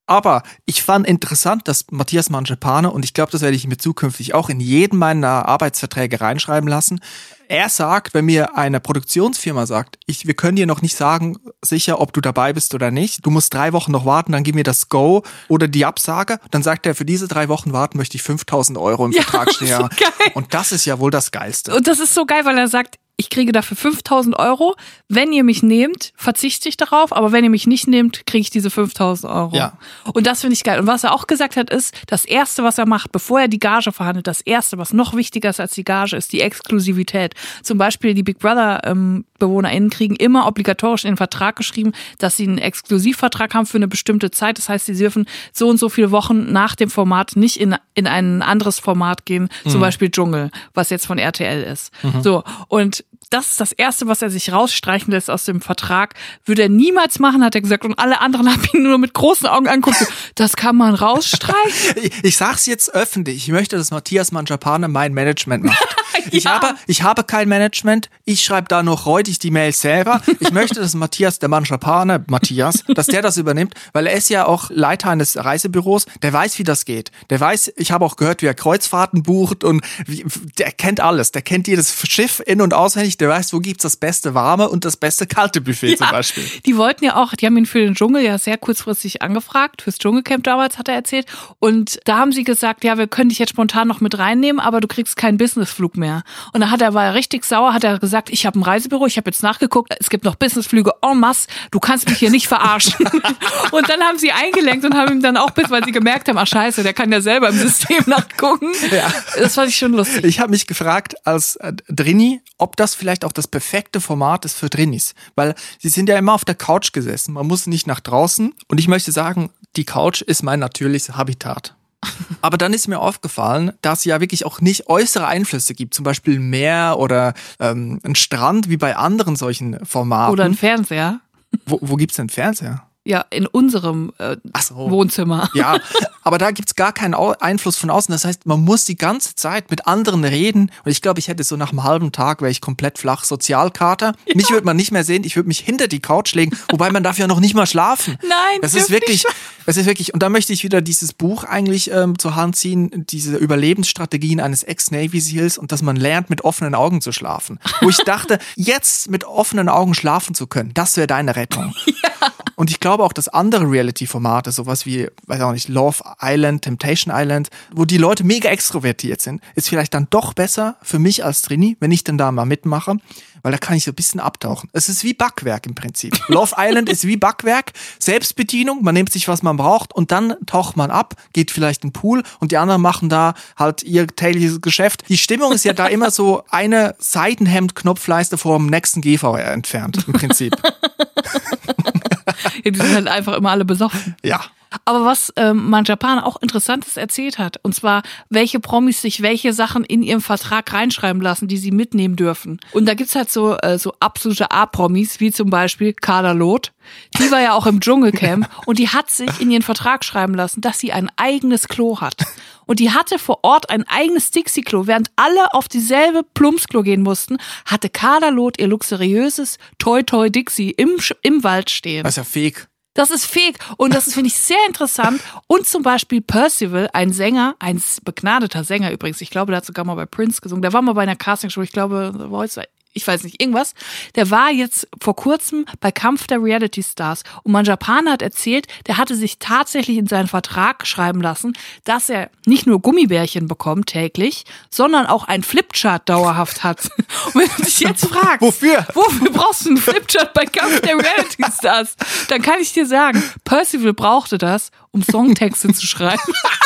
Aber 0.08 0.44
ich 0.66 0.84
fand 0.84 1.08
interessant, 1.08 1.68
dass 1.68 1.86
Matthias 1.90 2.30
Manschepane, 2.30 2.92
und 2.92 3.04
ich 3.04 3.16
glaube, 3.16 3.32
das 3.32 3.42
werde 3.42 3.56
ich 3.56 3.68
mir 3.68 3.78
zukünftig 3.78 4.36
auch 4.36 4.50
in 4.50 4.60
jeden 4.60 5.00
meiner 5.00 5.48
Arbeitsverträge 5.48 6.22
reinschreiben 6.22 6.70
lassen. 6.70 7.00
Er 7.48 7.70
sagt, 7.70 8.14
wenn 8.14 8.26
mir 8.26 8.56
eine 8.56 8.80
Produktionsfirma 8.80 9.66
sagt, 9.66 9.98
ich, 10.06 10.28
wir 10.28 10.36
können 10.36 10.58
dir 10.58 10.68
noch 10.68 10.84
nicht 10.84 10.96
sagen, 10.96 11.38
sicher, 11.64 12.00
ob 12.00 12.14
du 12.14 12.22
dabei 12.22 12.54
bist 12.54 12.76
oder 12.76 12.92
nicht. 12.92 13.26
Du 13.26 13.32
musst 13.32 13.52
drei 13.54 13.74
Wochen 13.74 13.92
noch 13.92 14.06
warten, 14.06 14.32
dann 14.32 14.44
gib 14.44 14.54
mir 14.54 14.64
das 14.64 14.90
Go 14.90 15.24
oder 15.48 15.68
die 15.68 15.86
Absage. 15.86 16.40
Dann 16.52 16.62
sagt 16.62 16.86
er, 16.86 16.94
für 16.94 17.06
diese 17.06 17.28
drei 17.28 17.50
Wochen 17.50 17.74
warten 17.74 17.98
möchte 17.98 18.16
ich 18.16 18.24
5000 18.24 18.78
Euro 18.78 19.06
im 19.06 19.12
ja, 19.12 19.24
Vertrag 19.24 19.54
stehen. 19.54 19.90
Und 20.36 20.54
das 20.54 20.72
ist 20.72 20.86
ja 20.86 21.00
wohl 21.00 21.12
das 21.12 21.32
Geilste. 21.32 21.76
Und 21.76 21.88
das 21.88 22.00
ist 22.00 22.14
so 22.14 22.26
geil, 22.26 22.46
weil 22.46 22.58
er 22.60 22.68
sagt, 22.68 22.98
ich 23.18 23.30
kriege 23.30 23.52
dafür 23.52 23.78
5000 23.78 24.38
Euro. 24.38 24.76
Wenn 25.08 25.32
ihr 25.32 25.44
mich 25.44 25.64
nehmt, 25.64 26.12
verzichte 26.18 26.68
ich 26.68 26.78
darauf, 26.78 27.16
aber 27.16 27.32
wenn 27.32 27.44
ihr 27.44 27.50
mich 27.50 27.66
nicht 27.68 27.88
nehmt, 27.88 28.26
kriege 28.26 28.42
ich 28.42 28.50
diese 28.50 28.70
5000 28.70 29.32
Euro. 29.32 29.56
Ja. 29.56 29.78
Und 30.14 30.28
das 30.28 30.42
finde 30.42 30.54
ich 30.54 30.64
geil. 30.64 30.80
Und 30.80 30.88
was 30.88 31.04
er 31.04 31.14
auch 31.14 31.28
gesagt 31.28 31.56
hat, 31.56 31.70
ist, 31.70 31.96
das 32.08 32.26
Erste, 32.26 32.64
was 32.64 32.78
er 32.78 32.86
macht, 32.86 33.12
bevor 33.12 33.42
er 33.42 33.48
die 33.48 33.60
Gage 33.60 33.92
verhandelt, 33.92 34.28
das 34.28 34.42
Erste, 34.42 34.78
was 34.78 34.92
noch 34.92 35.16
wichtiger 35.16 35.50
ist 35.50 35.60
als 35.60 35.74
die 35.74 35.84
Gage, 35.84 36.18
ist 36.18 36.34
die 36.34 36.42
Exklusivität. 36.42 37.34
Zum 37.64 37.78
Beispiel 37.78 38.14
die 38.14 38.24
Big 38.24 38.40
Brother 38.40 38.82
ähm, 38.84 39.26
BewohnerInnen 39.40 39.90
kriegen 39.90 40.16
immer 40.16 40.48
obligatorisch 40.48 41.04
in 41.04 41.12
den 41.12 41.18
Vertrag 41.18 41.56
geschrieben, 41.56 41.92
dass 42.18 42.38
sie 42.38 42.48
einen 42.48 42.58
Exklusivvertrag 42.58 43.54
haben 43.54 43.66
für 43.66 43.78
eine 43.78 43.88
bestimmte 43.88 44.32
Zeit. 44.32 44.58
Das 44.58 44.70
heißt, 44.70 44.86
sie 44.86 44.96
dürfen 44.96 45.26
so 45.52 45.68
und 45.68 45.78
so 45.78 45.90
viele 45.90 46.12
Wochen 46.12 46.52
nach 46.52 46.76
dem 46.76 46.90
Format 46.90 47.36
nicht 47.36 47.60
in, 47.60 47.76
in 47.94 48.08
ein 48.08 48.42
anderes 48.42 48.80
Format 48.80 49.26
gehen, 49.26 49.50
zum 49.64 49.76
mhm. 49.78 49.82
Beispiel 49.82 50.10
Dschungel, 50.10 50.52
was 50.74 50.90
jetzt 50.90 51.08
von 51.08 51.18
RTL 51.18 51.64
ist. 51.64 51.92
Mhm. 52.04 52.22
So. 52.22 52.44
Und 52.68 53.04
das 53.30 53.52
ist 53.52 53.60
das 53.60 53.72
Erste, 53.72 54.08
was 54.08 54.22
er 54.22 54.30
sich 54.30 54.52
rausstreichen 54.52 55.12
lässt 55.12 55.30
aus 55.30 55.46
dem 55.46 55.62
Vertrag. 55.62 56.14
Würde 56.46 56.64
er 56.64 56.70
niemals 56.70 57.20
machen, 57.20 57.44
hat 57.44 57.56
er 57.56 57.62
gesagt. 57.62 57.86
Und 57.86 57.98
alle 57.98 58.22
anderen 58.22 58.50
haben 58.52 58.64
ihn 58.74 58.84
nur 58.84 58.98
mit 58.98 59.14
großen 59.14 59.48
Augen 59.48 59.68
anguckt. 59.68 60.06
Das 60.36 60.56
kann 60.56 60.76
man 60.76 60.96
rausstreichen. 60.96 61.96
ich, 62.04 62.24
ich 62.24 62.38
sag's 62.38 62.66
jetzt 62.66 62.94
öffentlich. 62.94 63.38
Ich 63.38 63.50
möchte, 63.50 63.78
dass 63.78 63.92
Matthias 63.92 64.32
Manjapane 64.32 64.88
mein 64.88 65.14
Management 65.14 65.66
macht. 65.66 65.96
Ich, 66.32 66.46
ja. 66.46 66.54
habe, 66.62 66.76
ich 66.88 67.04
habe 67.04 67.24
kein 67.24 67.48
Management. 67.48 68.10
Ich 68.24 68.44
schreibe 68.44 68.68
da 68.68 68.84
noch 68.84 69.06
räudig 69.06 69.38
die 69.40 69.52
Mails 69.52 69.82
selber. 69.82 70.22
Ich 70.40 70.52
möchte, 70.52 70.80
dass 70.80 70.94
Matthias, 70.94 71.40
der 71.40 71.50
Manjapane, 71.50 72.24
Matthias, 72.28 72.84
dass 72.88 73.08
der 73.08 73.22
das 73.22 73.38
übernimmt, 73.38 73.74
weil 73.94 74.08
er 74.08 74.14
ist 74.14 74.30
ja 74.30 74.46
auch 74.46 74.70
Leiter 74.70 75.10
eines 75.10 75.38
Reisebüros. 75.38 76.06
Der 76.22 76.34
weiß, 76.34 76.58
wie 76.58 76.64
das 76.64 76.86
geht. 76.86 77.12
Der 77.30 77.40
weiß, 77.40 77.74
ich 77.76 77.92
habe 77.92 78.06
auch 78.06 78.16
gehört, 78.16 78.42
wie 78.42 78.48
er 78.48 78.54
Kreuzfahrten 78.54 79.24
bucht 79.24 79.64
und 79.64 79.84
wie, 80.06 80.26
der 80.58 80.72
kennt 80.72 81.00
alles. 81.00 81.32
Der 81.32 81.42
kennt 81.42 81.68
jedes 81.68 81.96
Schiff 82.08 82.42
in- 82.46 82.62
und 82.62 82.74
auswendig 82.74 83.15
der 83.18 83.30
weiß, 83.30 83.54
wo 83.54 83.60
gibt's 83.60 83.84
das 83.84 83.98
beste 83.98 84.34
warme 84.34 84.70
und 84.70 84.86
das 84.86 84.98
beste 84.98 85.28
kalte 85.28 85.62
Buffet 85.62 85.92
ja, 85.92 85.98
zum 85.98 86.10
Beispiel. 86.10 86.44
Die 86.66 86.78
wollten 86.78 87.06
ja 87.06 87.16
auch, 87.16 87.34
die 87.34 87.46
haben 87.46 87.58
ihn 87.58 87.66
für 87.66 87.80
den 87.80 87.96
Dschungel 87.96 88.24
ja 88.24 88.38
sehr 88.38 88.58
kurzfristig 88.58 89.22
angefragt, 89.22 89.82
fürs 89.82 89.98
Dschungelcamp 89.98 90.44
damals, 90.44 90.78
hat 90.78 90.88
er 90.88 90.96
erzählt. 90.96 91.28
Und 91.60 92.00
da 92.06 92.18
haben 92.18 92.32
sie 92.32 92.44
gesagt, 92.44 92.84
ja, 92.84 92.98
wir 92.98 93.08
können 93.08 93.30
dich 93.30 93.40
jetzt 93.40 93.50
spontan 93.50 93.88
noch 93.88 94.02
mit 94.02 94.18
reinnehmen, 94.18 94.60
aber 94.60 94.82
du 94.82 94.88
kriegst 94.88 95.16
keinen 95.16 95.38
Businessflug 95.38 95.98
mehr. 95.98 96.24
Und 96.54 96.62
da 96.62 96.70
hat 96.70 96.82
er, 96.82 96.94
war 96.94 97.06
er 97.06 97.14
richtig 97.14 97.46
sauer, 97.46 97.74
hat 97.74 97.84
er 97.84 98.00
gesagt, 98.00 98.30
ich 98.30 98.46
habe 98.46 98.60
ein 98.60 98.64
Reisebüro, 98.64 99.06
ich 99.06 99.18
habe 99.18 99.30
jetzt 99.30 99.44
nachgeguckt, 99.44 99.94
es 100.00 100.10
gibt 100.10 100.26
noch 100.26 100.36
Businessflüge 100.36 100.92
en 101.02 101.20
masse, 101.20 101.48
du 101.72 101.80
kannst 101.80 102.10
mich 102.10 102.20
hier 102.20 102.30
nicht 102.30 102.48
verarschen. 102.48 103.06
und 103.72 103.90
dann 103.90 104.02
haben 104.02 104.18
sie 104.18 104.32
eingelenkt 104.32 104.86
und 104.86 104.96
haben 104.96 105.14
ihm 105.14 105.22
dann 105.22 105.38
auch 105.38 105.52
bis, 105.52 105.70
weil 105.70 105.84
sie 105.84 105.92
gemerkt 105.92 106.28
haben, 106.28 106.38
ach 106.38 106.48
scheiße, 106.48 106.84
der 106.84 106.94
kann 106.94 107.12
ja 107.12 107.22
selber 107.22 107.50
im 107.50 107.58
System 107.58 108.04
nachgucken. 108.06 108.72
Ja. 108.92 109.12
Das 109.38 109.56
fand 109.56 109.70
ich 109.70 109.78
schon 109.78 109.94
lustig. 109.94 110.26
Ich 110.26 110.40
habe 110.40 110.52
mich 110.52 110.68
gefragt 110.68 111.16
als 111.26 111.56
äh, 111.58 111.74
Drini, 111.88 112.42
ob 112.58 112.76
das 112.76 112.96
vielleicht 112.96 113.05
auch 113.24 113.32
das 113.32 113.48
perfekte 113.48 114.02
Format 114.02 114.46
ist 114.46 114.58
für 114.58 114.70
Drinis. 114.70 115.14
Weil 115.36 115.56
sie 115.80 115.90
sind 115.90 116.10
ja 116.10 116.18
immer 116.18 116.34
auf 116.34 116.46
der 116.46 116.56
Couch 116.56 116.92
gesessen. 116.94 117.34
Man 117.34 117.48
muss 117.48 117.68
nicht 117.68 117.88
nach 117.88 118.00
draußen. 118.00 118.54
Und 118.68 118.80
ich 118.80 118.88
möchte 118.88 119.12
sagen, 119.12 119.52
die 119.76 119.86
Couch 119.86 120.22
ist 120.22 120.44
mein 120.44 120.60
natürliches 120.60 121.16
Habitat. 121.16 121.76
Aber 122.42 122.58
dann 122.58 122.74
ist 122.74 122.88
mir 122.88 123.00
aufgefallen, 123.00 123.72
dass 123.82 124.00
es 124.00 124.06
ja 124.06 124.20
wirklich 124.20 124.46
auch 124.46 124.62
nicht 124.62 124.88
äußere 124.88 125.28
Einflüsse 125.28 125.74
gibt, 125.74 125.94
zum 125.94 126.04
Beispiel 126.04 126.40
Meer 126.40 126.98
oder 127.00 127.34
ähm, 127.60 128.00
ein 128.04 128.16
Strand 128.16 128.70
wie 128.70 128.78
bei 128.78 128.96
anderen 128.96 129.36
solchen 129.36 129.84
Formaten. 129.86 130.34
Oder 130.34 130.46
ein 130.46 130.56
Fernseher. 130.56 131.22
Wo, 131.66 131.80
wo 131.82 131.96
gibt's 131.96 132.18
denn 132.18 132.30
Fernseher? 132.30 132.85
Ja, 133.08 133.24
in 133.30 133.46
unserem 133.46 134.12
äh, 134.18 134.36
so. 134.60 134.90
Wohnzimmer. 134.90 135.48
Ja, 135.54 135.78
aber 136.24 136.40
da 136.40 136.50
gibt's 136.50 136.74
gar 136.74 136.92
keinen 136.92 137.14
Einfluss 137.14 137.78
von 137.78 137.92
außen. 137.92 138.12
Das 138.12 138.26
heißt, 138.26 138.48
man 138.48 138.62
muss 138.62 138.86
die 138.86 138.96
ganze 138.96 139.36
Zeit 139.36 139.70
mit 139.70 139.86
anderen 139.86 140.24
reden. 140.24 140.72
Und 140.84 140.92
ich 140.92 141.04
glaube, 141.04 141.20
ich 141.20 141.28
hätte 141.28 141.44
so 141.44 141.56
nach 141.56 141.70
einem 141.70 141.84
halben 141.84 142.12
Tag, 142.12 142.42
wäre 142.42 142.50
ich 142.50 142.62
komplett 142.62 142.98
flach, 142.98 143.24
Sozialkater. 143.24 144.16
Ja. 144.26 144.36
Mich 144.36 144.50
würde 144.50 144.66
man 144.66 144.76
nicht 144.76 144.92
mehr 144.92 145.04
sehen. 145.04 145.24
Ich 145.24 145.36
würde 145.36 145.48
mich 145.48 145.60
hinter 145.60 145.88
die 145.88 146.00
Couch 146.00 146.34
legen. 146.34 146.58
Wobei 146.72 146.92
man 146.92 147.04
darf 147.04 147.20
ja 147.20 147.28
noch 147.28 147.40
nicht 147.40 147.54
mal 147.54 147.68
schlafen. 147.68 148.18
Nein, 148.28 148.62
das 148.62 148.74
ist 148.74 148.90
wirklich, 148.90 149.24
das 149.68 149.78
ist 149.78 149.86
wirklich. 149.86 150.16
Und 150.16 150.24
da 150.24 150.30
möchte 150.30 150.52
ich 150.52 150.64
wieder 150.64 150.82
dieses 150.82 151.14
Buch 151.14 151.44
eigentlich 151.44 151.92
ähm, 151.92 152.18
zur 152.18 152.36
Hand 152.36 152.56
ziehen, 152.56 153.06
diese 153.08 153.38
Überlebensstrategien 153.38 154.40
eines 154.40 154.64
Ex-Navy 154.64 155.20
Seals 155.20 155.60
und 155.60 155.72
dass 155.72 155.84
man 155.84 155.96
lernt, 155.96 156.32
mit 156.32 156.44
offenen 156.44 156.74
Augen 156.74 157.02
zu 157.02 157.12
schlafen. 157.12 157.60
Wo 157.82 157.90
ich 157.90 157.98
dachte, 157.98 158.40
jetzt 158.56 159.12
mit 159.12 159.26
offenen 159.26 159.70
Augen 159.70 159.94
schlafen 159.94 160.34
zu 160.34 160.48
können, 160.48 160.74
das 160.74 160.98
wäre 160.98 161.06
deine 161.06 161.36
Rettung. 161.36 161.76
Ja. 161.86 162.32
Und 162.56 162.72
ich 162.72 162.80
glaube 162.80 162.95
auch, 163.04 163.14
dass 163.14 163.28
andere 163.28 163.70
Reality-Formate, 163.70 164.52
sowas 164.52 164.86
wie, 164.86 165.08
weiß 165.28 165.42
auch 165.42 165.52
nicht, 165.52 165.70
Love 165.70 166.04
Island, 166.22 166.64
Temptation 166.64 167.14
Island, 167.16 167.50
wo 167.72 167.86
die 167.86 167.98
Leute 167.98 168.24
mega 168.24 168.50
extrovertiert 168.50 169.22
sind, 169.22 169.42
ist 169.56 169.70
vielleicht 169.70 169.94
dann 169.94 170.08
doch 170.10 170.34
besser 170.34 170.78
für 170.82 171.00
mich 171.00 171.24
als 171.26 171.42
Trini, 171.42 171.78
wenn 171.80 171.92
ich 171.92 172.04
denn 172.04 172.18
da 172.18 172.32
mal 172.32 172.46
mitmache, 172.46 172.98
weil 173.42 173.52
da 173.52 173.58
kann 173.58 173.78
ich 173.78 173.84
so 173.84 173.92
ein 173.92 173.96
bisschen 173.96 174.20
abtauchen. 174.20 174.70
Es 174.74 174.90
ist 174.90 175.04
wie 175.04 175.14
Backwerk 175.14 175.68
im 175.68 175.76
Prinzip. 175.76 176.18
Love 176.30 176.56
Island 176.58 176.90
ist 176.90 177.06
wie 177.06 177.18
Backwerk, 177.18 177.74
Selbstbedienung, 178.00 178.84
man 178.84 178.96
nimmt 178.96 179.12
sich, 179.12 179.28
was 179.28 179.44
man 179.44 179.58
braucht 179.58 179.94
und 179.94 180.12
dann 180.12 180.36
taucht 180.46 180.78
man 180.78 180.90
ab, 180.92 181.16
geht 181.34 181.52
vielleicht 181.52 181.84
in 181.84 181.90
den 181.90 181.94
Pool 181.94 182.24
und 182.40 182.52
die 182.52 182.58
anderen 182.58 182.82
machen 182.82 183.10
da 183.10 183.34
halt 183.56 183.84
ihr 183.84 184.08
tägliches 184.08 184.62
Geschäft. 184.62 185.04
Die 185.10 185.18
Stimmung 185.18 185.52
ist 185.52 185.66
ja 185.66 185.74
da 185.74 185.88
immer 185.88 186.10
so 186.12 186.44
eine 186.50 186.96
Seitenhemd-Knopfleiste 187.00 188.38
vom 188.38 188.68
nächsten 188.68 189.02
GVR 189.02 189.52
entfernt, 189.52 190.06
im 190.08 190.14
Prinzip. 190.14 190.56
Ja, 192.64 192.72
die 192.72 192.80
sind 192.80 192.94
halt 192.94 193.08
einfach 193.08 193.34
immer 193.36 193.52
alle 193.52 193.66
besoffen. 193.66 194.16
Ja. 194.24 194.42
Aber 194.84 195.06
was 195.06 195.32
ähm, 195.38 195.70
mein 195.70 195.86
Japaner 195.86 196.26
auch 196.26 196.42
Interessantes 196.42 196.98
erzählt 196.98 197.38
hat, 197.38 197.60
und 197.64 197.74
zwar, 197.74 198.04
welche 198.30 198.60
Promis 198.60 199.02
sich 199.02 199.22
welche 199.22 199.54
Sachen 199.54 199.84
in 199.84 200.04
ihrem 200.04 200.22
Vertrag 200.22 200.74
reinschreiben 200.74 201.22
lassen, 201.22 201.48
die 201.48 201.58
sie 201.58 201.72
mitnehmen 201.72 202.16
dürfen. 202.16 202.60
Und 202.74 202.88
da 202.88 202.94
gibt's 202.94 203.16
halt 203.16 203.32
so, 203.32 203.58
äh, 203.58 203.78
so 203.78 203.94
absolute 204.00 204.52
A-Promis, 204.52 205.20
wie 205.20 205.32
zum 205.32 205.50
Beispiel 205.50 205.94
Carla 205.94 206.34
Loth. 206.34 206.74
Die 207.18 207.32
war 207.32 207.42
ja 207.42 207.54
auch 207.54 207.66
im 207.66 207.80
Dschungelcamp 207.80 208.50
und 208.66 208.80
die 208.80 208.90
hat 208.90 209.10
sich 209.10 209.40
in 209.40 209.50
ihren 209.52 209.62
Vertrag 209.64 210.04
schreiben 210.04 210.34
lassen, 210.34 210.62
dass 210.62 210.80
sie 210.80 210.92
ein 210.92 211.10
eigenes 211.16 211.68
Klo 211.68 212.02
hat. 212.02 212.18
Und 212.66 212.80
die 212.80 212.92
hatte 212.92 213.20
vor 213.20 213.40
Ort 213.44 213.70
ein 213.70 213.88
eigenes 213.88 214.32
Dixie-Klo. 214.32 214.88
Während 214.88 215.12
alle 215.16 215.54
auf 215.54 215.68
dieselbe 215.68 216.24
Plumpsklo 216.24 216.82
gehen 216.82 217.04
mussten, 217.04 217.38
hatte 217.66 217.90
Carla 217.90 218.30
Loth 218.30 218.60
ihr 218.60 218.68
luxuriöses 218.68 219.58
Toy 219.78 220.04
Toy 220.04 220.32
Dixie 220.32 220.72
im, 220.72 220.98
im 221.22 221.44
Wald 221.44 221.70
stehen. 221.70 222.04
Das 222.04 222.14
ist 222.14 222.18
ja 222.18 222.24
fake. 222.24 222.68
Das 222.96 223.12
ist 223.12 223.26
fake. 223.26 223.60
Und 223.78 223.94
das 223.94 224.14
finde 224.14 224.28
ich, 224.28 224.36
sehr 224.36 224.58
interessant. 224.68 225.22
Und 225.48 225.68
zum 225.68 225.84
Beispiel 225.84 226.22
Percival, 226.22 226.90
ein 226.94 227.12
Sänger, 227.12 227.56
ein 227.60 227.84
begnadeter 228.04 228.64
Sänger 228.64 228.92
übrigens. 228.92 229.22
Ich 229.22 229.30
glaube, 229.30 229.52
der 229.52 229.58
hat 229.58 229.66
sogar 229.66 229.86
mal 229.86 229.96
bei 229.96 230.06
Prince 230.06 230.42
gesungen. 230.42 230.62
Der 230.62 230.74
war 230.74 230.82
mal 230.82 230.94
bei 230.94 231.04
einer 231.04 231.18
Castingshow. 231.18 231.62
Ich 231.62 231.74
glaube, 231.74 232.14
The 232.18 232.30
Voice, 232.30 232.60
ich 232.96 233.06
weiß 233.06 233.24
nicht, 233.24 233.42
irgendwas. 233.42 233.74
Der 234.16 234.32
war 234.32 234.50
jetzt 234.50 234.88
vor 235.02 235.16
kurzem 235.16 235.66
bei 235.82 235.92
Kampf 235.92 236.28
der 236.28 236.42
Reality 236.42 236.82
Stars. 236.82 237.24
Und 237.44 237.52
mein 237.52 237.66
Japaner 237.66 238.14
hat 238.14 238.22
erzählt, 238.22 238.68
der 238.88 238.98
hatte 238.98 239.16
sich 239.16 239.38
tatsächlich 239.38 239.98
in 239.98 240.08
seinen 240.08 240.28
Vertrag 240.28 240.88
schreiben 240.88 241.22
lassen, 241.22 241.54
dass 241.84 242.10
er 242.10 242.32
nicht 242.46 242.66
nur 242.66 242.80
Gummibärchen 242.80 243.48
bekommt 243.48 243.88
täglich, 243.88 244.46
sondern 244.70 245.06
auch 245.06 245.26
ein 245.26 245.44
Flipchart 245.44 246.08
dauerhaft 246.08 246.64
hat. 246.64 246.90
Und 247.26 247.36
wenn 247.36 247.50
du 247.58 247.64
dich 247.64 247.82
jetzt 247.82 248.08
fragst, 248.08 248.42
Wofür? 248.42 248.88
Wofür 248.94 249.30
brauchst 249.30 249.66
du 249.66 249.70
einen 249.72 249.78
Flipchart 249.78 250.34
bei 250.34 250.46
Kampf 250.46 250.80
der 250.80 250.98
Reality 250.98 251.44
Stars? 251.52 251.98
Dann 252.30 252.42
kann 252.42 252.62
ich 252.62 252.72
dir 252.72 252.86
sagen, 252.86 253.22
Percival 253.44 253.94
brauchte 253.94 254.38
das, 254.38 254.72
um 254.92 255.04
Songtexte 255.04 255.74
zu 255.74 255.86
schreiben. 255.86 256.22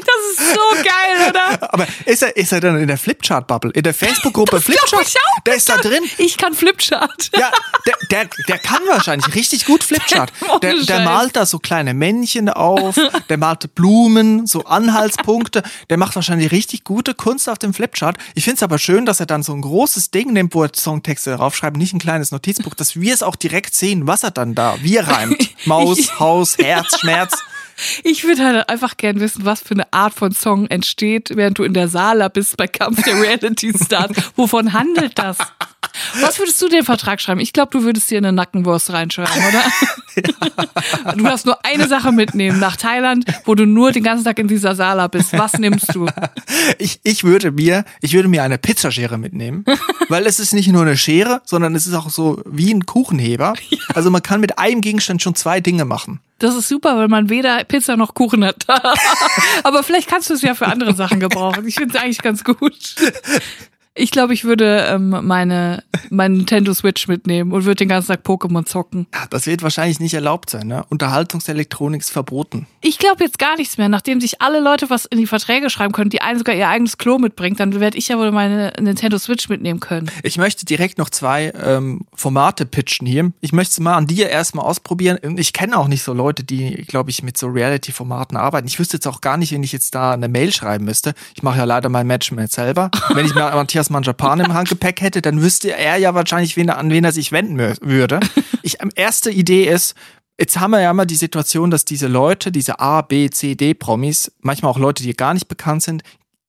Das 0.00 0.46
ist 0.46 0.54
so 0.54 0.82
geil, 0.82 1.30
oder? 1.30 1.72
Aber 1.72 1.86
ist 2.06 2.22
er, 2.22 2.36
ist 2.36 2.52
er 2.52 2.60
dann 2.60 2.78
in 2.78 2.88
der 2.88 2.98
Flipchart-Bubble? 2.98 3.72
In 3.72 3.82
der 3.82 3.94
Facebook-Gruppe 3.94 4.60
Flipchart? 4.60 5.06
ich 5.06 5.16
auch. 5.16 5.40
Der 5.44 5.54
ist 5.54 5.68
da 5.68 5.76
drin. 5.76 6.02
Ich 6.18 6.36
kann 6.36 6.54
Flipchart. 6.54 7.30
Ja, 7.36 7.50
der, 7.86 7.94
der, 8.10 8.28
der 8.48 8.58
kann 8.58 8.80
wahrscheinlich 8.86 9.34
richtig 9.34 9.66
gut 9.66 9.84
Flipchart. 9.84 10.32
Der, 10.62 10.74
der 10.74 11.00
malt 11.00 11.34
da 11.34 11.46
so 11.46 11.58
kleine 11.58 11.94
Männchen 11.94 12.48
auf, 12.48 12.96
der 13.28 13.38
malt 13.38 13.74
Blumen, 13.74 14.46
so 14.46 14.64
Anhaltspunkte. 14.64 15.62
Der 15.90 15.96
macht 15.96 16.14
wahrscheinlich 16.14 16.52
richtig 16.52 16.84
gute 16.84 17.14
Kunst 17.14 17.48
auf 17.48 17.58
dem 17.58 17.74
Flipchart. 17.74 18.16
Ich 18.34 18.44
finde 18.44 18.56
es 18.56 18.62
aber 18.62 18.78
schön, 18.78 19.06
dass 19.06 19.18
er 19.20 19.26
dann 19.26 19.42
so 19.42 19.52
ein 19.52 19.62
großes 19.62 20.10
Ding 20.10 20.32
nimmt, 20.32 20.54
wo 20.54 20.62
er 20.62 20.70
Songtexte 20.74 21.36
draufschreibt, 21.36 21.76
nicht 21.76 21.94
ein 21.94 21.98
kleines 21.98 22.30
Notizbuch, 22.30 22.74
dass 22.74 23.00
wir 23.00 23.14
es 23.14 23.22
auch 23.22 23.36
direkt 23.36 23.74
sehen, 23.74 24.06
was 24.06 24.22
er 24.22 24.30
dann 24.30 24.54
da, 24.54 24.76
wie 24.82 24.96
er 24.96 25.08
reimt. 25.08 25.50
Maus, 25.66 26.18
Haus, 26.18 26.58
Herz, 26.58 27.00
Schmerz. 27.00 27.38
Ich 28.04 28.24
würde 28.24 28.44
halt 28.44 28.68
einfach 28.68 28.96
gern 28.96 29.20
wissen, 29.20 29.44
was 29.44 29.60
für 29.60 29.74
eine 29.74 29.92
Art 29.92 30.14
von 30.14 30.32
Song 30.32 30.66
entsteht, 30.66 31.30
während 31.34 31.58
du 31.58 31.64
in 31.64 31.74
der 31.74 31.88
Sala 31.88 32.28
bist 32.28 32.56
bei 32.56 32.66
Kampf 32.66 33.02
der 33.02 33.20
Reality 33.20 33.72
Stars. 33.72 34.10
Wovon 34.36 34.72
handelt 34.72 35.18
das? 35.18 35.38
Was 36.20 36.38
würdest 36.38 36.60
du 36.62 36.68
den 36.68 36.84
Vertrag 36.84 37.20
schreiben? 37.20 37.40
Ich 37.40 37.52
glaube, 37.52 37.70
du 37.70 37.84
würdest 37.84 38.10
dir 38.10 38.18
eine 38.18 38.32
Nackenwurst 38.32 38.92
reinschreiben, 38.92 39.42
oder? 39.48 39.62
Du 41.16 41.24
darfst 41.24 41.46
nur 41.46 41.64
eine 41.64 41.88
Sache 41.88 42.12
mitnehmen 42.12 42.58
nach 42.58 42.76
Thailand, 42.76 43.24
wo 43.44 43.54
du 43.54 43.66
nur 43.66 43.92
den 43.92 44.02
ganzen 44.02 44.24
Tag 44.24 44.38
in 44.38 44.48
dieser 44.48 44.74
Sala 44.74 45.08
bist. 45.08 45.32
Was 45.32 45.54
nimmst 45.54 45.94
du? 45.94 46.06
Ich, 46.78 47.00
ich 47.02 47.24
würde 47.24 47.50
mir, 47.50 47.84
ich 48.00 48.12
würde 48.12 48.28
mir 48.28 48.42
eine 48.42 48.58
Pizzaschere 48.58 49.18
mitnehmen, 49.18 49.64
weil 50.08 50.26
es 50.26 50.38
ist 50.38 50.52
nicht 50.52 50.68
nur 50.68 50.82
eine 50.82 50.96
Schere, 50.96 51.42
sondern 51.44 51.74
es 51.74 51.86
ist 51.86 51.94
auch 51.94 52.10
so 52.10 52.42
wie 52.46 52.72
ein 52.72 52.86
Kuchenheber. 52.86 53.54
Also 53.94 54.10
man 54.10 54.22
kann 54.22 54.40
mit 54.40 54.58
einem 54.58 54.80
Gegenstand 54.80 55.22
schon 55.22 55.34
zwei 55.34 55.60
Dinge 55.60 55.84
machen. 55.84 56.20
Das 56.42 56.56
ist 56.56 56.68
super, 56.68 56.96
weil 56.96 57.06
man 57.06 57.30
weder 57.30 57.62
Pizza 57.62 57.96
noch 57.96 58.14
Kuchen 58.14 58.44
hat. 58.44 58.66
Aber 59.62 59.84
vielleicht 59.84 60.08
kannst 60.08 60.28
du 60.28 60.34
es 60.34 60.42
ja 60.42 60.54
für 60.54 60.66
andere 60.66 60.92
Sachen 60.92 61.20
gebrauchen. 61.20 61.68
Ich 61.68 61.76
finde 61.76 61.96
es 61.96 62.02
eigentlich 62.02 62.20
ganz 62.20 62.42
gut. 62.42 62.96
Ich 63.94 64.10
glaube, 64.10 64.32
ich 64.32 64.44
würde 64.44 64.86
ähm, 64.88 65.10
meine, 65.10 65.84
mein 66.08 66.32
Nintendo 66.32 66.72
Switch 66.72 67.08
mitnehmen 67.08 67.52
und 67.52 67.66
würde 67.66 67.76
den 67.76 67.88
ganzen 67.88 68.08
Tag 68.08 68.24
Pokémon 68.24 68.64
zocken. 68.64 69.06
Ja, 69.12 69.26
das 69.28 69.46
wird 69.46 69.62
wahrscheinlich 69.62 70.00
nicht 70.00 70.14
erlaubt 70.14 70.48
sein, 70.48 70.66
ne? 70.66 70.86
Unterhaltungselektronik 70.88 72.00
ist 72.00 72.10
verboten. 72.10 72.66
Ich 72.80 72.98
glaube 72.98 73.22
jetzt 73.22 73.38
gar 73.38 73.56
nichts 73.56 73.76
mehr. 73.76 73.90
Nachdem 73.90 74.20
sich 74.20 74.40
alle 74.40 74.60
Leute 74.60 74.88
was 74.88 75.04
in 75.04 75.18
die 75.18 75.26
Verträge 75.26 75.68
schreiben 75.68 75.92
können, 75.92 76.08
die 76.08 76.22
einen 76.22 76.38
sogar 76.38 76.54
ihr 76.54 76.68
eigenes 76.68 76.96
Klo 76.96 77.18
mitbringt, 77.18 77.60
dann 77.60 77.78
werde 77.80 77.98
ich 77.98 78.08
ja 78.08 78.16
wohl 78.16 78.32
meine 78.32 78.72
Nintendo 78.80 79.18
Switch 79.18 79.50
mitnehmen 79.50 79.80
können. 79.80 80.10
Ich 80.22 80.38
möchte 80.38 80.64
direkt 80.64 80.96
noch 80.96 81.10
zwei 81.10 81.52
ähm, 81.62 82.06
Formate 82.14 82.64
pitchen 82.64 83.06
hier. 83.06 83.30
Ich 83.42 83.52
möchte 83.52 83.72
es 83.72 83.80
mal 83.80 83.96
an 83.96 84.06
dir 84.06 84.30
erstmal 84.30 84.64
ausprobieren. 84.64 85.18
Ich 85.36 85.52
kenne 85.52 85.76
auch 85.76 85.88
nicht 85.88 86.02
so 86.02 86.14
Leute, 86.14 86.44
die, 86.44 86.82
glaube 86.86 87.10
ich, 87.10 87.22
mit 87.22 87.36
so 87.36 87.48
Reality-Formaten 87.48 88.38
arbeiten. 88.38 88.66
Ich 88.68 88.78
wüsste 88.78 88.96
jetzt 88.96 89.06
auch 89.06 89.20
gar 89.20 89.36
nicht, 89.36 89.52
wenn 89.52 89.62
ich 89.62 89.72
jetzt 89.72 89.94
da 89.94 90.12
eine 90.12 90.28
Mail 90.28 90.50
schreiben 90.50 90.86
müsste. 90.86 91.12
Ich 91.34 91.42
mache 91.42 91.58
ja 91.58 91.64
leider 91.64 91.90
mein 91.90 92.06
Matchmate 92.06 92.50
selber. 92.50 92.90
Wenn 93.10 93.26
ich 93.26 93.34
mal 93.34 93.52
Matthias 93.54 93.81
Manjapan 93.90 94.40
im 94.40 94.54
Handgepäck 94.54 95.00
hätte, 95.00 95.22
dann 95.22 95.42
wüsste 95.42 95.76
er 95.76 95.96
ja 95.96 96.14
wahrscheinlich, 96.14 96.56
wen 96.56 96.70
an 96.70 96.90
wen 96.90 97.04
er 97.04 97.12
sich 97.12 97.32
wenden 97.32 97.58
würde. 97.58 98.20
Ich, 98.64 98.80
ähm, 98.80 98.92
erste 98.94 99.32
Idee 99.32 99.64
ist, 99.64 99.96
Jetzt 100.38 100.58
haben 100.58 100.70
wir 100.70 100.80
ja 100.80 100.90
immer 100.90 101.06
die 101.06 101.14
Situation, 101.14 101.70
dass 101.70 101.84
diese 101.84 102.08
Leute, 102.08 102.50
diese 102.50 102.80
A, 102.80 103.02
B, 103.02 103.28
C, 103.30 103.54
D-Promis, 103.54 104.32
manchmal 104.40 104.72
auch 104.72 104.78
Leute, 104.78 105.02
die 105.02 105.12
gar 105.12 105.34
nicht 105.34 105.46
bekannt 105.46 105.82
sind, 105.82 106.02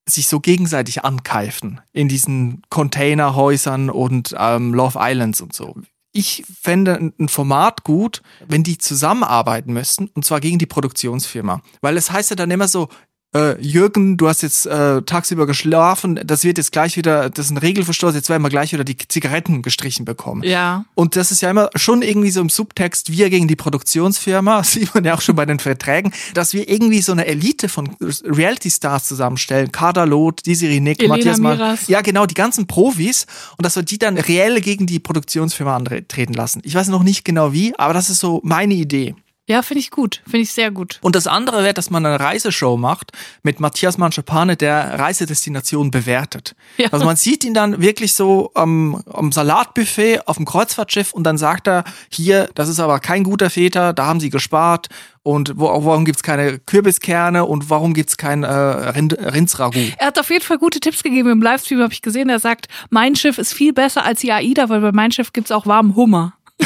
sich 0.07 0.27
so 0.27 0.39
gegenseitig 0.39 1.03
ankeifen 1.03 1.81
in 1.91 2.07
diesen 2.07 2.61
Containerhäusern 2.69 3.89
und 3.89 4.35
ähm, 4.37 4.73
Love 4.73 4.99
Islands 5.01 5.41
und 5.41 5.53
so. 5.53 5.75
Ich 6.11 6.43
fände 6.61 6.95
ein 6.95 7.13
ein 7.19 7.27
Format 7.27 7.83
gut, 7.83 8.21
wenn 8.47 8.63
die 8.63 8.77
zusammenarbeiten 8.77 9.73
müssten, 9.73 10.07
und 10.13 10.25
zwar 10.25 10.39
gegen 10.39 10.59
die 10.59 10.65
Produktionsfirma. 10.65 11.61
Weil 11.81 11.97
es 11.97 12.11
heißt 12.11 12.29
ja 12.31 12.35
dann 12.35 12.51
immer 12.51 12.67
so, 12.67 12.89
äh, 13.33 13.59
Jürgen, 13.61 14.17
du 14.17 14.27
hast 14.27 14.41
jetzt 14.43 14.65
äh, 14.65 15.01
tagsüber 15.01 15.47
geschlafen, 15.47 16.19
das 16.23 16.43
wird 16.43 16.57
jetzt 16.57 16.71
gleich 16.71 16.97
wieder, 16.97 17.29
das 17.29 17.45
ist 17.45 17.51
ein 17.51 17.57
Regelverstoß, 17.57 18.15
jetzt 18.15 18.29
werden 18.29 18.43
wir 18.43 18.49
gleich 18.49 18.73
wieder 18.73 18.83
die 18.83 18.97
Zigaretten 18.97 19.61
gestrichen 19.61 20.05
bekommen. 20.05 20.43
Ja. 20.43 20.85
Und 20.95 21.15
das 21.15 21.31
ist 21.31 21.41
ja 21.41 21.49
immer 21.49 21.69
schon 21.75 22.01
irgendwie 22.01 22.29
so 22.29 22.41
im 22.41 22.49
Subtext, 22.49 23.11
wir 23.11 23.29
gegen 23.29 23.47
die 23.47 23.55
Produktionsfirma, 23.55 24.57
das 24.59 24.73
sieht 24.73 24.93
man 24.93 25.03
ja 25.03 25.15
auch 25.15 25.21
schon 25.21 25.35
bei 25.35 25.45
den 25.45 25.59
Verträgen, 25.59 26.13
dass 26.33 26.53
wir 26.53 26.69
irgendwie 26.69 27.01
so 27.01 27.11
eine 27.11 27.25
Elite 27.25 27.69
von 27.69 27.95
Reality-Stars 27.99 29.07
zusammenstellen. 29.07 29.71
Kader 29.71 30.05
Loth, 30.05 30.45
Desiree 30.45 30.79
Nick, 30.79 30.99
Elena 30.99 31.15
Matthias 31.15 31.37
Mann. 31.39 31.77
Ja, 31.87 32.01
genau, 32.01 32.25
die 32.25 32.33
ganzen 32.33 32.67
Profis. 32.67 33.25
Und 33.57 33.65
dass 33.65 33.75
wir 33.75 33.83
die 33.83 33.97
dann 33.97 34.17
reell 34.17 34.61
gegen 34.61 34.85
die 34.85 34.99
Produktionsfirma 34.99 35.75
antreten 35.75 36.33
lassen. 36.33 36.61
Ich 36.63 36.75
weiß 36.75 36.87
noch 36.89 37.03
nicht 37.03 37.25
genau 37.25 37.53
wie, 37.53 37.77
aber 37.77 37.93
das 37.93 38.09
ist 38.09 38.19
so 38.19 38.41
meine 38.43 38.73
Idee. 38.73 39.15
Ja, 39.45 39.61
finde 39.61 39.79
ich 39.79 39.91
gut. 39.91 40.21
Finde 40.23 40.39
ich 40.39 40.53
sehr 40.53 40.71
gut. 40.71 40.99
Und 41.01 41.17
das 41.17 41.27
andere 41.27 41.63
wäre, 41.63 41.73
dass 41.73 41.89
man 41.89 42.05
eine 42.05 42.17
Reiseshow 42.17 42.77
macht 42.77 43.11
mit 43.43 43.59
Matthias 43.59 43.97
Manschapane, 43.97 44.55
der 44.55 44.97
Reisedestination 44.97 45.91
bewertet. 45.91 46.55
Ja. 46.77 46.87
Also 46.91 47.03
man 47.03 47.17
sieht 47.17 47.43
ihn 47.43 47.53
dann 47.53 47.81
wirklich 47.81 48.13
so 48.13 48.51
am, 48.55 49.03
am 49.11 49.33
Salatbuffet 49.33 50.27
auf 50.27 50.37
dem 50.37 50.45
Kreuzfahrtschiff 50.45 51.11
und 51.11 51.25
dann 51.25 51.37
sagt 51.37 51.67
er, 51.67 51.83
hier, 52.09 52.49
das 52.55 52.69
ist 52.69 52.79
aber 52.79 52.99
kein 52.99 53.25
guter 53.25 53.49
Väter, 53.49 53.91
da 53.91 54.05
haben 54.05 54.21
sie 54.21 54.29
gespart 54.29 54.87
und 55.23 55.53
wo, 55.57 55.65
warum 55.65 56.05
gibt's 56.05 56.23
keine 56.23 56.59
Kürbiskerne 56.59 57.43
und 57.43 57.69
warum 57.69 57.93
gibt's 57.93 58.15
kein 58.15 58.43
äh, 58.43 58.49
Rind, 58.49 59.17
Rindsragout? 59.19 59.93
Er 59.97 60.07
hat 60.07 60.19
auf 60.19 60.29
jeden 60.29 60.45
Fall 60.45 60.57
gute 60.57 60.79
Tipps 60.79 61.03
gegeben. 61.03 61.29
Im 61.29 61.41
Livestream 61.41 61.81
habe 61.81 61.91
ich 61.91 62.01
gesehen, 62.01 62.29
er 62.29 62.39
sagt, 62.39 62.67
mein 62.89 63.17
Schiff 63.17 63.37
ist 63.37 63.53
viel 63.53 63.73
besser 63.73 64.05
als 64.05 64.21
die 64.21 64.31
AIDA, 64.31 64.69
weil 64.69 64.79
bei 64.79 64.93
mein 64.93 65.11
Schiff 65.11 65.33
gibt's 65.33 65.51
auch 65.51 65.65
warmen 65.65 65.97
Hummer. 65.97 66.33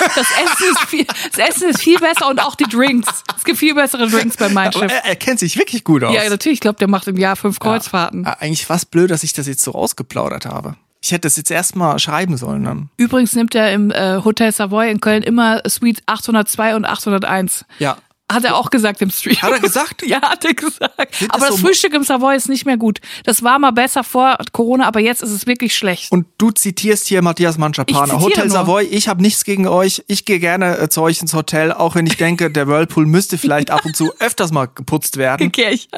Das 0.00 0.16
Essen, 0.16 0.70
ist 0.70 0.80
viel, 0.88 1.06
das 1.06 1.48
Essen 1.48 1.68
ist 1.70 1.80
viel 1.82 1.98
besser 1.98 2.28
und 2.28 2.40
auch 2.40 2.54
die 2.54 2.64
Drinks. 2.64 3.08
Es 3.36 3.44
gibt 3.44 3.58
viel 3.58 3.74
bessere 3.74 4.08
Drinks 4.08 4.36
bei 4.36 4.48
mein 4.48 4.68
Aber 4.68 4.80
Schiff. 4.80 4.92
er, 4.92 5.04
er 5.04 5.16
kennt 5.16 5.38
sich 5.40 5.56
wirklich 5.58 5.84
gut 5.84 6.04
aus. 6.04 6.14
Ja, 6.14 6.28
natürlich. 6.28 6.56
Ich 6.56 6.60
glaube, 6.60 6.78
der 6.78 6.88
macht 6.88 7.06
im 7.08 7.16
Jahr 7.16 7.36
fünf 7.36 7.58
Kreuzfahrten. 7.58 8.24
Ja, 8.24 8.36
Eigentlich 8.40 8.66
fast 8.66 8.90
blöd, 8.90 9.10
dass 9.10 9.22
ich 9.22 9.32
das 9.32 9.46
jetzt 9.46 9.62
so 9.62 9.72
rausgeplaudert 9.72 10.46
habe. 10.46 10.76
Ich 11.00 11.12
hätte 11.12 11.22
das 11.22 11.36
jetzt 11.36 11.50
erstmal 11.50 11.98
schreiben 11.98 12.36
sollen. 12.36 12.62
Ne? 12.62 12.88
Übrigens 12.96 13.34
nimmt 13.34 13.54
er 13.54 13.72
im 13.72 13.90
äh, 13.90 14.20
Hotel 14.24 14.50
Savoy 14.50 14.90
in 14.90 15.00
Köln 15.00 15.22
immer 15.22 15.62
Suite 15.68 16.02
802 16.06 16.74
und 16.74 16.84
801. 16.84 17.64
Ja. 17.78 17.96
Hat 18.30 18.44
er 18.44 18.56
auch 18.56 18.68
gesagt 18.68 19.00
im 19.00 19.10
Stream. 19.10 19.40
Hat 19.40 19.52
er 19.52 19.58
gesagt? 19.60 20.02
Ja, 20.06 20.20
hat 20.22 20.44
er 20.44 20.52
gesagt. 20.54 21.14
Sind 21.14 21.30
aber 21.30 21.40
das 21.40 21.48
das 21.50 21.60
so- 21.60 21.66
Frühstück 21.66 21.94
im 21.94 22.02
Savoy 22.02 22.36
ist 22.36 22.48
nicht 22.48 22.66
mehr 22.66 22.76
gut. 22.76 23.00
Das 23.24 23.42
war 23.42 23.58
mal 23.58 23.70
besser 23.72 24.04
vor 24.04 24.36
Corona, 24.52 24.86
aber 24.86 25.00
jetzt 25.00 25.22
ist 25.22 25.30
es 25.30 25.46
wirklich 25.46 25.74
schlecht. 25.76 26.12
Und 26.12 26.26
du 26.36 26.50
zitierst 26.50 27.08
hier 27.08 27.22
Matthias 27.22 27.56
Manschapane. 27.58 28.12
Ich 28.14 28.20
Hotel 28.20 28.44
nur. 28.44 28.52
Savoy, 28.52 28.84
ich 28.84 29.08
habe 29.08 29.22
nichts 29.22 29.44
gegen 29.44 29.66
euch. 29.66 30.04
Ich 30.08 30.24
gehe 30.26 30.38
gerne 30.40 30.76
äh, 30.78 30.88
zu 30.90 31.00
euch 31.02 31.20
ins 31.22 31.32
Hotel, 31.34 31.72
auch 31.72 31.94
wenn 31.94 32.06
ich 32.06 32.16
denke, 32.18 32.50
der 32.50 32.68
Whirlpool 32.68 33.06
müsste 33.06 33.38
vielleicht 33.38 33.70
ab 33.70 33.84
und 33.86 33.96
zu 33.96 34.12
öfters 34.18 34.52
mal 34.52 34.66
geputzt 34.66 35.16
werden. 35.16 35.50
Kirchert. 35.50 35.88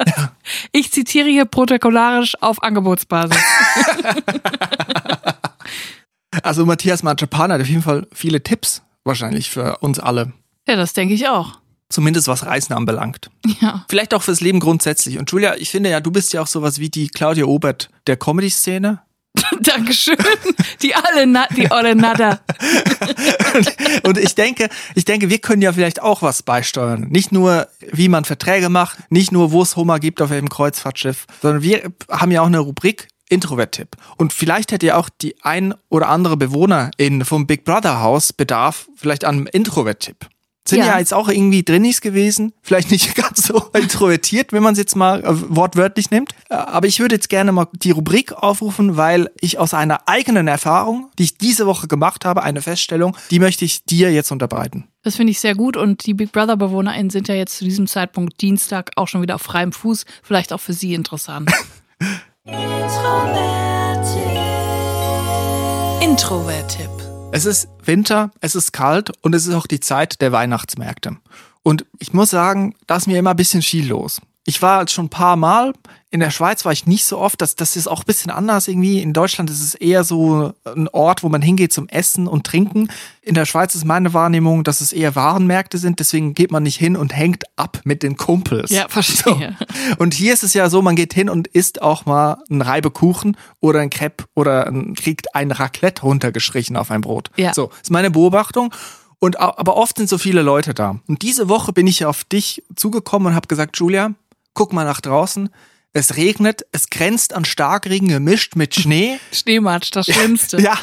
Ich 0.71 0.91
zitiere 0.91 1.29
hier 1.29 1.45
protokollarisch 1.45 2.35
auf 2.41 2.63
Angebotsbasis. 2.63 3.37
Also 6.43 6.65
Matthias 6.65 7.03
Manschapane 7.03 7.53
hat 7.53 7.61
auf 7.61 7.67
jeden 7.67 7.81
Fall 7.81 8.07
viele 8.13 8.41
Tipps 8.41 8.81
wahrscheinlich 9.03 9.49
für 9.49 9.77
uns 9.79 9.99
alle. 9.99 10.31
Ja, 10.67 10.75
das 10.77 10.93
denke 10.93 11.13
ich 11.13 11.27
auch. 11.27 11.59
Zumindest 11.91 12.27
was 12.27 12.45
Reisen 12.45 12.73
anbelangt. 12.73 13.29
Ja. 13.59 13.85
Vielleicht 13.89 14.13
auch 14.13 14.23
fürs 14.23 14.41
Leben 14.41 14.59
grundsätzlich. 14.59 15.19
Und 15.19 15.29
Julia, 15.31 15.55
ich 15.57 15.69
finde 15.69 15.89
ja, 15.89 15.99
du 15.99 16.09
bist 16.09 16.33
ja 16.33 16.41
auch 16.41 16.47
sowas 16.47 16.79
wie 16.79 16.89
die 16.89 17.09
Claudia 17.09 17.45
Obert 17.45 17.89
der 18.07 18.17
Comedy-Szene. 18.17 19.01
Dankeschön. 19.61 20.17
Die 20.81 20.95
alle, 20.95 21.25
na, 21.27 21.47
die 21.55 21.69
olle 21.71 21.95
Nada. 21.95 22.39
Und 24.03 24.17
ich 24.17 24.35
denke, 24.35 24.69
ich 24.95 25.05
denke, 25.05 25.29
wir 25.29 25.39
können 25.39 25.61
ja 25.61 25.71
vielleicht 25.71 26.01
auch 26.01 26.21
was 26.21 26.43
beisteuern. 26.43 27.07
Nicht 27.09 27.31
nur, 27.31 27.67
wie 27.91 28.09
man 28.09 28.25
Verträge 28.25 28.69
macht, 28.69 28.99
nicht 29.09 29.31
nur, 29.31 29.51
wo 29.51 29.61
es 29.61 29.75
Hummer 29.75 29.99
gibt 29.99 30.21
auf 30.21 30.29
welchem 30.29 30.49
Kreuzfahrtschiff, 30.49 31.27
sondern 31.41 31.61
wir 31.61 31.91
haben 32.09 32.31
ja 32.31 32.41
auch 32.41 32.47
eine 32.47 32.59
Rubrik 32.59 33.07
Introvert-Tipp. 33.29 33.95
Und 34.17 34.33
vielleicht 34.33 34.73
hätte 34.73 34.87
ja 34.87 34.97
auch 34.97 35.09
die 35.09 35.35
ein 35.41 35.73
oder 35.89 36.09
andere 36.09 36.35
Bewohnerin 36.35 37.23
vom 37.23 37.47
Big 37.47 37.63
Brother 37.63 38.01
Haus 38.01 38.33
Bedarf 38.33 38.89
vielleicht 38.95 39.23
an 39.23 39.35
einem 39.35 39.47
Introvert-Tipp. 39.47 40.27
Sind 40.67 40.79
ja. 40.79 40.85
Ja. 40.85 40.99
jetzt 40.99 41.13
auch 41.13 41.27
irgendwie 41.27 41.63
Drinnis 41.63 42.01
gewesen, 42.01 42.53
vielleicht 42.61 42.91
nicht 42.91 43.15
ganz 43.21 43.47
so 43.47 43.57
introvertiert, 43.73 44.53
wenn 44.53 44.61
man 44.61 44.73
es 44.73 44.79
jetzt 44.79 44.95
mal 44.95 45.21
äh, 45.21 45.55
wortwörtlich 45.55 46.11
nimmt. 46.11 46.33
Äh, 46.49 46.55
Aber 46.55 46.87
ich 46.87 46.99
würde 46.99 47.15
jetzt 47.15 47.29
gerne 47.29 47.51
mal 47.51 47.67
die 47.73 47.91
Rubrik 47.91 48.31
aufrufen, 48.33 48.95
weil 48.95 49.31
ich 49.39 49.57
aus 49.57 49.73
einer 49.73 50.07
eigenen 50.07 50.47
Erfahrung, 50.47 51.09
die 51.17 51.23
ich 51.23 51.37
diese 51.37 51.65
Woche 51.65 51.87
gemacht 51.87 52.25
habe, 52.25 52.43
eine 52.43 52.61
Feststellung, 52.61 53.17
die 53.31 53.39
möchte 53.39 53.65
ich 53.65 53.85
dir 53.85 54.11
jetzt 54.11 54.31
unterbreiten. 54.31 54.87
Das 55.03 55.15
finde 55.15 55.31
ich 55.31 55.39
sehr 55.39 55.55
gut 55.55 55.77
und 55.77 56.05
die 56.05 56.13
Big 56.13 56.31
Brother 56.31 56.57
BewohnerInnen 56.57 57.09
sind 57.09 57.27
ja 57.27 57.33
jetzt 57.33 57.57
zu 57.57 57.65
diesem 57.65 57.87
Zeitpunkt 57.87 58.39
Dienstag 58.39 58.91
auch 58.97 59.07
schon 59.07 59.23
wieder 59.23 59.35
auf 59.35 59.41
freiem 59.41 59.71
Fuß. 59.71 60.05
Vielleicht 60.21 60.53
auch 60.53 60.59
für 60.59 60.73
sie 60.73 60.93
interessant. 60.93 61.51
Introvert-Tipp. 66.01 67.10
Es 67.33 67.45
ist 67.45 67.69
Winter, 67.85 68.31
es 68.41 68.55
ist 68.55 68.73
kalt 68.73 69.11
und 69.21 69.33
es 69.33 69.47
ist 69.47 69.55
auch 69.55 69.65
die 69.65 69.79
Zeit 69.79 70.19
der 70.19 70.33
Weihnachtsmärkte. 70.33 71.15
Und 71.63 71.85
ich 71.97 72.13
muss 72.13 72.29
sagen, 72.29 72.75
da 72.87 72.97
ist 72.97 73.07
mir 73.07 73.17
immer 73.17 73.29
ein 73.29 73.37
bisschen 73.37 73.61
viel 73.61 73.87
los. 73.87 74.19
Ich 74.45 74.61
war 74.61 74.85
schon 74.89 75.05
ein 75.05 75.09
paar 75.09 75.37
Mal. 75.37 75.73
In 76.13 76.19
der 76.19 76.29
Schweiz 76.29 76.65
war 76.65 76.73
ich 76.73 76.85
nicht 76.85 77.05
so 77.05 77.17
oft. 77.17 77.41
Das, 77.41 77.55
das 77.55 77.77
ist 77.77 77.87
auch 77.87 78.01
ein 78.01 78.05
bisschen 78.05 78.31
anders 78.31 78.67
irgendwie. 78.67 79.01
In 79.01 79.13
Deutschland 79.13 79.49
ist 79.49 79.61
es 79.61 79.75
eher 79.75 80.03
so 80.03 80.51
ein 80.65 80.89
Ort, 80.89 81.23
wo 81.23 81.29
man 81.29 81.41
hingeht 81.41 81.71
zum 81.71 81.87
Essen 81.87 82.27
und 82.27 82.45
Trinken. 82.45 82.89
In 83.21 83.33
der 83.33 83.45
Schweiz 83.45 83.75
ist 83.75 83.85
meine 83.85 84.13
Wahrnehmung, 84.13 84.65
dass 84.65 84.81
es 84.81 84.91
eher 84.91 85.15
Warenmärkte 85.15 85.77
sind. 85.77 86.01
Deswegen 86.01 86.33
geht 86.33 86.51
man 86.51 86.63
nicht 86.63 86.77
hin 86.77 86.97
und 86.97 87.15
hängt 87.15 87.45
ab 87.55 87.79
mit 87.85 88.03
den 88.03 88.17
Kumpels. 88.17 88.71
Ja, 88.71 88.89
verstehe. 88.89 89.55
Und 89.99 90.13
hier 90.13 90.33
ist 90.33 90.43
es 90.43 90.53
ja 90.53 90.69
so, 90.69 90.81
man 90.81 90.97
geht 90.97 91.13
hin 91.13 91.29
und 91.29 91.47
isst 91.47 91.81
auch 91.81 92.05
mal 92.05 92.43
einen 92.49 92.61
Reibekuchen 92.61 93.37
oder 93.61 93.79
ein 93.79 93.89
Crepe 93.89 94.25
oder 94.35 94.67
ein, 94.67 94.95
kriegt 94.95 95.33
ein 95.33 95.51
Raclette 95.51 96.01
runtergestrichen 96.01 96.75
auf 96.75 96.91
ein 96.91 96.99
Brot. 96.99 97.31
Ja. 97.37 97.53
So, 97.53 97.71
ist 97.81 97.89
meine 97.89 98.11
Beobachtung. 98.11 98.73
Und, 99.19 99.39
aber 99.39 99.77
oft 99.77 99.97
sind 99.97 100.09
so 100.09 100.17
viele 100.17 100.41
Leute 100.41 100.73
da. 100.73 100.99
Und 101.07 101.21
diese 101.21 101.47
Woche 101.47 101.71
bin 101.71 101.87
ich 101.87 102.03
auf 102.03 102.25
dich 102.25 102.63
zugekommen 102.75 103.29
und 103.29 103.35
habe 103.35 103.47
gesagt, 103.47 103.77
Julia, 103.77 104.13
guck 104.53 104.73
mal 104.73 104.83
nach 104.83 104.99
draußen. 104.99 105.49
Es 105.93 106.15
regnet, 106.15 106.65
es 106.71 106.89
grenzt 106.89 107.33
an 107.33 107.43
Starkregen 107.43 108.07
gemischt 108.07 108.55
mit 108.55 108.75
Schnee. 108.75 109.19
Schneematsch, 109.33 109.91
das 109.91 110.05
Schlimmste. 110.05 110.57
Ja, 110.61 110.77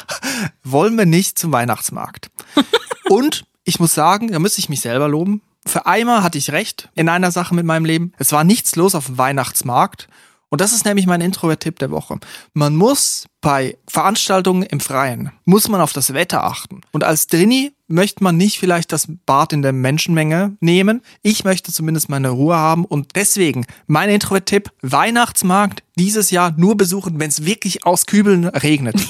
wollen 0.63 0.97
wir 0.97 1.05
nicht 1.05 1.39
zum 1.39 1.51
Weihnachtsmarkt. 1.51 2.29
Und 3.09 3.45
ich 3.63 3.79
muss 3.79 3.93
sagen, 3.93 4.31
da 4.31 4.39
müsste 4.39 4.59
ich 4.59 4.69
mich 4.69 4.81
selber 4.81 5.07
loben. 5.07 5.41
Für 5.65 5.87
einmal 5.87 6.23
hatte 6.23 6.37
ich 6.37 6.51
recht 6.51 6.89
in 6.95 7.09
einer 7.09 7.31
Sache 7.31 7.55
mit 7.55 7.65
meinem 7.65 7.85
Leben. 7.85 8.13
Es 8.17 8.31
war 8.31 8.43
nichts 8.43 8.75
los 8.75 8.93
auf 8.95 9.07
dem 9.07 9.17
Weihnachtsmarkt. 9.17 10.07
Und 10.49 10.61
das 10.61 10.73
ist 10.73 10.85
nämlich 10.85 11.05
mein 11.05 11.21
Introvert-Tipp 11.21 11.77
der 11.79 11.91
Woche. 11.91 12.19
Man 12.53 12.75
muss 12.75 13.27
bei 13.41 13.77
Veranstaltungen 13.87 14.63
im 14.63 14.79
Freien, 14.79 15.31
muss 15.45 15.67
man 15.67 15.79
auf 15.79 15.93
das 15.93 16.13
Wetter 16.13 16.43
achten. 16.43 16.81
Und 16.91 17.03
als 17.03 17.27
Drini 17.27 17.71
möchte 17.87 18.23
man 18.23 18.37
nicht 18.37 18.59
vielleicht 18.59 18.91
das 18.91 19.07
Bad 19.25 19.53
in 19.53 19.61
der 19.61 19.73
Menschenmenge 19.73 20.57
nehmen. 20.59 21.01
Ich 21.21 21.43
möchte 21.43 21.71
zumindest 21.71 22.09
meine 22.09 22.29
Ruhe 22.29 22.55
haben. 22.55 22.85
Und 22.85 23.15
deswegen 23.15 23.65
mein 23.87 24.09
Introvert-Tipp, 24.09 24.71
Weihnachtsmarkt 24.81 25.83
dieses 25.97 26.31
Jahr 26.31 26.53
nur 26.57 26.77
besuchen, 26.77 27.19
wenn 27.19 27.29
es 27.29 27.45
wirklich 27.45 27.85
aus 27.85 28.05
Kübeln 28.05 28.45
regnet. 28.45 28.95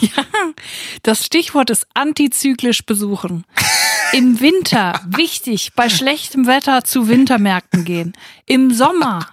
Das 1.04 1.26
Stichwort 1.26 1.70
ist 1.70 1.88
antizyklisch 1.94 2.86
besuchen. 2.86 3.46
Im 4.12 4.40
Winter 4.42 5.00
wichtig, 5.08 5.72
bei 5.74 5.88
schlechtem 5.88 6.48
Wetter 6.48 6.84
zu 6.84 7.08
Wintermärkten 7.08 7.86
gehen. 7.86 8.14
Im 8.46 8.74
Sommer 8.74 9.28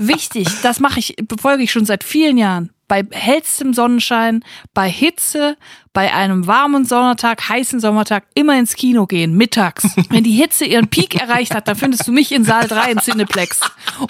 wichtig, 0.00 0.48
das 0.62 0.80
mache 0.80 0.98
ich, 0.98 1.14
befolge 1.28 1.62
ich 1.62 1.72
schon 1.72 1.84
seit 1.84 2.04
vielen 2.04 2.38
Jahren. 2.38 2.70
Bei 2.88 3.04
hellstem 3.12 3.72
Sonnenschein, 3.72 4.44
bei 4.74 4.90
Hitze, 4.90 5.56
bei 5.92 6.12
einem 6.12 6.46
warmen 6.46 6.84
Sommertag, 6.84 7.48
heißen 7.48 7.80
Sommertag 7.80 8.24
immer 8.34 8.56
ins 8.58 8.74
Kino 8.74 9.06
gehen, 9.06 9.34
mittags. 9.36 9.84
Wenn 10.10 10.22
die 10.22 10.32
Hitze 10.32 10.64
ihren 10.64 10.88
Peak 10.88 11.20
erreicht 11.20 11.54
hat, 11.54 11.66
dann 11.66 11.76
findest 11.76 12.06
du 12.06 12.12
mich 12.12 12.32
in 12.32 12.44
Saal 12.44 12.68
3 12.68 12.92
in 12.92 12.98
Cineplex. 12.98 13.60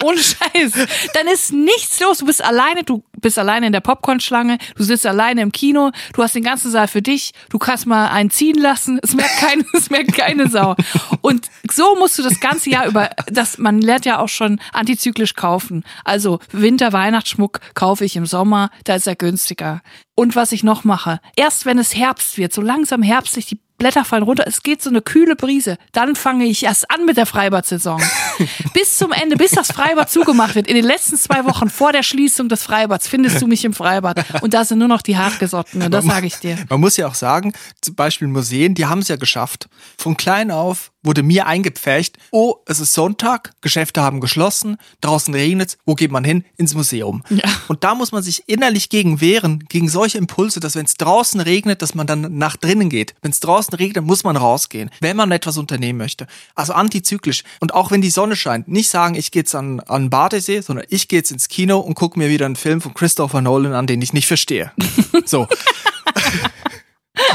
Ohne 0.03 0.17
Scheiß. 0.17 0.73
Dann 1.13 1.27
ist 1.27 1.51
nichts 1.51 1.99
los. 1.99 2.19
Du 2.19 2.25
bist 2.25 2.43
alleine, 2.43 2.83
du 2.83 3.03
bist 3.19 3.39
alleine 3.39 3.67
in 3.67 3.71
der 3.71 3.79
Popcornschlange, 3.79 4.57
du 4.75 4.83
sitzt 4.83 5.05
alleine 5.05 5.41
im 5.41 5.51
Kino, 5.51 5.91
du 6.13 6.23
hast 6.23 6.35
den 6.35 6.43
ganzen 6.43 6.71
Saal 6.71 6.87
für 6.87 7.01
dich, 7.01 7.31
du 7.49 7.57
kannst 7.57 7.85
mal 7.85 8.09
einen 8.09 8.29
ziehen 8.29 8.59
lassen, 8.59 8.99
es 9.01 9.13
merkt 9.15 9.37
keine, 9.37 9.63
es 9.73 9.89
merkt 9.89 10.13
keine 10.13 10.49
Sau. 10.49 10.75
Und 11.21 11.47
so 11.71 11.95
musst 11.95 12.17
du 12.19 12.23
das 12.23 12.39
ganze 12.39 12.69
Jahr 12.69 12.87
über, 12.87 13.09
das, 13.27 13.57
man 13.57 13.81
lernt 13.81 14.05
ja 14.05 14.19
auch 14.19 14.29
schon 14.29 14.59
antizyklisch 14.73 15.35
kaufen. 15.35 15.83
Also 16.03 16.39
Winter, 16.51 16.93
Weihnachtsschmuck 16.93 17.59
kaufe 17.73 18.05
ich 18.05 18.15
im 18.15 18.25
Sommer, 18.25 18.69
da 18.83 18.95
ist 18.95 19.07
er 19.07 19.15
günstiger. 19.15 19.81
Und 20.15 20.35
was 20.35 20.51
ich 20.51 20.63
noch 20.63 20.83
mache, 20.83 21.19
erst 21.35 21.65
wenn 21.65 21.70
es 21.77 21.95
Herbst 21.95 22.37
wird, 22.37 22.53
so 22.53 22.61
langsam 22.61 23.03
herbstlich, 23.03 23.45
die 23.45 23.59
Blätter 23.81 24.05
fallen 24.05 24.21
runter, 24.21 24.43
es 24.45 24.61
geht 24.61 24.81
so 24.83 24.91
eine 24.91 25.01
kühle 25.01 25.35
Brise, 25.35 25.77
dann 25.91 26.15
fange 26.15 26.45
ich 26.45 26.63
erst 26.63 26.91
an 26.91 27.03
mit 27.05 27.17
der 27.17 27.25
Freibad-Saison. 27.25 27.99
bis 28.75 28.97
zum 28.97 29.11
Ende, 29.11 29.37
bis 29.37 29.51
das 29.51 29.71
Freibad 29.71 30.07
zugemacht 30.07 30.53
wird, 30.53 30.67
in 30.67 30.75
den 30.75 30.85
letzten 30.85 31.17
zwei 31.17 31.45
Wochen 31.45 31.67
vor 31.67 31.91
der 31.91 32.03
Schließung 32.03 32.47
des 32.47 32.61
Freibads, 32.61 33.07
findest 33.07 33.41
du 33.41 33.47
mich 33.47 33.65
im 33.65 33.73
Freibad. 33.73 34.23
Und 34.43 34.53
da 34.53 34.65
sind 34.65 34.77
nur 34.77 34.87
noch 34.87 35.01
die 35.01 35.17
Hartgesottenen, 35.17 35.89
das 35.89 36.05
sage 36.05 36.27
ich 36.27 36.35
dir. 36.35 36.57
Man 36.69 36.79
muss 36.79 36.95
ja 36.97 37.07
auch 37.07 37.15
sagen, 37.15 37.53
zum 37.81 37.95
Beispiel 37.95 38.27
Museen, 38.27 38.75
die 38.75 38.85
haben 38.85 38.99
es 38.99 39.07
ja 39.07 39.15
geschafft. 39.15 39.67
Von 39.97 40.15
klein 40.15 40.51
auf 40.51 40.90
wurde 41.03 41.23
mir 41.23 41.47
eingepfercht, 41.47 42.17
oh, 42.31 42.55
es 42.65 42.79
ist 42.79 42.93
Sonntag, 42.93 43.53
Geschäfte 43.61 44.01
haben 44.01 44.21
geschlossen, 44.21 44.77
draußen 45.01 45.33
regnet 45.33 45.77
wo 45.85 45.95
geht 45.95 46.11
man 46.11 46.23
hin? 46.23 46.45
Ins 46.57 46.75
Museum. 46.75 47.23
Ja. 47.29 47.43
Und 47.67 47.83
da 47.83 47.95
muss 47.95 48.11
man 48.11 48.23
sich 48.23 48.47
innerlich 48.47 48.89
gegen 48.89 49.21
wehren, 49.21 49.65
gegen 49.69 49.89
solche 49.89 50.17
Impulse, 50.17 50.59
dass 50.59 50.75
wenn 50.75 50.85
es 50.85 50.95
draußen 50.95 51.39
regnet, 51.39 51.81
dass 51.81 51.95
man 51.95 52.07
dann 52.07 52.37
nach 52.37 52.55
drinnen 52.55 52.89
geht. 52.89 53.15
Wenn 53.21 53.31
es 53.31 53.39
draußen 53.39 53.73
regnet, 53.73 54.05
muss 54.05 54.23
man 54.23 54.37
rausgehen, 54.37 54.89
wenn 54.99 55.17
man 55.17 55.31
etwas 55.31 55.57
unternehmen 55.57 55.97
möchte. 55.97 56.27
Also 56.55 56.73
antizyklisch. 56.73 57.43
Und 57.59 57.73
auch 57.73 57.91
wenn 57.91 58.01
die 58.01 58.09
Sonne 58.09 58.35
scheint, 58.35 58.67
nicht 58.67 58.89
sagen, 58.89 59.15
ich 59.15 59.31
gehe 59.31 59.41
jetzt 59.41 59.55
an, 59.55 59.79
an 59.81 60.03
den 60.03 60.09
Badesee, 60.09 60.61
sondern 60.61 60.85
ich 60.89 61.07
gehe 61.07 61.19
jetzt 61.19 61.31
ins 61.31 61.47
Kino 61.47 61.79
und 61.79 61.95
gucke 61.95 62.17
mir 62.19 62.29
wieder 62.29 62.45
einen 62.45 62.55
Film 62.55 62.81
von 62.81 62.93
Christopher 62.93 63.41
Nolan 63.41 63.73
an, 63.73 63.87
den 63.87 64.01
ich 64.01 64.13
nicht 64.13 64.27
verstehe. 64.27 64.71
So. 65.25 65.47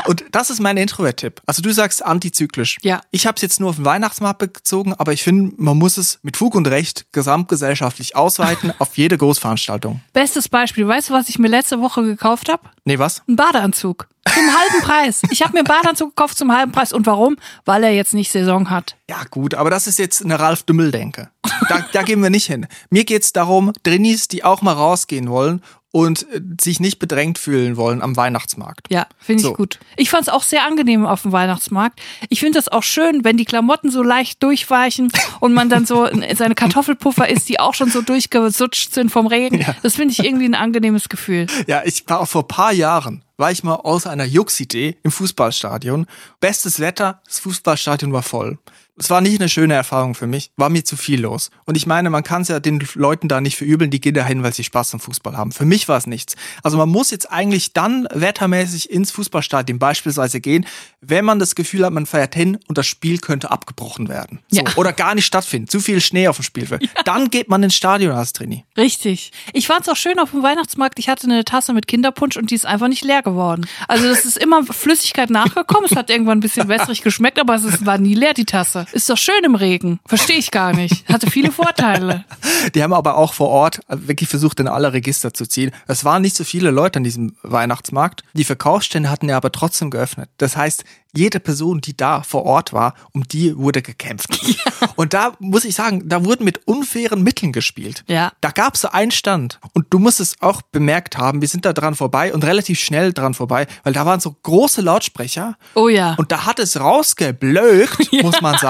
Und 0.07 0.25
das 0.33 0.51
ist 0.51 0.61
mein 0.61 0.77
Introvert-Tipp. 0.77 1.43
Also 1.47 1.63
du 1.63 1.73
sagst 1.73 2.05
antizyklisch. 2.05 2.79
Ja. 2.83 3.01
Ich 3.11 3.27
habe 3.27 3.37
es 3.37 3.43
jetzt 3.43 3.61
nur 3.61 3.71
auf 3.71 3.77
den 3.77 3.85
Weihnachtsmarkt 3.85 4.53
bezogen, 4.53 4.95
aber 4.95 5.13
ich 5.13 5.23
finde, 5.23 5.55
man 5.57 5.77
muss 5.77 5.97
es 5.97 6.19
mit 6.23 6.37
Fug 6.37 6.55
und 6.55 6.67
Recht 6.69 7.07
gesamtgesellschaftlich 7.13 8.17
ausweiten 8.17 8.73
auf 8.79 8.97
jede 8.97 9.19
Großveranstaltung. 9.19 10.01
Bestes 10.13 10.49
Beispiel, 10.49 10.87
weißt 10.87 11.11
du, 11.11 11.15
was 11.15 11.29
ich 11.29 11.39
mir 11.39 11.49
letzte 11.49 11.81
Woche 11.81 12.03
gekauft 12.03 12.49
habe? 12.49 12.63
Nee, 12.85 12.99
was? 12.99 13.23
Ein 13.29 13.37
Badeanzug. 13.37 14.09
Zum 14.33 14.45
halben 14.45 14.83
Preis. 14.83 15.23
Ich 15.31 15.43
habe 15.43 15.53
mir 15.53 15.61
einen 15.61 15.69
Badeanzug 15.69 16.15
gekauft 16.17 16.37
zum 16.37 16.53
halben 16.53 16.73
Preis. 16.73 16.93
Und 16.93 17.07
warum? 17.07 17.37
Weil 17.65 17.85
er 17.85 17.91
jetzt 17.91 18.13
nicht 18.13 18.31
Saison 18.33 18.71
hat. 18.71 18.97
Ja 19.09 19.23
gut, 19.31 19.55
aber 19.55 19.71
das 19.71 19.87
ist 19.87 19.99
jetzt 19.99 20.23
eine 20.23 20.39
Ralf 20.39 20.65
Dümmel-Denke. 20.65 21.31
Da, 21.69 21.87
da 21.93 22.03
gehen 22.03 22.23
wir 22.23 22.31
nicht 22.31 22.47
hin. 22.47 22.67
Mir 22.91 23.05
geht's 23.05 23.33
darum, 23.33 23.73
Drinnis, 23.83 24.29
die 24.29 24.45
auch 24.45 24.63
mal 24.63 24.73
rausgehen 24.73 25.29
wollen 25.31 25.63
und 25.97 26.31
äh, 26.31 26.43
sich 26.61 26.79
nicht 26.79 26.99
bedrängt 26.99 27.39
fühlen 27.39 27.79
wollen 27.79 28.03
am 28.03 28.19
Weihnachtsmarkt. 28.19 28.89
Ja, 28.91 29.07
finde 29.19 29.41
ich 29.41 29.47
So. 29.47 29.55
gut. 29.55 29.79
Ich 29.97 30.11
fand 30.11 30.25
es 30.25 30.29
auch 30.29 30.43
sehr 30.43 30.67
angenehm 30.67 31.07
auf 31.07 31.23
dem 31.23 31.33
Weihnachtsmarkt. 31.33 32.01
Ich 32.29 32.41
finde 32.41 32.59
das 32.59 32.69
auch 32.69 32.83
schön, 32.83 33.25
wenn 33.25 33.39
die 33.39 33.47
Klamotten 33.47 33.91
so 33.91 34.03
leicht 34.03 34.43
durchweichen 34.43 35.11
und 35.41 35.55
man 35.55 35.71
dann 35.71 35.87
so 35.87 36.07
seine 36.35 36.55
Kartoffelpuffer 36.55 37.31
isst, 37.31 37.49
die 37.49 37.59
auch 37.61 37.73
schon 37.73 37.91
so 37.91 38.03
durchgesutscht 38.03 38.93
sind 38.93 39.11
vom 39.11 39.27
Regen. 39.27 39.65
Das 39.83 39.95
finde 39.97 40.13
ich 40.13 40.23
irgendwie 40.23 40.45
ein 40.45 40.55
angenehmes 40.55 41.09
Gefühl. 41.09 41.47
Ja, 41.67 41.81
ich 41.87 42.05
war 42.09 42.21
auch 42.21 42.29
vor 42.29 42.47
paar 42.47 42.73
Jahren, 42.75 43.25
war 43.39 43.51
ich 43.51 43.65
mal 43.65 43.77
aus 43.77 44.07
einer 44.07 44.25
Jux-Idee 44.27 44.99
im 45.03 45.11
Fußballstadion. 45.11 46.05
Bestes 46.41 46.79
Wetter, 46.79 47.23
das 47.25 47.39
Fußballstadion 47.39 48.13
war 48.13 48.23
voll. 48.23 48.59
Es 48.99 49.11
war 49.11 49.21
nicht 49.21 49.39
eine 49.41 49.51
schöne 49.51 49.75
Erfahrung 49.75 50.15
für 50.15 50.27
mich, 50.27 50.51
war 50.57 50.71
mir 50.71 50.83
zu 50.83 50.97
viel 50.97 51.21
los. 51.21 51.51
Und 51.67 51.77
ich 51.77 51.87
meine, 51.87 52.09
man 52.09 52.23
kann 52.23 52.43
es 52.43 52.49
ja 52.49 52.61
den 52.61 52.83
Leuten 52.95 53.29
da 53.29 53.43
nicht 53.43 53.57
verübeln, 53.57 53.91
die 53.91 54.01
gehen 54.01 54.15
dahin, 54.15 54.43
weil 54.43 54.55
sie 54.55 54.65
Spaß 54.65 54.95
am 54.95 55.01
Fußball 55.01 55.37
haben. 55.37 55.53
Für 55.53 55.67
mich 55.67 55.87
war 55.87 55.99
es 55.99 56.07
nichts. 56.07 56.35
Also 56.63 56.79
man 56.79 56.89
muss 56.89 57.11
jetzt 57.11 57.31
eigentlich 57.31 57.75
dann 57.75 58.09
wettermäßig 58.13 58.91
ins 58.91 59.11
Fußballstadion 59.11 59.79
beispielsweise 59.79 60.41
gehen, 60.41 60.65
wenn 61.03 61.27
man 61.27 61.39
das 61.39 61.55
Gefühl 61.55 61.85
hat, 61.85 61.93
man 61.93 62.07
fährt 62.07 62.35
hin 62.35 62.59
und 62.69 62.79
das 62.79 62.87
Spiel 62.87 63.19
könnte 63.19 63.51
abgebrochen 63.51 64.09
werden. 64.09 64.41
So. 64.49 64.63
Ja. 64.63 64.73
Oder 64.77 64.95
gar 64.95 65.15
nicht 65.15 65.27
stattfinden. 65.27 65.69
Zu 65.69 65.81
viel 65.81 66.01
Schnee 66.01 66.29
auf 66.29 66.37
dem 66.37 66.45
Spielfeld. 66.45 66.89
Dann 67.05 67.29
geht 67.29 67.51
man 67.51 67.63
ins 67.63 67.75
Stadion 67.75 68.13
als 68.13 68.33
Traini. 68.33 68.65
Richtig. 68.79 69.31
Ich 69.53 69.67
fand 69.67 69.83
es 69.83 69.89
auch 69.91 69.97
schön 69.97 70.19
auf 70.19 70.31
dem 70.31 70.43
Weihnachtsmarkt. 70.43 70.99
Ich 70.99 71.11
hatte 71.11 71.25
eine 71.25 71.45
Tasse 71.45 71.75
mit 71.75 71.87
Kinderpunsch 71.87 72.39
und 72.39 72.51
die 72.51 72.55
ist 72.55 72.65
einfach 72.65 72.89
nicht 72.89 73.05
leer 73.05 73.23
geworden. 73.23 73.67
Also 73.89 74.09
das 74.09 74.25
ist 74.25 74.39
immer 74.39 74.65
Flüssigkeit 74.65 75.29
nachgekommen. 75.29 75.89
Es 75.91 75.97
hat 75.97 76.09
irgendwann 76.09 76.39
ein 76.39 76.41
bisschen 76.41 76.69
wässrig 76.69 77.03
geschmeckt, 77.03 77.39
aber 77.39 77.57
es 77.57 77.85
war 77.85 77.99
nie 77.99 78.15
leer, 78.15 78.33
die 78.33 78.47
Tasse. 78.47 78.86
Ist 78.93 79.09
doch 79.11 79.17
schön 79.17 79.45
im 79.45 79.55
Regen. 79.55 80.01
Verstehe 80.07 80.39
ich 80.39 80.51
gar 80.51 80.73
nicht. 80.73 81.09
Hatte 81.09 81.31
viele 81.31 81.53
Vorteile. 81.53 82.25
Die 82.75 82.83
haben 82.83 82.93
aber 82.93 83.17
auch 83.17 83.33
vor 83.33 83.49
Ort 83.49 83.81
wirklich 83.89 84.29
versucht, 84.29 84.61
in 84.61 84.69
alle 84.69 84.93
Register 84.93 85.33
zu 85.35 85.47
ziehen. 85.47 85.73
Es 85.87 86.05
waren 86.05 86.23
nicht 86.23 86.37
so 86.37 86.45
viele 86.45 86.71
Leute 86.71 86.99
an 86.99 87.05
diesem 87.05 87.37
Weihnachtsmarkt. 87.43 88.23
Die 88.33 88.45
Verkaufsstände 88.45 89.11
hatten 89.11 89.29
ja 89.29 89.37
aber 89.37 89.53
trotzdem 89.53 89.91
geöffnet. 89.91 90.29
Das 90.39 90.57
heißt, 90.57 90.85
jede 91.17 91.41
Person, 91.41 91.81
die 91.81 91.97
da 91.97 92.23
vor 92.23 92.45
Ort 92.45 92.73
war, 92.73 92.95
um 93.13 93.27
die 93.27 93.57
wurde 93.57 93.83
gekämpft. 93.83 94.39
Und 94.97 95.15
da 95.15 95.33
muss 95.39 95.65
ich 95.65 95.75
sagen, 95.75 96.09
da 96.09 96.25
wurden 96.25 96.45
mit 96.45 96.67
unfairen 96.67 97.23
Mitteln 97.23 97.53
gespielt. 97.53 98.05
Ja. 98.07 98.33
Da 98.41 98.51
gab 98.51 98.75
es 98.75 98.83
so 98.83 98.89
einen 98.89 99.11
Stand. 99.11 99.59
Und 99.73 99.87
du 99.91 99.99
musst 99.99 100.21
es 100.21 100.37
auch 100.41 100.63
bemerkt 100.63 101.17
haben, 101.19 101.41
wir 101.41 101.49
sind 101.49 101.65
da 101.65 101.73
dran 101.73 101.95
vorbei 101.95 102.33
und 102.33 102.45
relativ 102.45 102.79
schnell 102.79 103.13
dran 103.13 103.35
vorbei, 103.35 103.67
weil 103.83 103.93
da 103.93 104.05
waren 104.05 104.21
so 104.21 104.37
große 104.43 104.83
Lautsprecher. 104.83 105.57
Oh 105.75 105.89
ja. 105.89 106.15
Und 106.15 106.33
da 106.33 106.45
hat 106.45 106.59
es 106.59 106.79
rausgeblökt, 106.79 108.13
muss 108.23 108.41
man 108.41 108.59
sagen, 108.59 108.67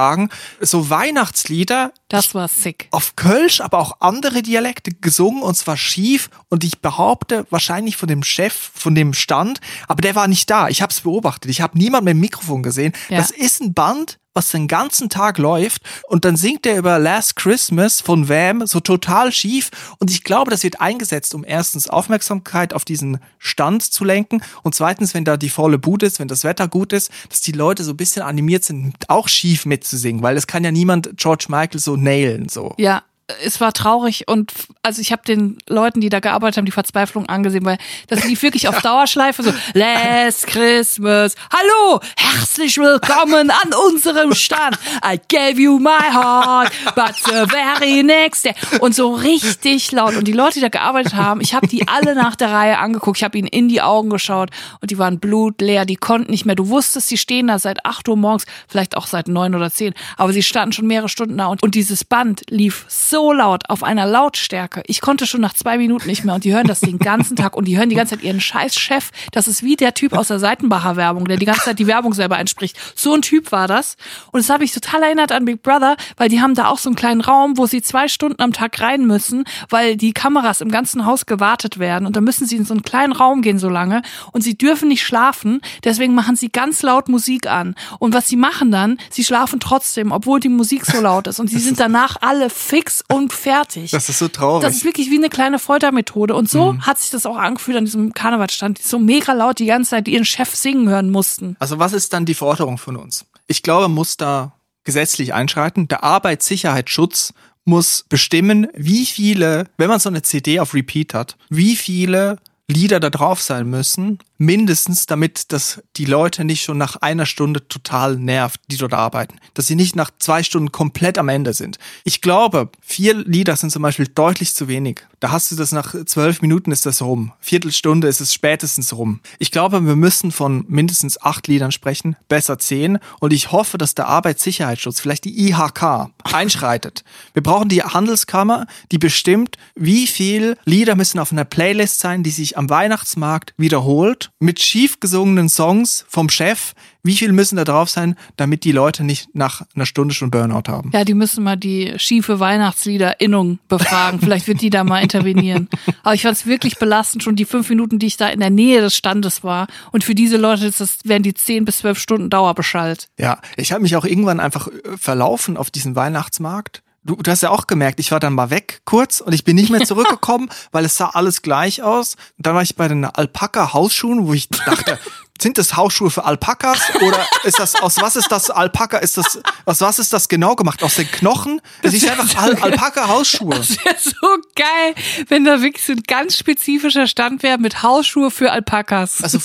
so 0.60 0.88
Weihnachtslieder, 0.90 1.92
Das 2.08 2.34
war 2.34 2.48
sick. 2.48 2.88
auf 2.90 3.16
Kölsch, 3.16 3.60
aber 3.60 3.78
auch 3.78 4.00
andere 4.00 4.42
Dialekte 4.42 4.92
gesungen 4.92 5.42
und 5.42 5.56
zwar 5.56 5.76
schief 5.76 6.30
und 6.48 6.64
ich 6.64 6.80
behaupte 6.80 7.46
wahrscheinlich 7.50 7.96
von 7.96 8.08
dem 8.08 8.22
Chef 8.22 8.70
von 8.74 8.94
dem 8.94 9.12
Stand, 9.14 9.60
aber 9.88 10.02
der 10.02 10.14
war 10.14 10.28
nicht 10.28 10.48
da. 10.50 10.68
Ich 10.68 10.82
habe 10.82 10.92
es 10.92 11.00
beobachtet. 11.00 11.50
Ich 11.50 11.60
habe 11.60 11.76
niemand 11.78 12.04
mit 12.04 12.12
dem 12.12 12.20
Mikrofon 12.20 12.62
gesehen. 12.62 12.92
Ja. 13.08 13.18
Das 13.18 13.30
ist 13.30 13.60
ein 13.60 13.74
Band, 13.74 14.18
was 14.36 14.50
den 14.50 14.68
ganzen 14.68 15.08
Tag 15.08 15.38
läuft 15.38 15.82
und 16.06 16.24
dann 16.24 16.36
singt 16.36 16.66
er 16.66 16.78
über 16.78 16.98
Last 16.98 17.36
Christmas 17.36 18.00
von 18.00 18.28
Wham 18.28 18.66
so 18.66 18.80
total 18.80 19.32
schief 19.32 19.70
und 19.98 20.10
ich 20.10 20.22
glaube, 20.22 20.50
das 20.50 20.62
wird 20.62 20.80
eingesetzt, 20.80 21.34
um 21.34 21.44
erstens 21.44 21.88
Aufmerksamkeit 21.88 22.74
auf 22.74 22.84
diesen 22.84 23.18
Stand 23.38 23.82
zu 23.82 24.04
lenken 24.04 24.42
und 24.62 24.74
zweitens, 24.74 25.14
wenn 25.14 25.24
da 25.24 25.36
die 25.36 25.48
volle 25.48 25.78
Bude 25.78 26.06
ist, 26.06 26.20
wenn 26.20 26.28
das 26.28 26.44
Wetter 26.44 26.68
gut 26.68 26.92
ist, 26.92 27.10
dass 27.30 27.40
die 27.40 27.52
Leute 27.52 27.82
so 27.82 27.92
ein 27.92 27.96
bisschen 27.96 28.22
animiert 28.22 28.64
sind, 28.64 28.94
auch 29.08 29.28
schief 29.28 29.66
mitzusingen, 29.66 30.22
weil 30.22 30.36
es 30.36 30.46
kann 30.46 30.62
ja 30.62 30.70
niemand 30.70 31.10
George 31.16 31.46
Michael 31.48 31.80
so 31.80 31.96
nailen 31.96 32.48
so. 32.48 32.74
Ja, 32.76 33.02
es 33.44 33.60
war 33.60 33.72
traurig 33.72 34.28
und 34.28 34.52
also 34.82 35.00
ich 35.00 35.10
habe 35.10 35.22
den 35.26 35.58
Leuten, 35.68 36.00
die 36.00 36.08
da 36.08 36.20
gearbeitet 36.20 36.58
haben, 36.58 36.64
die 36.64 36.72
Verzweiflung 36.72 37.28
angesehen, 37.28 37.64
weil 37.64 37.78
das 38.06 38.24
lief 38.24 38.42
wirklich 38.42 38.68
auf 38.68 38.80
Dauerschleife 38.82 39.42
so 39.42 39.52
Last 39.74 40.46
Christmas. 40.46 41.34
Hallo, 41.52 42.00
herzlich 42.16 42.78
willkommen 42.78 43.50
an 43.50 43.72
unserem 43.90 44.32
Stand. 44.32 44.78
I 45.04 45.18
gave 45.28 45.60
you 45.60 45.78
my 45.80 46.12
heart, 46.12 46.70
but 46.94 47.16
the 47.24 47.46
very 47.48 48.04
next 48.04 48.44
day 48.44 48.54
und 48.80 48.94
so 48.94 49.14
richtig 49.14 49.90
laut 49.90 50.14
und 50.14 50.28
die 50.28 50.32
Leute, 50.32 50.54
die 50.54 50.60
da 50.60 50.68
gearbeitet 50.68 51.14
haben, 51.14 51.40
ich 51.40 51.52
habe 51.52 51.66
die 51.66 51.88
alle 51.88 52.14
nach 52.14 52.36
der 52.36 52.52
Reihe 52.52 52.78
angeguckt, 52.78 53.18
ich 53.18 53.24
habe 53.24 53.36
ihnen 53.38 53.48
in 53.48 53.68
die 53.68 53.82
Augen 53.82 54.08
geschaut 54.08 54.50
und 54.80 54.92
die 54.92 54.98
waren 54.98 55.18
blutleer, 55.18 55.84
die 55.84 55.96
konnten 55.96 56.30
nicht 56.30 56.46
mehr. 56.46 56.54
Du 56.54 56.68
wusstest, 56.68 57.08
sie 57.08 57.18
stehen 57.18 57.48
da 57.48 57.58
seit 57.58 57.84
8 57.84 58.08
Uhr 58.08 58.16
morgens, 58.16 58.46
vielleicht 58.68 58.96
auch 58.96 59.08
seit 59.08 59.26
9 59.26 59.56
oder 59.56 59.70
10, 59.70 59.94
aber 60.16 60.32
sie 60.32 60.44
standen 60.44 60.72
schon 60.72 60.86
mehrere 60.86 61.08
Stunden 61.08 61.36
da 61.36 61.46
und, 61.46 61.64
und 61.64 61.74
dieses 61.74 62.04
Band 62.04 62.42
lief 62.50 62.84
so 62.88 63.15
laut 63.16 63.68
auf 63.70 63.82
einer 63.82 64.06
Lautstärke. 64.06 64.82
Ich 64.86 65.00
konnte 65.00 65.26
schon 65.26 65.40
nach 65.40 65.54
zwei 65.54 65.78
Minuten 65.78 66.06
nicht 66.06 66.24
mehr 66.24 66.34
und 66.34 66.44
die 66.44 66.54
hören 66.54 66.66
das 66.66 66.80
den 66.80 66.98
ganzen 66.98 67.36
Tag 67.36 67.56
und 67.56 67.66
die 67.66 67.78
hören 67.78 67.88
die 67.88 67.96
ganze 67.96 68.16
Zeit 68.16 68.24
ihren 68.24 68.40
scheiß 68.40 68.76
Chef. 68.76 69.10
Das 69.32 69.48
ist 69.48 69.62
wie 69.62 69.76
der 69.76 69.94
Typ 69.94 70.12
aus 70.12 70.28
der 70.28 70.38
Seitenbacher 70.38 70.96
Werbung, 70.96 71.26
der 71.26 71.36
die 71.36 71.46
ganze 71.46 71.62
Zeit 71.62 71.78
die 71.78 71.86
Werbung 71.86 72.14
selber 72.14 72.36
einspricht. 72.36 72.76
So 72.94 73.14
ein 73.14 73.22
Typ 73.22 73.52
war 73.52 73.68
das. 73.68 73.96
Und 74.32 74.40
das 74.40 74.50
habe 74.50 74.64
ich 74.64 74.72
total 74.72 75.02
erinnert 75.02 75.32
an 75.32 75.44
Big 75.44 75.62
Brother, 75.62 75.96
weil 76.16 76.28
die 76.28 76.40
haben 76.40 76.54
da 76.54 76.68
auch 76.68 76.78
so 76.78 76.88
einen 76.88 76.96
kleinen 76.96 77.20
Raum, 77.20 77.56
wo 77.56 77.66
sie 77.66 77.82
zwei 77.82 78.08
Stunden 78.08 78.40
am 78.42 78.52
Tag 78.52 78.80
rein 78.80 79.06
müssen, 79.06 79.44
weil 79.68 79.96
die 79.96 80.12
Kameras 80.12 80.60
im 80.60 80.70
ganzen 80.70 81.06
Haus 81.06 81.26
gewartet 81.26 81.78
werden. 81.78 82.06
Und 82.06 82.16
da 82.16 82.20
müssen 82.20 82.46
sie 82.46 82.56
in 82.56 82.64
so 82.64 82.74
einen 82.74 82.82
kleinen 82.82 83.12
Raum 83.12 83.42
gehen 83.42 83.58
so 83.58 83.68
lange 83.68 84.02
und 84.32 84.42
sie 84.42 84.56
dürfen 84.56 84.88
nicht 84.88 85.04
schlafen. 85.04 85.60
Deswegen 85.84 86.14
machen 86.14 86.36
sie 86.36 86.48
ganz 86.48 86.82
laut 86.82 87.08
Musik 87.08 87.46
an. 87.46 87.74
Und 87.98 88.14
was 88.14 88.28
sie 88.28 88.36
machen 88.36 88.70
dann, 88.70 88.98
sie 89.10 89.24
schlafen 89.24 89.60
trotzdem, 89.60 90.12
obwohl 90.12 90.40
die 90.40 90.48
Musik 90.48 90.84
so 90.84 91.00
laut 91.00 91.26
ist. 91.26 91.40
Und 91.40 91.48
sie 91.48 91.58
sind 91.58 91.80
danach 91.80 92.16
alle 92.20 92.50
fix 92.50 93.04
und 93.08 93.32
fertig. 93.32 93.90
Das 93.90 94.08
ist 94.08 94.18
so 94.18 94.28
traurig. 94.28 94.62
Das 94.62 94.76
ist 94.76 94.84
wirklich 94.84 95.10
wie 95.10 95.16
eine 95.16 95.28
kleine 95.28 95.58
Foltermethode. 95.58 96.34
Und 96.34 96.50
so 96.50 96.76
hat 96.80 96.98
sich 96.98 97.10
das 97.10 97.26
auch 97.26 97.36
angefühlt 97.36 97.76
an 97.76 97.84
diesem 97.84 98.12
Karnevalsstand, 98.12 98.78
die 98.78 98.82
so 98.82 98.98
mega 98.98 99.32
laut 99.32 99.58
die 99.58 99.66
ganze 99.66 99.90
Zeit 99.90 100.08
ihren 100.08 100.24
Chef 100.24 100.54
singen 100.54 100.88
hören 100.88 101.10
mussten. 101.10 101.56
Also 101.58 101.78
was 101.78 101.92
ist 101.92 102.12
dann 102.12 102.26
die 102.26 102.34
Forderung 102.34 102.78
von 102.78 102.96
uns? 102.96 103.24
Ich 103.46 103.62
glaube, 103.62 103.82
man 103.82 103.94
muss 103.94 104.16
da 104.16 104.52
gesetzlich 104.84 105.34
einschreiten. 105.34 105.88
Der 105.88 106.04
Arbeitssicherheitsschutz 106.04 107.32
muss 107.64 108.04
bestimmen, 108.08 108.68
wie 108.74 109.06
viele, 109.06 109.68
wenn 109.76 109.88
man 109.88 110.00
so 110.00 110.08
eine 110.08 110.22
CD 110.22 110.60
auf 110.60 110.74
Repeat 110.74 111.14
hat, 111.14 111.36
wie 111.48 111.76
viele 111.76 112.38
Lieder 112.68 113.00
da 113.00 113.10
drauf 113.10 113.42
sein 113.42 113.68
müssen, 113.68 114.18
mindestens, 114.38 115.06
damit 115.06 115.52
das 115.52 115.82
die 115.96 116.04
Leute 116.04 116.44
nicht 116.44 116.62
schon 116.62 116.78
nach 116.78 116.96
einer 116.96 117.26
Stunde 117.26 117.66
total 117.68 118.16
nervt, 118.16 118.60
die 118.68 118.76
dort 118.76 118.94
arbeiten. 118.94 119.38
Dass 119.54 119.66
sie 119.66 119.76
nicht 119.76 119.96
nach 119.96 120.10
zwei 120.18 120.42
Stunden 120.42 120.72
komplett 120.72 121.18
am 121.18 121.28
Ende 121.28 121.52
sind. 121.52 121.78
Ich 122.04 122.20
glaube, 122.20 122.70
vier 122.80 123.14
Lieder 123.14 123.56
sind 123.56 123.70
zum 123.70 123.82
Beispiel 123.82 124.08
deutlich 124.08 124.54
zu 124.54 124.68
wenig. 124.68 125.02
Da 125.20 125.30
hast 125.30 125.50
du 125.50 125.56
das 125.56 125.72
nach 125.72 125.94
zwölf 126.04 126.42
Minuten 126.42 126.70
ist 126.72 126.84
das 126.84 127.00
rum. 127.00 127.32
Viertelstunde 127.40 128.06
ist 128.06 128.20
es 128.20 128.34
spätestens 128.34 128.92
rum. 128.92 129.20
Ich 129.38 129.50
glaube, 129.50 129.84
wir 129.84 129.96
müssen 129.96 130.30
von 130.30 130.64
mindestens 130.68 131.20
acht 131.20 131.48
Liedern 131.48 131.72
sprechen, 131.72 132.16
besser 132.28 132.58
zehn. 132.58 132.98
Und 133.20 133.32
ich 133.32 133.50
hoffe, 133.50 133.78
dass 133.78 133.94
der 133.94 134.08
Arbeitssicherheitsschutz, 134.08 135.00
vielleicht 135.00 135.24
die 135.24 135.48
IHK, 135.48 136.10
einschreitet. 136.22 137.02
Wir 137.32 137.42
brauchen 137.42 137.68
die 137.68 137.82
Handelskammer, 137.82 138.66
die 138.92 138.98
bestimmt, 138.98 139.56
wie 139.74 140.06
viel 140.06 140.56
Lieder 140.64 140.94
müssen 140.94 141.18
auf 141.18 141.32
einer 141.32 141.44
Playlist 141.44 141.98
sein, 142.00 142.22
die 142.22 142.30
sich 142.30 142.58
am 142.58 142.68
Weihnachtsmarkt 142.68 143.54
wiederholt, 143.56 144.25
mit 144.38 144.60
schief 144.60 145.00
gesungenen 145.00 145.48
Songs 145.48 146.04
vom 146.08 146.28
Chef. 146.28 146.74
Wie 147.02 147.16
viel 147.16 147.32
müssen 147.32 147.56
da 147.56 147.64
drauf 147.64 147.88
sein, 147.88 148.16
damit 148.36 148.64
die 148.64 148.72
Leute 148.72 149.04
nicht 149.04 149.28
nach 149.32 149.62
einer 149.74 149.86
Stunde 149.86 150.12
schon 150.12 150.30
Burnout 150.30 150.64
haben? 150.68 150.90
Ja, 150.92 151.04
die 151.04 151.14
müssen 151.14 151.44
mal 151.44 151.56
die 151.56 151.94
schiefe 151.98 152.40
Weihnachtslieder-Innung 152.40 153.60
befragen. 153.68 154.18
Vielleicht 154.20 154.48
wird 154.48 154.60
die 154.60 154.70
da 154.70 154.82
mal 154.82 155.02
intervenieren. 155.02 155.68
Aber 156.02 156.14
ich 156.14 156.22
fand 156.22 156.36
es 156.36 156.46
wirklich 156.46 156.78
belastend, 156.78 157.22
schon 157.22 157.36
die 157.36 157.44
fünf 157.44 157.68
Minuten, 157.68 157.98
die 157.98 158.06
ich 158.06 158.16
da 158.16 158.28
in 158.28 158.40
der 158.40 158.50
Nähe 158.50 158.80
des 158.80 158.96
Standes 158.96 159.44
war. 159.44 159.68
Und 159.92 160.02
für 160.02 160.16
diese 160.16 160.36
Leute 160.36 160.66
ist 160.66 160.80
das, 160.80 160.98
werden 161.04 161.22
die 161.22 161.34
zehn 161.34 161.64
bis 161.64 161.78
zwölf 161.78 161.98
Stunden 161.98 162.28
Dauerbeschallt. 162.28 163.08
Ja, 163.18 163.40
ich 163.56 163.72
habe 163.72 163.82
mich 163.82 163.94
auch 163.94 164.04
irgendwann 164.04 164.40
einfach 164.40 164.66
äh, 164.68 164.96
verlaufen 164.96 165.56
auf 165.56 165.70
diesen 165.70 165.94
Weihnachtsmarkt. 165.94 166.82
Du, 167.06 167.14
du 167.14 167.30
hast 167.30 167.42
ja 167.42 167.50
auch 167.50 167.68
gemerkt, 167.68 168.00
ich 168.00 168.10
war 168.10 168.18
dann 168.18 168.32
mal 168.32 168.50
weg 168.50 168.80
kurz 168.84 169.20
und 169.20 169.32
ich 169.32 169.44
bin 169.44 169.54
nicht 169.54 169.70
mehr 169.70 169.80
zurückgekommen, 169.86 170.50
weil 170.72 170.84
es 170.84 170.96
sah 170.96 171.10
alles 171.10 171.40
gleich 171.40 171.82
aus. 171.82 172.16
Und 172.36 172.46
dann 172.46 172.54
war 172.56 172.62
ich 172.62 172.74
bei 172.74 172.88
den 172.88 173.04
Alpaka-Hausschuhen, 173.04 174.26
wo 174.26 174.32
ich 174.32 174.48
dachte, 174.48 174.98
sind 175.40 175.56
das 175.58 175.76
Hausschuhe 175.76 176.10
für 176.10 176.24
Alpakas 176.24 176.80
oder 176.96 177.24
ist 177.44 177.58
das 177.60 177.76
aus 177.76 177.98
was 177.98 178.16
ist 178.16 178.32
das 178.32 178.50
Alpaka? 178.50 178.98
Ist 178.98 179.18
das 179.18 179.38
aus 179.66 179.80
was 179.80 179.98
ist 179.98 180.12
das 180.12 180.28
genau 180.28 180.56
gemacht? 180.56 180.82
Aus 180.82 180.96
den 180.96 181.08
Knochen? 181.08 181.60
Das 181.82 181.94
ist 181.94 182.08
einfach 182.08 182.42
Al 182.42 182.56
Alpaka-Hausschuhe. 182.56 183.54
Das 183.54 183.70
wäre 183.84 183.96
so 183.98 184.38
geil, 184.56 184.94
wenn 185.28 185.44
da 185.44 185.60
wirklich 185.60 185.84
so 185.84 185.92
ein 185.92 186.02
ganz 186.08 186.36
spezifischer 186.38 187.06
Stand 187.06 187.42
wäre 187.42 187.58
mit 187.58 187.82
Hausschuhe 187.82 188.32
für 188.32 188.50
Alpakas. 188.50 189.22
Also 189.22 189.38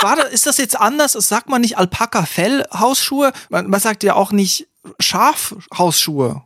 war 0.00 0.16
da, 0.16 0.22
ist 0.22 0.46
das 0.46 0.58
jetzt 0.58 0.80
anders? 0.80 1.12
Das 1.12 1.28
sagt 1.28 1.48
man 1.48 1.60
nicht 1.60 1.78
Alpaka-Fell-Hausschuhe? 1.78 3.32
Man, 3.48 3.68
man 3.68 3.80
sagt 3.80 4.02
ja 4.02 4.14
auch 4.14 4.32
nicht 4.32 4.66
Schaf-Hausschuhe. 4.98 6.42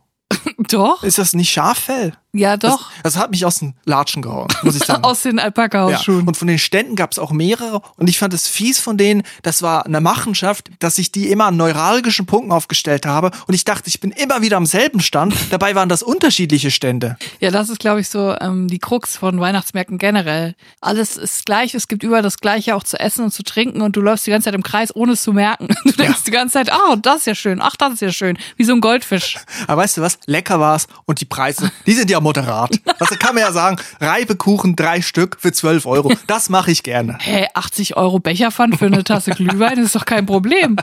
Doch? 0.57 1.03
Ist 1.03 1.17
das 1.17 1.33
nicht 1.33 1.51
Schaffell? 1.51 2.13
Ja, 2.35 2.57
doch. 2.57 2.91
Das, 3.03 3.13
das 3.13 3.17
hat 3.17 3.31
mich 3.31 3.45
aus 3.45 3.59
den 3.59 3.73
Latschen 3.85 4.21
gehauen, 4.21 4.47
muss 4.61 4.75
ich 4.75 4.83
sagen. 4.85 5.03
Aus 5.03 5.21
den 5.21 5.37
ja. 5.37 5.45
Alpaka-Hausschuhen. 5.45 6.27
Und 6.27 6.35
von 6.35 6.47
den 6.47 6.59
Ständen 6.59 6.95
gab 6.95 7.11
es 7.13 7.19
auch 7.19 7.31
mehrere 7.31 7.81
und 7.95 8.09
ich 8.09 8.19
fand 8.19 8.33
es 8.33 8.47
fies 8.47 8.79
von 8.79 8.97
denen, 8.97 9.23
das 9.41 9.61
war 9.61 9.85
eine 9.85 10.01
Machenschaft, 10.01 10.69
dass 10.79 10.97
ich 10.97 11.11
die 11.11 11.29
immer 11.29 11.45
an 11.45 11.57
neuralgischen 11.57 12.25
Punkten 12.25 12.51
aufgestellt 12.51 13.05
habe 13.05 13.31
und 13.47 13.53
ich 13.53 13.63
dachte, 13.63 13.87
ich 13.87 14.01
bin 14.01 14.11
immer 14.11 14.41
wieder 14.41 14.57
am 14.57 14.65
selben 14.65 14.99
Stand, 14.99 15.33
dabei 15.49 15.75
waren 15.75 15.87
das 15.87 16.03
unterschiedliche 16.03 16.71
Stände. 16.71 17.17
Ja, 17.39 17.51
das 17.51 17.69
ist, 17.69 17.79
glaube 17.79 18.01
ich, 18.01 18.09
so 18.09 18.35
ähm, 18.41 18.67
die 18.67 18.79
Krux 18.79 19.15
von 19.15 19.39
Weihnachtsmärkten 19.39 19.97
generell. 19.97 20.55
Alles 20.81 21.15
ist 21.15 21.45
gleich, 21.45 21.73
es 21.73 21.87
gibt 21.87 22.03
überall 22.03 22.21
das 22.21 22.39
Gleiche 22.39 22.75
auch 22.75 22.83
zu 22.83 22.99
essen 22.99 23.23
und 23.23 23.31
zu 23.31 23.43
trinken 23.43 23.81
und 23.81 23.95
du 23.95 24.01
läufst 24.01 24.27
die 24.27 24.31
ganze 24.31 24.45
Zeit 24.45 24.55
im 24.55 24.63
Kreis, 24.63 24.93
ohne 24.93 25.13
es 25.13 25.23
zu 25.23 25.31
merken. 25.31 25.69
Du 25.85 25.91
denkst 25.91 26.23
die 26.25 26.31
ganze 26.31 26.53
Zeit, 26.53 26.71
ah, 26.73 26.95
das 26.97 27.19
ist 27.19 27.27
ja 27.27 27.35
schön, 27.35 27.61
ach, 27.61 27.75
das 27.77 27.93
ist 27.93 28.01
ja 28.01 28.11
schön, 28.11 28.37
wie 28.57 28.63
so 28.63 28.73
ein 28.73 28.81
Goldfisch. 28.81 29.37
Aber 29.67 29.83
weißt 29.83 29.97
du 29.97 30.01
was, 30.01 30.17
lecker 30.25 30.59
war's 30.59 30.87
und 31.05 31.21
die 31.21 31.25
Preise, 31.25 31.71
die 31.85 31.93
sind 31.93 32.09
ja 32.09 32.19
moderat. 32.25 32.71
Also 32.99 33.15
kann 33.17 33.35
man 33.35 33.43
ja 33.43 33.51
sagen, 33.51 33.77
Reibekuchen 34.01 34.75
drei 34.75 35.01
Stück 35.01 35.37
für 35.39 35.53
12 35.53 35.85
Euro. 35.85 36.11
Das 36.27 36.49
mache 36.49 36.71
ich 36.71 36.83
gerne. 36.83 37.17
Hä, 37.21 37.45
80 37.53 37.97
Euro 37.97 38.19
Becherpfand 38.19 38.77
für 38.77 38.87
eine 38.87 39.03
Tasse 39.03 39.31
Glühwein 39.31 39.77
ist 39.77 39.95
doch 39.95 40.05
kein 40.05 40.25
Problem. 40.25 40.75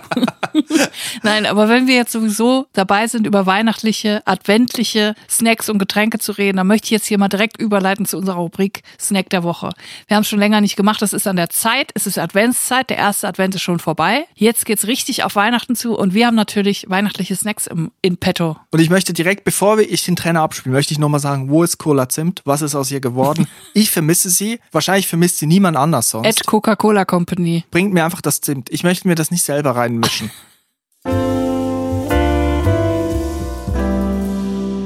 Nein, 1.23 1.47
aber 1.47 1.69
wenn 1.69 1.87
wir 1.87 1.97
jetzt 1.97 2.13
sowieso 2.13 2.67
dabei 2.73 3.09
sind, 3.09 3.27
über 3.27 3.45
weihnachtliche, 3.45 4.23
adventliche 4.25 5.15
Snacks 5.29 5.69
und 5.69 5.79
Getränke 5.79 6.19
zu 6.19 6.33
reden, 6.33 6.59
dann 6.59 6.67
möchte 6.67 6.87
ich 6.87 6.91
jetzt 6.93 7.07
hier 7.07 7.19
mal 7.19 7.29
direkt 7.29 7.61
überleiten 7.61 8.07
zu 8.07 8.19
unserer 8.19 8.37
Rubrik 8.37 8.83
Snack 9.01 9.31
der 9.31 9.43
Woche. 9.43 9.71
Wir 10.07 10.17
haben 10.17 10.23
es 10.23 10.29
schon 10.29 10.39
länger 10.39 10.61
nicht 10.61 10.77
gemacht, 10.77 11.03
das 11.03 11.13
ist 11.13 11.27
an 11.27 11.37
der 11.37 11.51
Zeit, 11.51 11.91
es 11.95 12.07
ist 12.07 12.19
Adventszeit, 12.19 12.89
der 12.89 12.99
erste 12.99 13.27
Advent 13.27 13.57
ist 13.57 13.63
schon 13.63 13.81
vorbei. 13.81 14.27
Jetzt 14.35 14.65
geht's 14.65 14.87
richtig 14.87 15.25
auf 15.25 15.35
Weihnachten 15.35 15.75
zu 15.75 15.99
und 15.99 16.15
wir 16.15 16.29
haben 16.29 16.37
natürlich 16.37 16.87
weihnachtliche 16.89 17.35
Snacks 17.35 17.67
im, 17.67 17.91
in 18.01 18.17
petto. 18.17 18.57
Und 18.71 18.81
ich 18.81 18.91
möchte 18.91 19.13
direkt, 19.13 19.45
bevor 19.45 19.79
ich 19.81 20.05
den 20.05 20.15
Trainer 20.15 20.43
abspiele, 20.43 20.73
möchte 20.73 20.93
ich 20.93 20.99
nochmal 20.99 21.21
sagen, 21.23 21.49
wo 21.49 21.63
ist 21.63 21.79
Cola 21.79 22.09
Zimt? 22.09 22.43
Was 22.45 22.61
ist 22.61 22.75
aus 22.75 22.91
ihr 22.91 23.01
geworden? 23.01 23.47
Ich 23.75 23.91
vermisse 23.91 24.29
sie. 24.29 24.61
Wahrscheinlich 24.71 25.09
vermisst 25.09 25.39
sie 25.39 25.47
niemand 25.47 25.79
anders 25.79 26.11
sonst. 26.11 26.27
At 26.27 26.47
Coca-Cola 26.47 27.07
Company. 27.07 27.65
Bringt 27.71 27.95
mir 27.95 28.05
einfach 28.05 28.21
das 28.21 28.43
Zimt. 28.43 28.69
Ich 28.71 28.85
möchte 28.85 29.09
mir 29.09 29.15
das 29.15 29.31
nicht 29.31 29.43
selber 29.43 29.71
reinmischen. 29.77 30.31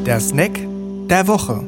Der 0.07 0.21
Snack 0.21 0.61
der 1.09 1.27
Woche. 1.27 1.67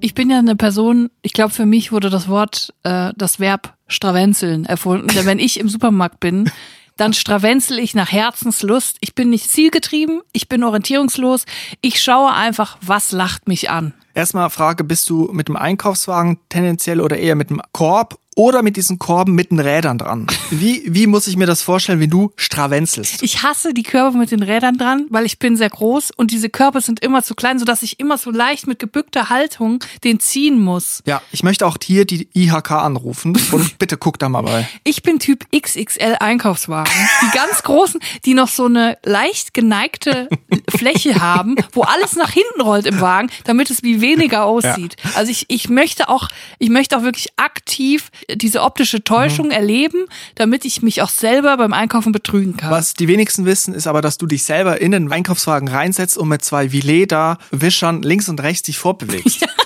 Ich 0.00 0.14
bin 0.14 0.30
ja 0.30 0.38
eine 0.38 0.56
Person, 0.56 1.10
ich 1.22 1.32
glaube, 1.32 1.52
für 1.52 1.66
mich 1.66 1.92
wurde 1.92 2.10
das 2.10 2.28
Wort, 2.28 2.74
äh, 2.82 3.12
das 3.16 3.38
Verb 3.38 3.74
stravenzeln 3.86 4.64
erfunden. 4.64 5.08
Denn 5.08 5.26
wenn 5.26 5.38
ich 5.38 5.60
im 5.60 5.68
Supermarkt 5.68 6.20
bin, 6.20 6.50
dann 7.00 7.14
stravenzel 7.14 7.78
ich 7.78 7.94
nach 7.94 8.12
Herzenslust. 8.12 8.98
Ich 9.00 9.14
bin 9.14 9.30
nicht 9.30 9.50
zielgetrieben, 9.50 10.20
ich 10.32 10.50
bin 10.50 10.62
orientierungslos. 10.62 11.46
Ich 11.80 12.02
schaue 12.02 12.30
einfach, 12.30 12.76
was 12.82 13.10
lacht 13.10 13.48
mich 13.48 13.70
an. 13.70 13.94
Erstmal 14.12 14.50
Frage, 14.50 14.84
bist 14.84 15.08
du 15.08 15.30
mit 15.32 15.48
dem 15.48 15.56
Einkaufswagen 15.56 16.38
tendenziell 16.50 17.00
oder 17.00 17.16
eher 17.16 17.36
mit 17.36 17.48
dem 17.48 17.62
Korb 17.72 18.18
oder 18.40 18.62
mit 18.62 18.78
diesen 18.78 18.98
Korben 18.98 19.34
mit 19.34 19.50
den 19.50 19.60
Rädern 19.60 19.98
dran. 19.98 20.26
Wie, 20.48 20.82
wie 20.86 21.06
muss 21.06 21.26
ich 21.26 21.36
mir 21.36 21.44
das 21.44 21.60
vorstellen, 21.60 22.00
wenn 22.00 22.08
du 22.08 22.32
stravenzelst? 22.36 23.22
Ich 23.22 23.42
hasse 23.42 23.74
die 23.74 23.82
Körbe 23.82 24.16
mit 24.16 24.30
den 24.30 24.42
Rädern 24.42 24.78
dran, 24.78 25.04
weil 25.10 25.26
ich 25.26 25.38
bin 25.38 25.58
sehr 25.58 25.68
groß 25.68 26.10
und 26.16 26.30
diese 26.30 26.48
Körbe 26.48 26.80
sind 26.80 27.00
immer 27.00 27.22
zu 27.22 27.34
klein, 27.34 27.58
sodass 27.58 27.82
ich 27.82 28.00
immer 28.00 28.16
so 28.16 28.30
leicht 28.30 28.66
mit 28.66 28.78
gebückter 28.78 29.28
Haltung 29.28 29.84
den 30.04 30.20
ziehen 30.20 30.58
muss. 30.58 31.02
Ja, 31.04 31.20
ich 31.32 31.42
möchte 31.42 31.66
auch 31.66 31.76
hier 31.82 32.06
die 32.06 32.28
IHK 32.32 32.70
anrufen 32.70 33.38
und 33.52 33.78
bitte 33.78 33.98
guck 33.98 34.18
da 34.18 34.30
mal 34.30 34.40
bei. 34.40 34.66
Ich 34.84 35.02
bin 35.02 35.18
Typ 35.18 35.44
XXL 35.54 36.16
Einkaufswagen. 36.18 36.90
Die 37.20 37.36
ganz 37.36 37.62
großen, 37.62 38.00
die 38.24 38.32
noch 38.32 38.48
so 38.48 38.64
eine 38.64 38.96
leicht 39.04 39.52
geneigte 39.52 40.30
Fläche 40.66 41.20
haben, 41.20 41.56
wo 41.72 41.82
alles 41.82 42.16
nach 42.16 42.30
hinten 42.30 42.62
rollt 42.62 42.86
im 42.86 43.02
Wagen, 43.02 43.28
damit 43.44 43.68
es 43.68 43.82
wie 43.82 44.00
weniger 44.00 44.44
aussieht. 44.44 44.96
Ja. 45.04 45.10
Also 45.16 45.30
ich, 45.30 45.44
ich 45.48 45.68
möchte 45.68 46.08
auch, 46.08 46.28
ich 46.58 46.70
möchte 46.70 46.96
auch 46.96 47.02
wirklich 47.02 47.28
aktiv 47.36 48.10
diese 48.36 48.62
optische 48.62 49.04
Täuschung 49.04 49.46
mhm. 49.46 49.52
erleben, 49.52 50.06
damit 50.34 50.64
ich 50.64 50.82
mich 50.82 51.02
auch 51.02 51.08
selber 51.08 51.56
beim 51.56 51.72
Einkaufen 51.72 52.12
betrügen 52.12 52.56
kann. 52.56 52.70
Was 52.70 52.94
die 52.94 53.08
wenigsten 53.08 53.44
wissen, 53.46 53.74
ist 53.74 53.86
aber, 53.86 54.00
dass 54.00 54.18
du 54.18 54.26
dich 54.26 54.42
selber 54.42 54.80
in 54.80 54.92
den 54.92 55.10
Einkaufswagen 55.10 55.68
reinsetzt 55.68 56.18
und 56.18 56.28
mit 56.28 56.44
zwei 56.44 56.72
Vileda-Wischern 56.72 58.02
links 58.02 58.28
und 58.28 58.40
rechts 58.42 58.62
dich 58.62 58.78
fortbewegst. 58.78 59.46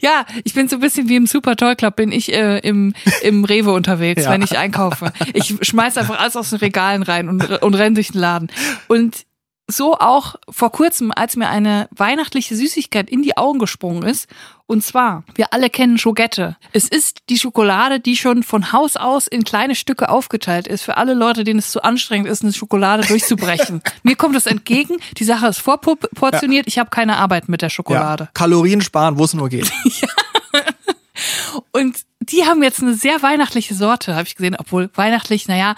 Ja, 0.00 0.24
ich 0.44 0.54
bin 0.54 0.68
so 0.68 0.76
ein 0.76 0.80
bisschen 0.80 1.08
wie 1.08 1.16
im 1.16 1.26
Super 1.26 1.56
Toy 1.56 1.74
Club, 1.74 1.96
bin 1.96 2.12
ich 2.12 2.32
äh, 2.32 2.58
im, 2.58 2.94
im 3.22 3.44
Rewe 3.44 3.72
unterwegs, 3.72 4.24
ja. 4.24 4.30
wenn 4.30 4.42
ich 4.42 4.56
einkaufe. 4.56 5.12
Ich 5.32 5.54
schmeiß 5.60 5.96
einfach 5.96 6.18
alles 6.18 6.36
aus 6.36 6.50
den 6.50 6.58
Regalen 6.58 7.02
rein 7.02 7.28
und, 7.28 7.62
und 7.62 7.74
renn 7.74 7.94
durch 7.94 8.12
den 8.12 8.20
Laden. 8.20 8.50
Und 8.88 9.24
so 9.70 9.98
auch 9.98 10.36
vor 10.48 10.72
kurzem, 10.72 11.12
als 11.14 11.36
mir 11.36 11.48
eine 11.48 11.88
weihnachtliche 11.90 12.56
Süßigkeit 12.56 13.10
in 13.10 13.22
die 13.22 13.36
Augen 13.36 13.58
gesprungen 13.58 14.02
ist. 14.02 14.28
Und 14.66 14.84
zwar, 14.84 15.24
wir 15.34 15.52
alle 15.52 15.68
kennen 15.68 15.98
Schogette. 15.98 16.56
Es 16.72 16.86
ist 16.86 17.18
die 17.28 17.38
Schokolade, 17.38 17.98
die 17.98 18.16
schon 18.16 18.44
von 18.44 18.72
Haus 18.72 18.96
aus 18.96 19.26
in 19.26 19.42
kleine 19.42 19.74
Stücke 19.74 20.08
aufgeteilt 20.08 20.68
ist. 20.68 20.82
Für 20.82 20.96
alle 20.96 21.14
Leute, 21.14 21.42
denen 21.42 21.58
es 21.58 21.72
zu 21.72 21.82
anstrengend 21.82 22.28
ist, 22.28 22.42
eine 22.42 22.52
Schokolade 22.52 23.04
durchzubrechen. 23.04 23.82
Mir 24.04 24.14
kommt 24.14 24.36
das 24.36 24.46
entgegen. 24.46 24.98
Die 25.18 25.24
Sache 25.24 25.48
ist 25.48 25.58
vorportioniert. 25.58 26.66
Ja. 26.66 26.68
Ich 26.68 26.78
habe 26.78 26.90
keine 26.90 27.16
Arbeit 27.16 27.48
mit 27.48 27.62
der 27.62 27.68
Schokolade. 27.68 28.24
Ja. 28.24 28.30
Kalorien 28.32 28.80
sparen, 28.80 29.18
wo 29.18 29.24
es 29.24 29.34
nur 29.34 29.48
geht. 29.48 29.72
ja. 29.84 30.08
Und 31.72 31.96
die 32.20 32.44
haben 32.44 32.62
jetzt 32.62 32.80
eine 32.80 32.94
sehr 32.94 33.22
weihnachtliche 33.22 33.74
Sorte, 33.74 34.14
habe 34.14 34.28
ich 34.28 34.36
gesehen. 34.36 34.56
Obwohl 34.56 34.90
weihnachtlich, 34.94 35.48
naja, 35.48 35.74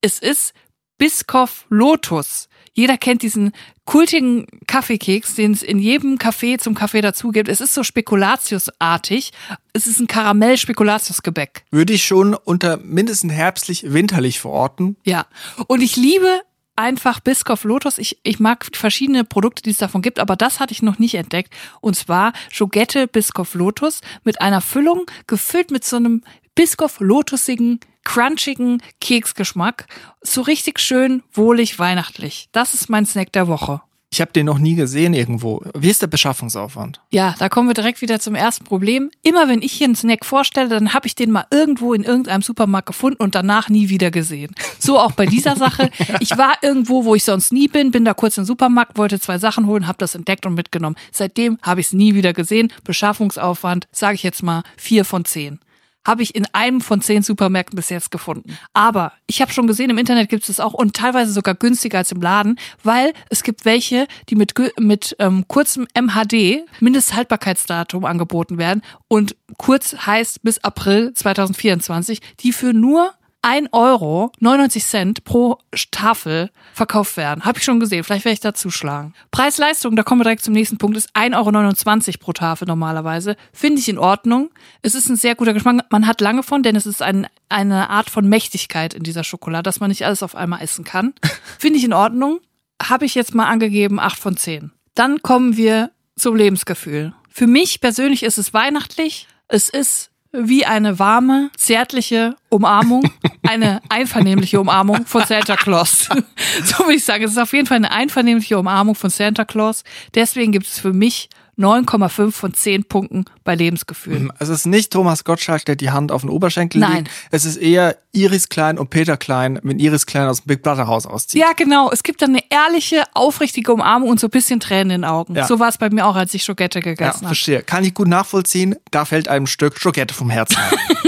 es 0.00 0.18
ist 0.18 0.52
Biscoff 0.98 1.66
Lotus. 1.68 2.48
Jeder 2.74 2.96
kennt 2.96 3.22
diesen 3.22 3.52
kultigen 3.84 4.46
Kaffeekeks, 4.66 5.34
den 5.34 5.52
es 5.52 5.62
in 5.62 5.78
jedem 5.78 6.18
Kaffee 6.18 6.56
zum 6.56 6.74
Kaffee 6.74 7.02
dazu 7.02 7.30
gibt. 7.30 7.48
Es 7.48 7.60
ist 7.60 7.74
so 7.74 7.84
Spekulatiusartig. 7.84 9.32
Es 9.72 9.86
ist 9.86 10.00
ein 10.00 10.06
Karamell-Spekulatiusgebäck. 10.06 11.64
Würde 11.70 11.92
ich 11.92 12.04
schon 12.04 12.34
unter 12.34 12.78
mindestens 12.78 13.32
herbstlich, 13.32 13.92
winterlich 13.92 14.40
verorten. 14.40 14.96
Ja. 15.04 15.26
Und 15.66 15.82
ich 15.82 15.96
liebe 15.96 16.40
einfach 16.76 17.20
Biscoff 17.20 17.64
Lotus. 17.64 17.98
Ich, 17.98 18.18
ich 18.22 18.40
mag 18.40 18.66
verschiedene 18.74 19.24
Produkte, 19.24 19.62
die 19.62 19.70
es 19.70 19.78
davon 19.78 20.00
gibt, 20.00 20.18
aber 20.18 20.36
das 20.36 20.58
hatte 20.58 20.72
ich 20.72 20.82
noch 20.82 20.98
nicht 20.98 21.14
entdeckt. 21.14 21.52
Und 21.80 21.96
zwar 21.96 22.32
Schogette 22.50 23.06
Biscoff 23.06 23.54
Lotus 23.54 24.00
mit 24.24 24.40
einer 24.40 24.60
Füllung 24.60 25.04
gefüllt 25.26 25.70
mit 25.70 25.84
so 25.84 25.96
einem 25.96 26.22
Biscoff 26.54 27.00
Lotusigen 27.00 27.80
crunchigen 28.04 28.82
Keksgeschmack. 29.00 29.86
So 30.22 30.42
richtig 30.42 30.80
schön, 30.80 31.22
wohlig, 31.32 31.78
weihnachtlich. 31.78 32.48
Das 32.52 32.74
ist 32.74 32.88
mein 32.88 33.06
Snack 33.06 33.32
der 33.32 33.48
Woche. 33.48 33.80
Ich 34.12 34.20
habe 34.20 34.30
den 34.30 34.44
noch 34.44 34.58
nie 34.58 34.74
gesehen 34.74 35.14
irgendwo. 35.14 35.62
Wie 35.74 35.88
ist 35.88 36.02
der 36.02 36.06
Beschaffungsaufwand? 36.06 37.00
Ja, 37.10 37.34
da 37.38 37.48
kommen 37.48 37.70
wir 37.70 37.74
direkt 37.74 38.02
wieder 38.02 38.20
zum 38.20 38.34
ersten 38.34 38.66
Problem. 38.66 39.10
Immer 39.22 39.48
wenn 39.48 39.62
ich 39.62 39.72
hier 39.72 39.86
einen 39.86 39.96
Snack 39.96 40.26
vorstelle, 40.26 40.68
dann 40.68 40.92
habe 40.92 41.06
ich 41.06 41.14
den 41.14 41.30
mal 41.30 41.46
irgendwo 41.50 41.94
in 41.94 42.04
irgendeinem 42.04 42.42
Supermarkt 42.42 42.88
gefunden 42.88 43.22
und 43.22 43.34
danach 43.34 43.70
nie 43.70 43.88
wieder 43.88 44.10
gesehen. 44.10 44.54
So 44.78 44.98
auch 44.98 45.12
bei 45.12 45.24
dieser 45.24 45.56
Sache. 45.56 45.90
Ich 46.20 46.36
war 46.36 46.56
irgendwo, 46.60 47.06
wo 47.06 47.14
ich 47.14 47.24
sonst 47.24 47.54
nie 47.54 47.68
bin, 47.68 47.90
bin 47.90 48.04
da 48.04 48.12
kurz 48.12 48.36
im 48.36 48.44
Supermarkt, 48.44 48.98
wollte 48.98 49.18
zwei 49.18 49.38
Sachen 49.38 49.66
holen, 49.66 49.86
habe 49.86 49.96
das 49.96 50.14
entdeckt 50.14 50.44
und 50.44 50.54
mitgenommen. 50.54 50.96
Seitdem 51.10 51.56
habe 51.62 51.80
ich 51.80 51.86
es 51.86 51.92
nie 51.94 52.14
wieder 52.14 52.34
gesehen. 52.34 52.70
Beschaffungsaufwand, 52.84 53.88
sage 53.92 54.16
ich 54.16 54.22
jetzt 54.22 54.42
mal, 54.42 54.62
vier 54.76 55.06
von 55.06 55.24
zehn 55.24 55.58
habe 56.06 56.22
ich 56.22 56.34
in 56.34 56.46
einem 56.52 56.80
von 56.80 57.00
zehn 57.00 57.22
Supermärkten 57.22 57.76
bis 57.76 57.88
jetzt 57.88 58.10
gefunden. 58.10 58.56
Aber 58.72 59.12
ich 59.26 59.40
habe 59.40 59.52
schon 59.52 59.66
gesehen, 59.66 59.90
im 59.90 59.98
Internet 59.98 60.28
gibt 60.28 60.42
es 60.42 60.48
das 60.48 60.60
auch 60.60 60.74
und 60.74 60.94
teilweise 60.94 61.32
sogar 61.32 61.54
günstiger 61.54 61.98
als 61.98 62.12
im 62.12 62.20
Laden, 62.20 62.58
weil 62.82 63.12
es 63.30 63.42
gibt 63.42 63.64
welche, 63.64 64.06
die 64.28 64.34
mit, 64.34 64.54
mit 64.78 65.16
ähm, 65.18 65.44
kurzem 65.48 65.86
MHD, 65.94 66.64
Mindesthaltbarkeitsdatum, 66.80 68.04
angeboten 68.04 68.58
werden. 68.58 68.82
Und 69.08 69.36
kurz 69.58 69.94
heißt 70.06 70.42
bis 70.42 70.62
April 70.64 71.12
2024, 71.14 72.20
die 72.40 72.52
für 72.52 72.72
nur 72.72 73.12
1 73.42 73.68
Euro 73.72 74.30
99 74.38 74.84
Cent 74.84 75.24
pro 75.24 75.58
Tafel 75.90 76.50
verkauft 76.72 77.16
werden. 77.16 77.44
Habe 77.44 77.58
ich 77.58 77.64
schon 77.64 77.80
gesehen. 77.80 78.04
Vielleicht 78.04 78.24
werde 78.24 78.34
ich 78.34 78.40
da 78.40 78.54
zuschlagen. 78.54 79.14
Preis-Leistung, 79.32 79.96
da 79.96 80.04
kommen 80.04 80.20
wir 80.20 80.24
direkt 80.24 80.44
zum 80.44 80.54
nächsten 80.54 80.78
Punkt, 80.78 80.96
ist 80.96 81.14
1,29 81.16 82.08
Euro 82.08 82.18
pro 82.20 82.32
Tafel 82.32 82.68
normalerweise. 82.68 83.36
Finde 83.52 83.80
ich 83.80 83.88
in 83.88 83.98
Ordnung. 83.98 84.50
Es 84.80 84.94
ist 84.94 85.08
ein 85.08 85.16
sehr 85.16 85.34
guter 85.34 85.52
Geschmack. 85.52 85.86
Man 85.90 86.06
hat 86.06 86.20
lange 86.20 86.44
von, 86.44 86.62
denn 86.62 86.76
es 86.76 86.86
ist 86.86 87.02
ein, 87.02 87.26
eine 87.48 87.90
Art 87.90 88.10
von 88.10 88.28
Mächtigkeit 88.28 88.94
in 88.94 89.02
dieser 89.02 89.24
Schokolade, 89.24 89.64
dass 89.64 89.80
man 89.80 89.90
nicht 89.90 90.06
alles 90.06 90.22
auf 90.22 90.36
einmal 90.36 90.62
essen 90.62 90.84
kann. 90.84 91.12
Finde 91.58 91.78
ich 91.78 91.84
in 91.84 91.92
Ordnung. 91.92 92.40
Habe 92.80 93.04
ich 93.04 93.14
jetzt 93.16 93.34
mal 93.34 93.46
angegeben, 93.46 93.98
8 93.98 94.18
von 94.18 94.36
10. 94.36 94.72
Dann 94.94 95.20
kommen 95.22 95.56
wir 95.56 95.90
zum 96.16 96.36
Lebensgefühl. 96.36 97.12
Für 97.28 97.46
mich 97.48 97.80
persönlich 97.80 98.22
ist 98.22 98.38
es 98.38 98.54
weihnachtlich. 98.54 99.26
Es 99.48 99.68
ist 99.68 100.11
wie 100.32 100.64
eine 100.64 100.98
warme, 100.98 101.50
zärtliche 101.56 102.36
Umarmung, 102.48 103.10
eine 103.46 103.80
einvernehmliche 103.88 104.60
Umarmung 104.60 105.06
von 105.06 105.24
Santa 105.24 105.56
Claus. 105.56 106.08
so 106.64 106.78
würde 106.80 106.94
ich 106.94 107.04
sagen, 107.04 107.24
es 107.24 107.32
ist 107.32 107.38
auf 107.38 107.52
jeden 107.52 107.66
Fall 107.66 107.76
eine 107.76 107.92
einvernehmliche 107.92 108.58
Umarmung 108.58 108.94
von 108.94 109.10
Santa 109.10 109.44
Claus. 109.44 109.84
Deswegen 110.14 110.52
gibt 110.52 110.66
es 110.66 110.78
für 110.78 110.92
mich 110.92 111.28
9,5 111.62 112.32
von 112.32 112.54
10 112.54 112.84
Punkten 112.84 113.24
bei 113.44 113.54
Lebensgefühl. 113.54 114.18
Mhm. 114.20 114.32
Es 114.38 114.48
ist 114.48 114.66
nicht 114.66 114.92
Thomas 114.92 115.24
Gottschalk, 115.24 115.64
der 115.64 115.76
die 115.76 115.90
Hand 115.90 116.12
auf 116.12 116.22
den 116.22 116.30
Oberschenkel 116.30 116.80
Nein. 116.80 117.04
legt. 117.04 117.10
Es 117.30 117.44
ist 117.44 117.56
eher 117.56 117.96
Iris 118.12 118.48
Klein 118.48 118.78
und 118.78 118.90
Peter 118.90 119.16
Klein, 119.16 119.58
wenn 119.62 119.78
Iris 119.78 120.06
Klein 120.06 120.28
aus 120.28 120.42
dem 120.42 120.48
Big 120.48 120.62
Brother 120.62 120.86
Haus 120.86 121.06
auszieht. 121.06 121.40
Ja, 121.40 121.52
genau. 121.52 121.90
Es 121.90 122.02
gibt 122.02 122.22
dann 122.22 122.30
eine 122.30 122.42
ehrliche, 122.50 123.04
aufrichtige 123.14 123.72
Umarmung 123.72 124.10
und 124.10 124.20
so 124.20 124.26
ein 124.26 124.30
bisschen 124.30 124.60
Tränen 124.60 124.90
in 124.90 125.02
den 125.02 125.04
Augen. 125.04 125.34
Ja. 125.34 125.46
So 125.46 125.58
war 125.58 125.68
es 125.68 125.78
bei 125.78 125.90
mir 125.90 126.06
auch, 126.06 126.16
als 126.16 126.34
ich 126.34 126.44
Schokette 126.44 126.80
gegessen 126.80 127.02
ja, 127.02 127.14
habe. 127.14 127.26
verstehe. 127.26 127.62
Kann 127.62 127.84
ich 127.84 127.94
gut 127.94 128.08
nachvollziehen. 128.08 128.76
Da 128.90 129.04
fällt 129.04 129.28
einem 129.28 129.44
ein 129.44 129.46
Stück 129.46 129.78
Schokette 129.78 130.14
vom 130.14 130.30
Herzen 130.30 130.58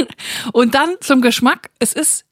und 0.53 0.75
dann 0.75 0.97
zum 1.01 1.21
Geschmack. 1.21 1.71
Es 1.79 1.93
ist 1.93 2.25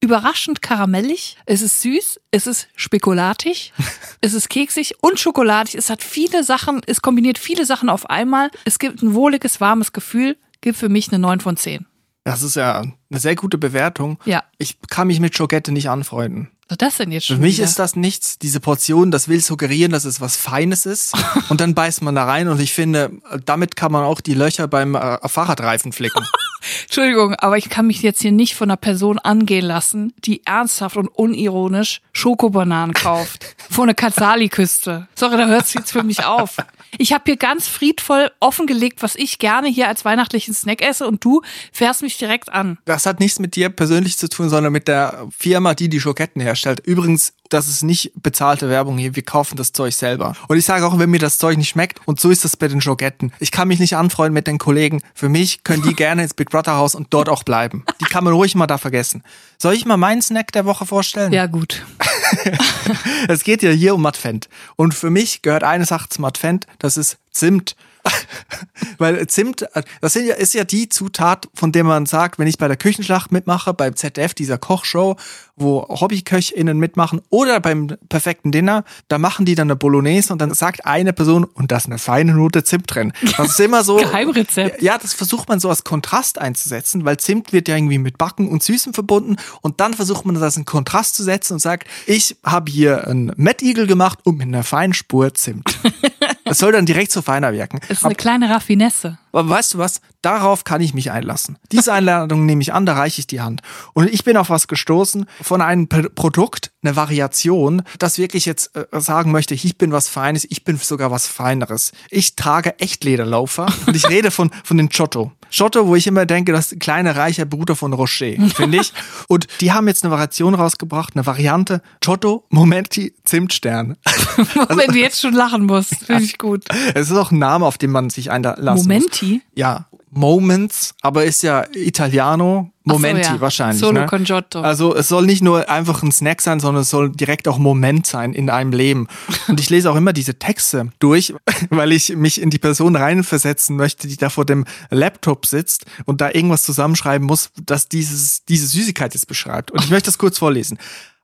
überraschend 0.00 0.62
karamellig, 0.62 1.36
es 1.46 1.62
ist 1.62 1.80
süß, 1.82 2.20
es 2.30 2.46
ist 2.46 2.68
spekulatisch, 2.76 3.72
es 4.20 4.34
ist 4.34 4.48
keksig 4.48 4.94
und 5.00 5.18
schokoladig. 5.18 5.74
Es 5.74 5.90
hat 5.90 6.02
viele 6.02 6.44
Sachen, 6.44 6.82
es 6.86 7.02
kombiniert 7.02 7.38
viele 7.38 7.66
Sachen 7.66 7.88
auf 7.88 8.08
einmal. 8.10 8.50
Es 8.64 8.78
gibt 8.78 9.02
ein 9.02 9.14
wohliges, 9.14 9.60
warmes 9.60 9.92
Gefühl, 9.92 10.36
gibt 10.60 10.78
für 10.78 10.88
mich 10.88 11.08
eine 11.08 11.18
9 11.18 11.40
von 11.40 11.56
10. 11.56 11.86
Das 12.24 12.42
ist 12.42 12.56
ja 12.56 12.80
eine 12.80 13.20
sehr 13.20 13.36
gute 13.36 13.56
Bewertung. 13.56 14.18
Ja. 14.24 14.42
Ich 14.58 14.78
kann 14.90 15.06
mich 15.06 15.20
mit 15.20 15.36
Schokette 15.36 15.70
nicht 15.70 15.88
anfreunden. 15.88 16.50
Was 16.68 16.78
das 16.78 16.96
denn 16.96 17.12
jetzt 17.12 17.26
schon 17.26 17.36
Für 17.36 17.42
mich 17.42 17.58
wieder? 17.58 17.64
ist 17.64 17.78
das 17.78 17.94
nichts. 17.94 18.38
Diese 18.38 18.58
Portion, 18.58 19.10
das 19.12 19.28
will 19.28 19.40
suggerieren, 19.40 19.92
dass 19.92 20.04
es 20.04 20.20
was 20.20 20.36
Feines 20.36 20.84
ist. 20.84 21.14
und 21.48 21.60
dann 21.60 21.74
beißt 21.74 22.02
man 22.02 22.14
da 22.14 22.24
rein 22.24 22.48
und 22.48 22.60
ich 22.60 22.72
finde, 22.72 23.12
damit 23.44 23.76
kann 23.76 23.92
man 23.92 24.02
auch 24.02 24.20
die 24.20 24.34
Löcher 24.34 24.66
beim 24.66 24.94
äh, 24.96 25.28
Fahrradreifen 25.28 25.92
flicken. 25.92 26.24
Entschuldigung, 26.82 27.34
aber 27.34 27.56
ich 27.58 27.68
kann 27.68 27.86
mich 27.86 28.02
jetzt 28.02 28.22
hier 28.22 28.32
nicht 28.32 28.56
von 28.56 28.70
einer 28.70 28.76
Person 28.76 29.20
angehen 29.20 29.64
lassen, 29.64 30.12
die 30.18 30.44
ernsthaft 30.44 30.96
und 30.96 31.06
unironisch 31.08 32.00
Schokobananen 32.12 32.94
kauft. 32.94 33.54
Vor 33.70 33.84
einer 33.84 33.94
Katsali-Küste. 33.94 35.06
Sorry, 35.14 35.36
da 35.36 35.46
hört 35.46 35.66
es 35.66 35.74
jetzt 35.74 35.92
für 35.92 36.02
mich 36.02 36.24
auf. 36.24 36.56
Ich 36.98 37.12
habe 37.12 37.24
hier 37.26 37.36
ganz 37.36 37.68
friedvoll 37.68 38.30
offengelegt, 38.40 39.02
was 39.02 39.16
ich 39.16 39.38
gerne 39.38 39.68
hier 39.68 39.88
als 39.88 40.04
weihnachtlichen 40.04 40.54
Snack 40.54 40.82
esse 40.82 41.06
und 41.06 41.24
du 41.24 41.42
fährst 41.72 42.02
mich 42.02 42.16
direkt 42.16 42.50
an. 42.52 42.78
Das 42.84 43.06
hat 43.06 43.20
nichts 43.20 43.38
mit 43.38 43.54
dir 43.54 43.68
persönlich 43.68 44.16
zu 44.16 44.28
tun, 44.28 44.48
sondern 44.48 44.72
mit 44.72 44.88
der 44.88 45.28
Firma, 45.36 45.74
die 45.74 45.88
die 45.88 46.00
Schoketten 46.00 46.40
herstellt. 46.40 46.55
Übrigens, 46.84 47.32
das 47.48 47.68
ist 47.68 47.82
nicht 47.82 48.12
bezahlte 48.16 48.68
Werbung 48.68 48.98
hier. 48.98 49.14
Wir 49.14 49.22
kaufen 49.22 49.56
das 49.56 49.72
Zeug 49.72 49.94
selber. 49.94 50.34
Und 50.48 50.56
ich 50.56 50.64
sage 50.64 50.86
auch, 50.86 50.98
wenn 50.98 51.10
mir 51.10 51.18
das 51.18 51.38
Zeug 51.38 51.56
nicht 51.56 51.68
schmeckt, 51.68 52.00
und 52.06 52.20
so 52.20 52.30
ist 52.30 52.44
das 52.44 52.56
bei 52.56 52.68
den 52.68 52.80
Schoketten. 52.80 53.32
Ich 53.38 53.50
kann 53.50 53.68
mich 53.68 53.78
nicht 53.78 53.96
anfreunden 53.96 54.34
mit 54.34 54.46
den 54.46 54.58
Kollegen. 54.58 55.02
Für 55.14 55.28
mich 55.28 55.64
können 55.64 55.82
die 55.82 55.94
gerne 55.94 56.22
ins 56.22 56.34
Big 56.34 56.50
Brother 56.50 56.76
Haus 56.76 56.94
und 56.94 57.08
dort 57.10 57.28
auch 57.28 57.42
bleiben. 57.42 57.84
Die 58.00 58.04
kann 58.04 58.24
man 58.24 58.32
ruhig 58.32 58.54
mal 58.54 58.66
da 58.66 58.78
vergessen. 58.78 59.22
Soll 59.58 59.74
ich 59.74 59.86
mal 59.86 59.96
meinen 59.96 60.22
Snack 60.22 60.52
der 60.52 60.64
Woche 60.64 60.86
vorstellen? 60.86 61.32
Ja, 61.32 61.46
gut. 61.46 61.84
Es 63.28 63.44
geht 63.44 63.62
ja 63.62 63.70
hier 63.70 63.94
um 63.94 64.04
Advent. 64.04 64.48
Und 64.74 64.94
für 64.94 65.10
mich 65.10 65.42
gehört 65.42 65.62
eine 65.62 65.84
Sache 65.84 66.08
zum 66.08 66.24
Advent, 66.24 66.66
das 66.78 66.96
ist 66.96 67.18
Zimt. 67.36 67.76
Weil 68.98 69.26
Zimt, 69.26 69.66
das 70.00 70.14
ja, 70.14 70.34
ist 70.34 70.54
ja 70.54 70.64
die 70.64 70.88
Zutat, 70.88 71.48
von 71.54 71.72
der 71.72 71.84
man 71.84 72.06
sagt, 72.06 72.38
wenn 72.38 72.46
ich 72.46 72.58
bei 72.58 72.68
der 72.68 72.76
Küchenschlacht 72.76 73.32
mitmache, 73.32 73.74
beim 73.74 73.96
ZDF, 73.96 74.34
dieser 74.34 74.58
Kochshow, 74.58 75.16
wo 75.56 75.86
HobbyköchInnen 75.88 76.78
mitmachen, 76.78 77.20
oder 77.30 77.60
beim 77.60 77.88
perfekten 78.08 78.52
Dinner, 78.52 78.84
da 79.08 79.18
machen 79.18 79.44
die 79.44 79.54
dann 79.54 79.68
eine 79.68 79.76
Bolognese 79.76 80.32
und 80.32 80.40
dann 80.40 80.54
sagt 80.54 80.86
eine 80.86 81.12
Person, 81.12 81.44
und 81.44 81.72
da 81.72 81.78
ist 81.78 81.86
eine 81.86 81.98
feine 81.98 82.34
Note 82.34 82.64
Zimt 82.64 82.94
drin. 82.94 83.12
Das 83.36 83.50
ist 83.50 83.60
immer 83.60 83.82
so. 83.82 83.96
Geheimrezept. 84.06 84.82
Ja, 84.82 84.98
das 84.98 85.12
versucht 85.12 85.48
man 85.48 85.60
so 85.60 85.68
als 85.68 85.84
Kontrast 85.84 86.38
einzusetzen, 86.38 87.04
weil 87.04 87.16
Zimt 87.16 87.52
wird 87.52 87.68
ja 87.68 87.76
irgendwie 87.76 87.98
mit 87.98 88.18
Backen 88.18 88.48
und 88.48 88.62
Süßem 88.62 88.94
verbunden 88.94 89.36
und 89.62 89.80
dann 89.80 89.94
versucht 89.94 90.24
man 90.24 90.34
das 90.36 90.56
in 90.56 90.64
Kontrast 90.64 91.14
zu 91.16 91.24
setzen 91.24 91.54
und 91.54 91.60
sagt, 91.60 91.88
ich 92.06 92.36
habe 92.44 92.70
hier 92.70 93.06
einen 93.06 93.32
Mettigel 93.36 93.86
gemacht 93.86 94.20
und 94.24 94.38
mit 94.38 94.46
einer 94.46 94.62
feinen 94.62 94.94
Spur 94.94 95.34
Zimt. 95.34 95.78
Das 96.46 96.58
soll 96.58 96.72
dann 96.72 96.86
direkt 96.86 97.10
so 97.12 97.22
feiner 97.22 97.52
wirken. 97.52 97.80
Das 97.88 97.98
ist 97.98 98.04
eine 98.04 98.14
kleine 98.14 98.48
Raffinesse. 98.48 99.18
Aber 99.36 99.50
weißt 99.50 99.74
du 99.74 99.78
was? 99.78 100.00
Darauf 100.22 100.64
kann 100.64 100.80
ich 100.80 100.94
mich 100.94 101.10
einlassen. 101.10 101.58
Diese 101.70 101.92
Einladung 101.92 102.46
nehme 102.46 102.62
ich 102.62 102.72
an, 102.72 102.86
da 102.86 102.94
reiche 102.94 103.20
ich 103.20 103.26
die 103.26 103.42
Hand. 103.42 103.60
Und 103.92 104.12
ich 104.12 104.24
bin 104.24 104.36
auf 104.36 104.48
was 104.48 104.66
gestoßen 104.66 105.26
von 105.42 105.60
einem 105.60 105.88
P 105.88 106.08
Produkt, 106.08 106.72
eine 106.82 106.96
Variation, 106.96 107.82
das 107.98 108.16
wirklich 108.16 108.46
jetzt 108.46 108.74
äh, 108.74 108.86
sagen 108.98 109.30
möchte, 109.32 109.54
ich 109.54 109.76
bin 109.76 109.92
was 109.92 110.08
Feines, 110.08 110.46
ich 110.48 110.64
bin 110.64 110.78
sogar 110.78 111.10
was 111.10 111.26
Feineres. 111.26 111.92
Ich 112.10 112.34
trage 112.34 112.78
Echtlederlaufer 112.80 113.66
und 113.86 113.94
ich 113.94 114.08
rede 114.08 114.30
von, 114.30 114.50
von 114.64 114.78
den 114.78 114.88
Giotto. 114.88 115.32
Giotto, 115.50 115.86
wo 115.86 115.94
ich 115.94 116.06
immer 116.06 116.26
denke, 116.26 116.52
das 116.52 116.66
ist 116.66 116.72
ein 116.72 116.78
kleiner 116.78 117.16
reicher 117.16 117.44
Bruder 117.44 117.76
von 117.76 117.92
Rocher, 117.92 118.32
finde 118.54 118.78
ich. 118.80 118.92
Und 119.28 119.46
die 119.60 119.72
haben 119.72 119.86
jetzt 119.86 120.04
eine 120.04 120.10
Variation 120.10 120.54
rausgebracht, 120.54 121.14
eine 121.14 121.24
Variante 121.26 121.82
Giotto 122.00 122.44
Momenti 122.50 123.14
Zimtstern. 123.24 123.96
Wenn 124.68 124.90
du 124.92 124.98
jetzt 124.98 125.20
schon 125.20 125.34
lachen 125.34 125.66
musst, 125.66 125.94
finde 126.04 126.24
ich 126.24 126.38
gut. 126.38 126.64
Es 126.94 127.10
ist 127.10 127.16
auch 127.16 127.30
ein 127.30 127.38
Name, 127.38 127.66
auf 127.66 127.78
den 127.78 127.90
man 127.90 128.10
sich 128.10 128.30
einlassen 128.30 128.64
muss. 128.64 128.82
Momenti? 128.82 129.25
Ja, 129.54 129.86
Moments, 130.16 130.94
aber 131.02 131.24
ist 131.24 131.42
ja 131.42 131.66
Italiano. 131.74 132.70
Momenti 132.84 133.24
so, 133.24 133.34
ja. 133.34 133.40
wahrscheinlich. 133.40 133.80
Solo 133.80 134.00
ne? 134.00 134.06
con 134.06 134.22
Giotto. 134.24 134.60
Also 134.60 134.94
es 134.94 135.08
soll 135.08 135.26
nicht 135.26 135.42
nur 135.42 135.68
einfach 135.68 136.02
ein 136.04 136.12
Snack 136.12 136.40
sein, 136.40 136.60
sondern 136.60 136.82
es 136.82 136.90
soll 136.90 137.10
direkt 137.10 137.48
auch 137.48 137.58
Moment 137.58 138.06
sein 138.06 138.32
in 138.32 138.48
einem 138.48 138.72
Leben. 138.72 139.08
Und 139.48 139.58
ich 139.58 139.70
lese 139.70 139.90
auch 139.90 139.96
immer 139.96 140.12
diese 140.12 140.38
Texte 140.38 140.92
durch, 141.00 141.34
weil 141.70 141.90
ich 141.92 142.14
mich 142.14 142.40
in 142.40 142.50
die 142.50 142.58
Person 142.58 142.94
reinversetzen 142.94 143.76
möchte, 143.76 144.06
die 144.06 144.16
da 144.16 144.30
vor 144.30 144.44
dem 144.44 144.64
Laptop 144.90 145.46
sitzt 145.46 145.84
und 146.04 146.20
da 146.20 146.30
irgendwas 146.30 146.62
zusammenschreiben 146.62 147.26
muss, 147.26 147.50
das 147.64 147.88
dieses, 147.88 148.44
diese 148.44 148.68
Süßigkeit 148.68 149.14
jetzt 149.14 149.26
beschreibt. 149.26 149.72
Und 149.72 149.82
ich 149.82 149.90
möchte 149.90 150.06
das 150.06 150.18
kurz 150.18 150.38
vorlesen. 150.38 150.78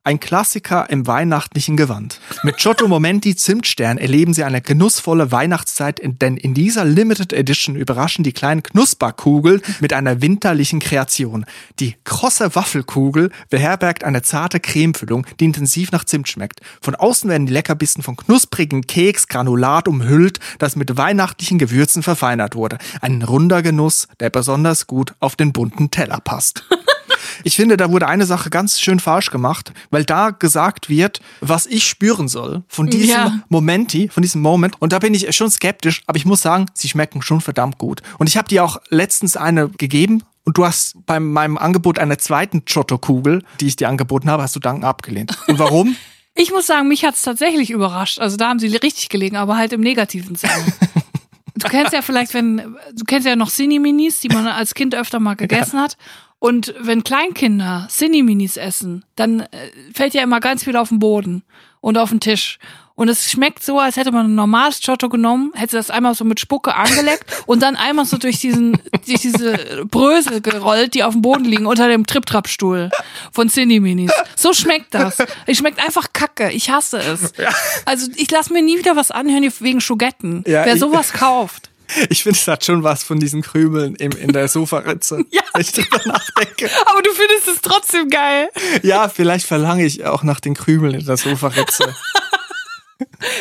Ein 0.05 0.19
Klassiker 0.19 0.91
im 0.91 1.07
weihnachtlichen 1.07 1.77
Gewand. 1.77 2.21
Mit 2.43 2.57
Giotto 2.57 2.89
Momenti 2.89 3.37
Zimtstern 3.37 3.99
erleben 3.99 4.35
Sie 4.35 4.43
eine 4.43 4.61
genussvolle 4.61 5.31
Weihnachtszeit, 5.31 6.01
denn 6.03 6.37
in 6.37 6.55
dieser 6.55 6.85
Limited 6.85 7.33
Edition 7.33 7.77
überraschen 7.77 8.25
die 8.25 8.33
kleinen 8.33 8.65
Knusperkugeln 8.65 9.63
mit 9.79 9.93
einer 9.93 10.21
winterlichen 10.21 10.81
Kreation. 10.81 11.47
Die 11.79 11.95
krosse 12.03 12.57
Waffelkugel 12.57 13.31
beherbergt 13.49 14.03
eine 14.03 14.23
zarte 14.23 14.59
Cremefüllung, 14.59 15.25
die 15.39 15.45
intensiv 15.45 15.93
nach 15.93 16.05
Zimt 16.05 16.29
schmeckt. 16.29 16.63
Von 16.81 16.97
außen 16.97 17.31
werden 17.31 17.47
die 17.47 17.53
Leckerbissen 17.53 18.03
von 18.03 18.17
knusprigen 18.17 18.89
Keksgranulat 18.89 19.87
umhüllt, 19.87 20.41
das 20.59 20.75
mit 20.75 20.97
weihnachtlichen 20.97 21.59
Gewürzen 21.59 22.03
verfeinert 22.03 22.57
wurde. 22.57 22.79
Ein 23.01 23.23
runder 23.23 23.63
Genuss, 23.63 24.09
der 24.19 24.31
besonders 24.31 24.89
gut 24.89 25.15
auf 25.21 25.37
den 25.37 25.53
bunten 25.53 25.93
Teller 25.93 26.19
passt. 26.19 26.65
Ich 27.45 27.57
finde, 27.57 27.77
da 27.77 27.91
wurde 27.91 28.07
eine 28.09 28.27
Sache 28.27 28.51
ganz 28.51 28.81
schön 28.81 29.01
falsch 29.01 29.31
gemacht, 29.31 29.73
weil 29.91 30.05
da 30.05 30.31
gesagt 30.31 30.89
wird, 30.89 31.21
was 31.41 31.67
ich 31.67 31.87
spüren 31.87 32.29
soll 32.29 32.63
von 32.69 32.89
diesem 32.89 33.11
Ja. 33.11 33.41
Momenti, 33.49 34.09
von 34.09 34.23
diesem 34.23 34.43
Moment. 34.43 34.81
Und 34.81 34.93
da 34.93 34.99
bin 34.99 35.15
ich 35.15 35.35
schon 35.35 35.51
skeptisch, 35.51 36.03
aber 36.07 36.17
ich 36.17 36.25
muss 36.25 36.43
sagen, 36.43 36.67
sie 36.75 36.89
schmecken 36.89 37.23
schon 37.23 37.41
verdammt 37.41 37.79
gut. 37.79 38.03
Und 38.19 38.29
ich 38.29 38.37
habe 38.37 38.49
dir 38.49 38.65
auch 38.65 38.79
letztens 38.89 39.37
eine 39.37 39.69
gegeben. 39.69 40.23
Und 40.45 40.59
du 40.59 40.65
hast 40.65 40.97
bei 41.07 41.21
meinem 41.21 41.57
Angebot 41.57 42.01
einer 42.01 42.19
zweiten 42.19 42.65
Giotto-Kugel, 42.65 43.45
die 43.61 43.67
ich 43.69 43.77
dir 43.77 43.89
angeboten 43.89 44.29
habe, 44.29 44.43
hast 44.43 44.57
du 44.57 44.61
Danken 44.61 44.85
abgelehnt. 44.85 45.37
Und 45.47 45.59
warum? 45.59 45.97
Ich 46.35 46.51
muss 46.51 46.67
sagen, 46.67 46.89
mich 46.89 47.05
hat's 47.05 47.21
tatsächlich 47.21 47.71
überrascht. 47.71 48.19
Also 48.19 48.39
da 48.39 48.49
haben 48.49 48.59
sie 48.59 48.69
richtig 48.69 49.11
gelegen, 49.11 49.37
aber 49.37 49.59
halt 49.59 49.75
im 49.75 49.83
negativen 49.83 50.35
Sinne. 50.35 50.53
Du 51.55 51.69
kennst 51.69 51.93
ja 51.93 52.03
vielleicht, 52.03 52.33
wenn, 52.35 52.57
du 52.57 53.05
kennst 53.07 53.27
ja 53.27 53.37
noch 53.37 53.51
Cine-Minis, 53.51 54.21
die 54.21 54.29
man 54.29 54.47
als 54.49 54.75
Kind 54.75 54.95
öfter 54.95 55.21
mal 55.21 55.35
gegessen 55.35 55.79
hat. 55.79 55.97
Und 56.43 56.75
wenn 56.81 57.05
Kleinkinder 57.05 57.87
Cine-Minis 57.89 58.57
essen, 58.57 59.05
dann 59.15 59.43
äh, 59.43 59.47
fällt 59.95 60.13
ja 60.13 60.25
immer 60.25 60.41
ganz 60.41 60.65
viel 60.65 60.77
auf 60.77 60.89
den 60.89 60.99
Boden 60.99 61.45
und 61.81 61.97
auf 61.97 62.11
den 62.11 62.19
Tisch. 62.19 62.59
Und 62.97 63.09
es 63.09 63.31
schmeckt 63.31 63.63
so, 63.63 63.79
als 63.79 63.97
hätte 63.97 64.11
man 64.11 64.27
ein 64.27 64.35
normales 64.35 64.81
Giotto 64.81 65.09
genommen, 65.09 65.53
hätte 65.55 65.77
das 65.77 65.89
einmal 65.89 66.17
so 66.17 66.25
mit 66.25 66.41
Spucke 66.41 66.75
angeleckt 66.75 67.31
und 67.47 67.63
dann 67.63 67.77
einmal 67.77 68.07
so 68.07 68.17
durch 68.17 68.41
diesen, 68.41 68.77
durch 69.07 69.21
diese 69.21 69.85
Brösel 69.89 70.41
gerollt, 70.41 70.95
die 70.95 71.05
auf 71.05 71.13
dem 71.13 71.23
Boden 71.23 71.45
liegen, 71.45 71.67
unter 71.67 71.87
dem 71.87 72.07
Trip-Trap-Stuhl 72.07 72.91
von 73.31 73.49
Cineminis. 73.49 74.11
So 74.35 74.53
schmeckt 74.53 74.95
das. 74.95 75.19
Es 75.47 75.59
schmeckt 75.59 75.79
einfach 75.79 76.13
kacke. 76.13 76.51
Ich 76.51 76.71
hasse 76.71 76.99
es. 76.99 77.35
Also 77.85 78.11
ich 78.17 78.29
lasse 78.33 78.53
mir 78.53 78.63
nie 78.63 78.79
wieder 78.79 78.97
was 78.97 79.13
anhören 79.13 79.49
wegen 79.61 79.81
Schogetten. 79.81 80.43
Ja, 80.49 80.65
Wer 80.65 80.77
sowas 80.77 81.13
kauft. 81.13 81.71
Ich 82.09 82.23
finde, 82.23 82.39
es 82.39 82.49
hat 82.49 82.65
schon 82.65 82.83
was 82.83 83.03
von 83.03 83.19
diesen 83.21 83.43
Krümeln 83.43 83.95
im, 83.97 84.13
in 84.13 84.33
der 84.33 84.49
Sofaritze. 84.49 85.25
Ja. 85.33 85.41
Wenn 85.53 85.63
ich 85.63 85.73
drüber 85.73 86.01
nachdenke. 86.05 86.71
Aber 86.87 87.03
du 87.03 87.11
findest 87.13 87.49
es 87.49 87.61
trotzdem 87.63 88.11
geil. 88.11 88.51
Ja, 88.83 89.09
vielleicht 89.09 89.47
verlange 89.47 89.85
ich 89.85 90.05
auch 90.05 90.23
nach 90.23 90.41
den 90.41 90.55
Krümeln 90.55 90.95
in 90.95 91.07
der 91.07 91.17
Sofaritze. 91.17 91.95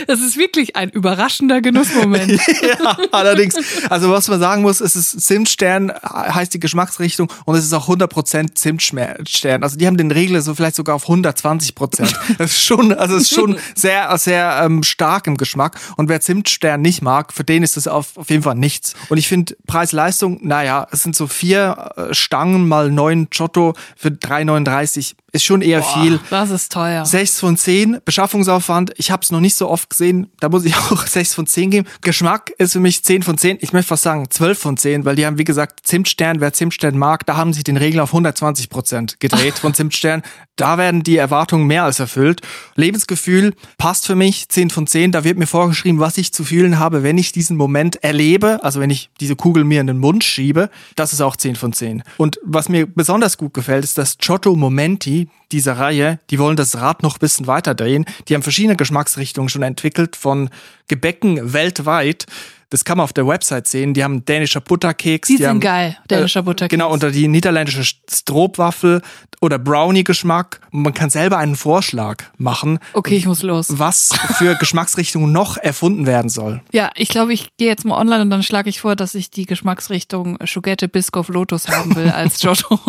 Das 0.08 0.20
ist 0.22 0.38
wirklich 0.38 0.76
ein 0.76 0.90
überraschender 0.90 1.62
Genussmoment. 1.62 2.32
ja, 2.62 2.98
allerdings. 3.12 3.56
Also 3.90 4.12
was 4.12 4.28
man 4.28 4.40
sagen 4.40 4.62
muss, 4.62 4.82
es 4.82 4.96
ist 4.96 5.22
Zimtstern, 5.22 5.92
heißt 5.92 6.54
die 6.54 6.60
Geschmacksrichtung 6.60 7.32
und 7.46 7.56
es 7.56 7.66
ist 7.66 7.74
auch 7.74 7.88
100% 7.88 8.56
Zimtstern. 8.56 9.64
Also 9.64 9.78
die 9.78 9.88
haben 9.88 9.98
den 9.98 10.12
Regler 10.12 10.42
so 10.42 10.56
vielleicht 10.56 10.76
sogar 10.76 10.96
auf 10.96 11.08
120%. 11.08 12.16
Das 12.38 12.52
ist 12.52 12.64
schon, 12.64 12.94
also 12.94 13.18
es 13.18 13.24
ist 13.24 13.36
schon 13.36 13.58
sehr, 13.76 14.18
sehr 14.18 14.62
ähm, 14.64 14.84
stark 14.84 15.28
im 15.28 15.38
Geschmack. 15.38 15.80
Und 15.98 16.10
wer 16.10 16.22
Zimtstern 16.22 16.82
nicht 16.82 17.02
mag, 17.02 17.34
für 17.34 17.44
den 17.44 17.62
ist 17.62 17.78
das 17.78 17.88
auf, 17.88 18.18
auf 18.18 18.30
jeden 18.30 18.44
Fall 18.44 18.56
nichts. 18.56 18.96
Und 19.10 19.18
ich 19.18 19.28
finde 19.28 19.56
Preis-Leistung, 19.68 20.40
naja, 20.42 20.88
es 20.92 21.04
sind 21.04 21.16
so 21.16 21.28
vier 21.28 21.92
äh, 21.96 22.14
Stangen 22.14 22.68
mal 22.68 22.90
neun 22.90 23.30
Giotto 23.30 23.74
für 23.96 24.10
3,39 24.10 25.14
ist 25.32 25.44
schon 25.44 25.62
eher 25.62 25.82
viel. 25.82 26.20
Das 26.30 26.50
ist 26.50 26.72
teuer. 26.72 27.06
6 27.06 27.40
von 27.40 27.58
10, 27.58 28.00
Beschaffungsaufwand, 28.04 28.94
ich 28.98 29.12
habe 29.12 29.24
es 29.24 29.32
noch 29.32 29.40
nicht 29.40 29.56
so 29.56 29.70
oft 29.70 29.90
gesehen, 29.90 30.28
da 30.40 30.50
muss 30.50 30.66
ich 30.66 30.76
auch 30.92 31.08
6 31.08 31.34
von 31.34 31.48
10 31.48 31.72
geben. 31.72 31.88
Geschmack 32.02 32.52
ist 32.58 32.74
für 32.74 32.80
mich 32.80 33.04
10 33.04 33.24
von 33.24 33.38
10, 33.38 33.58
ich 33.62 33.72
möchte 33.74 33.90
fast 33.90 34.04
sagen 34.04 34.30
12 34.30 34.60
von 34.60 34.78
10, 34.78 35.06
weil 35.06 35.16
die 35.16 35.26
haben, 35.26 35.38
wie 35.38 35.44
gesagt, 35.44 35.82
Zimtstern, 35.84 36.42
wer 36.42 36.54
Zimtstern 36.54 36.98
mag, 36.98 37.26
da 37.26 37.38
haben 37.38 37.54
sie 37.54 37.64
den 37.64 37.78
Regel 37.78 38.02
auf 38.02 38.10
120 38.10 38.70
Prozent 38.70 39.20
gedreht 39.20 39.56
von 39.56 39.74
Zimtstern. 39.74 40.22
Da 40.58 40.78
werden 40.78 41.02
die 41.02 41.18
Erwartungen 41.18 41.66
mehr 41.66 41.86
als 41.86 42.00
erfüllt. 42.00 42.42
Lebensgefühl 42.76 43.54
passt 43.78 44.06
für 44.06 44.16
mich 44.16 44.50
10 44.50 44.70
von 44.70 44.86
10, 44.86 45.12
da 45.12 45.24
wird 45.24 45.38
mir 45.38 45.48
vorgeschrieben, 45.48 46.00
was 46.00 46.18
ich 46.18 46.34
zu 46.34 46.44
fühlen 46.44 46.78
habe, 46.78 47.04
wenn 47.04 47.18
ich 47.18 47.32
diesen 47.32 47.56
Moment 47.56 48.04
erlebe, 48.04 48.60
also 48.64 48.80
wenn 48.80 48.90
ich 48.90 49.10
diese 49.20 49.36
Kugel 49.36 49.64
mir 49.64 49.82
in 49.82 49.88
den 49.88 49.98
Mund 49.98 50.24
schiebe, 50.24 50.70
das 50.96 51.14
ist 51.14 51.22
auch 51.22 51.36
10 51.36 51.56
von 51.56 51.74
10. 51.74 52.04
Und 52.18 52.40
was 52.44 52.70
mir 52.70 52.86
besonders 52.86 53.38
gut 53.38 53.54
gefällt, 53.54 53.84
ist 53.84 53.98
das 53.98 54.18
Giotto 54.18 54.56
Momenti, 54.56 55.21
dieser 55.52 55.78
Reihe, 55.78 56.20
die 56.30 56.40
wollen 56.40 56.56
das 56.56 56.78
Rad 56.78 57.04
noch 57.04 57.16
ein 57.16 57.20
bisschen 57.20 57.48
weiter 57.48 57.76
drehen. 57.76 58.06
Die 58.28 58.36
haben 58.36 58.44
verschiedene 58.44 58.76
Geschmacksrichtungen 58.76 59.50
schon 59.50 59.64
entwickelt, 59.64 60.16
von 60.16 60.50
Gebäcken 60.88 61.54
weltweit 61.54 62.26
Das 62.72 62.86
kann 62.86 62.98
man 62.98 63.04
auf 63.04 63.14
der 63.14 63.28
Website 63.28 63.68
sehen. 63.68 63.94
Die 63.94 64.04
haben 64.04 64.26
dänischer 64.26 64.62
Butterkeks. 64.62 65.28
Die, 65.28 65.38
sind 65.38 65.46
haben, 65.46 65.60
geil, 65.60 65.98
dänischer 66.10 66.42
Butterkeks. 66.42 66.72
Genau, 66.72 66.92
unter 66.92 67.12
die 67.12 67.28
niederländische 67.28 67.84
Stroopwaffel 68.10 69.02
oder 69.42 69.60
Brownie-Geschmack. 69.60 70.62
Man 70.72 70.94
kann 70.94 71.10
selber 71.10 71.38
einen 71.38 71.56
Vorschlag 71.56 72.24
machen, 72.38 72.80
Okay, 72.94 73.16
ich 73.18 73.26
muss 73.26 73.44
los. 73.44 73.68
was 73.78 74.10
für 74.38 74.56
Geschmacksrichtungen 74.60 75.32
noch 75.32 75.58
erfunden 75.58 76.06
werden 76.06 76.30
soll. 76.30 76.62
Ja, 76.72 76.92
ich 76.96 77.10
glaube, 77.10 77.34
ich 77.34 77.50
gehe 77.58 77.68
jetzt 77.68 77.84
mal 77.86 78.00
online 78.00 78.22
und 78.22 78.30
dann 78.30 78.42
schlage 78.44 78.70
ich 78.70 78.80
vor, 78.82 78.96
dass 78.96 79.16
ich 79.16 79.30
die 79.30 79.46
Geschmacksrichtung 79.46 80.38
Schugette 80.46 80.88
Biscoff 80.88 81.28
Lotus 81.28 81.68
haben 81.68 81.96
will 81.96 82.10
als 82.10 82.40
Giotto. 82.40 82.80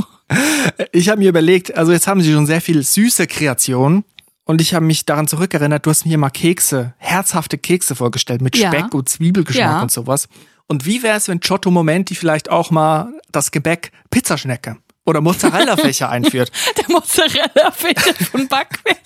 Ich 0.93 1.09
habe 1.09 1.19
mir 1.19 1.29
überlegt, 1.29 1.77
also 1.77 1.93
jetzt 1.93 2.07
haben 2.07 2.21
sie 2.23 2.33
schon 2.33 2.47
sehr 2.47 2.61
viel 2.61 2.83
süße 2.83 3.27
Kreationen. 3.27 4.05
Und 4.53 4.61
ich 4.61 4.75
habe 4.75 4.85
mich 4.85 5.07
daran 5.07 5.27
zurückerinnert, 5.29 5.87
du 5.87 5.89
hast 5.91 6.05
mir 6.05 6.19
mal 6.19 6.29
Kekse, 6.29 6.93
herzhafte 6.99 7.57
Kekse 7.57 7.95
vorgestellt 7.95 8.43
mit 8.43 8.55
Ja. 8.55 8.69
Speck 8.71 8.93
und 8.93 9.09
Zwiebelgeschmack 9.09 9.65
Ja. 9.67 9.81
und 9.81 9.91
sowas. 9.91 10.29
Und 10.67 10.85
wie 10.85 11.03
wäre 11.03 11.17
es, 11.17 11.27
wenn 11.29 11.41
Giotto 11.41 11.71
Momenti 11.71 12.15
vielleicht 12.15 12.51
auch 12.51 12.71
mal 12.71 13.15
das 13.31 13.51
Gebäck 13.51 13.93
Pizzaschnecke 14.11 14.77
oder 15.07 15.23
Mozzarella-Fächer 15.23 16.11
einführt? 16.11 16.53
Der 16.77 16.85
Mozzarella-Fächer 16.91 18.13
von 18.31 18.47
Backwerk. 18.47 18.99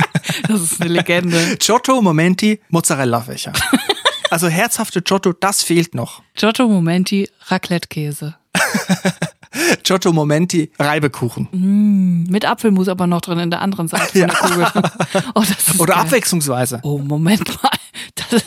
Das 0.49 0.61
ist 0.61 0.81
eine 0.81 0.91
Legende. 0.91 1.57
Giotto 1.61 2.03
Momenti 2.03 2.61
Mozzarella-Fächer. 2.71 3.53
Also 4.31 4.49
herzhafte 4.49 5.01
Giotto, 5.01 5.33
das 5.33 5.63
fehlt 5.63 5.95
noch. 5.95 6.23
Giotto 6.35 6.67
Momenti 6.67 7.31
Raclette-Käse. 7.47 8.35
Giotto 9.83 10.13
Momenti 10.13 10.71
Reibekuchen. 10.79 12.27
Mit 12.29 12.45
Apfelmus 12.45 12.89
aber 12.89 13.07
noch 13.07 13.21
drin 13.21 13.39
in 13.39 13.51
der 13.51 13.63
anderen 13.63 13.89
Seite 13.89 14.07
von 14.07 14.21
der 14.21 14.29
Kugel. 14.29 14.67
Oh, 15.35 15.43
Oder 15.79 15.95
geil. 15.95 16.03
abwechslungsweise. 16.03 16.81
Oh, 16.83 16.99
Moment 16.99 17.47
mal. 17.63 17.71
Das, 18.31 18.45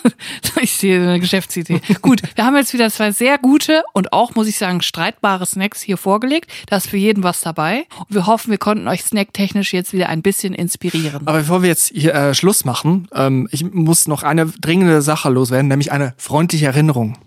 ich 0.62 0.74
sehe 0.74 1.02
eine 1.02 1.20
Geschäftsidee. 1.20 1.80
Gut, 2.02 2.22
wir 2.36 2.46
haben 2.46 2.56
jetzt 2.56 2.74
wieder 2.74 2.90
zwei 2.90 3.12
sehr 3.12 3.38
gute 3.38 3.84
und 3.94 4.12
auch, 4.14 4.36
muss 4.36 4.48
ich 4.48 4.58
sagen, 4.58 4.82
streitbare 4.82 5.46
Snacks 5.46 5.82
hier 5.82 5.96
vorgelegt. 5.98 6.52
Da 6.68 6.78
ist 6.78 6.88
für 6.90 6.98
jeden 6.98 7.24
was 7.24 7.42
dabei. 7.42 7.86
Und 7.98 8.14
wir 8.16 8.26
hoffen, 8.28 8.52
wir 8.52 8.58
konnten 8.58 8.88
euch 8.88 9.04
snacktechnisch 9.04 9.74
jetzt 9.74 9.94
wieder 9.94 10.10
ein 10.10 10.22
bisschen 10.22 10.54
inspirieren. 10.54 11.28
Aber 11.28 11.40
bevor 11.40 11.62
wir 11.62 11.70
jetzt 11.70 11.92
hier 11.94 12.14
äh, 12.14 12.34
Schluss 12.34 12.66
machen, 12.66 13.08
ähm, 13.14 13.48
ich 13.52 13.64
muss 13.72 14.08
noch 14.08 14.24
eine 14.24 14.48
dringende 14.48 15.02
Sache 15.02 15.30
loswerden, 15.30 15.68
nämlich 15.68 15.92
eine 15.92 16.14
freundliche 16.18 16.66
Erinnerung. 16.66 17.18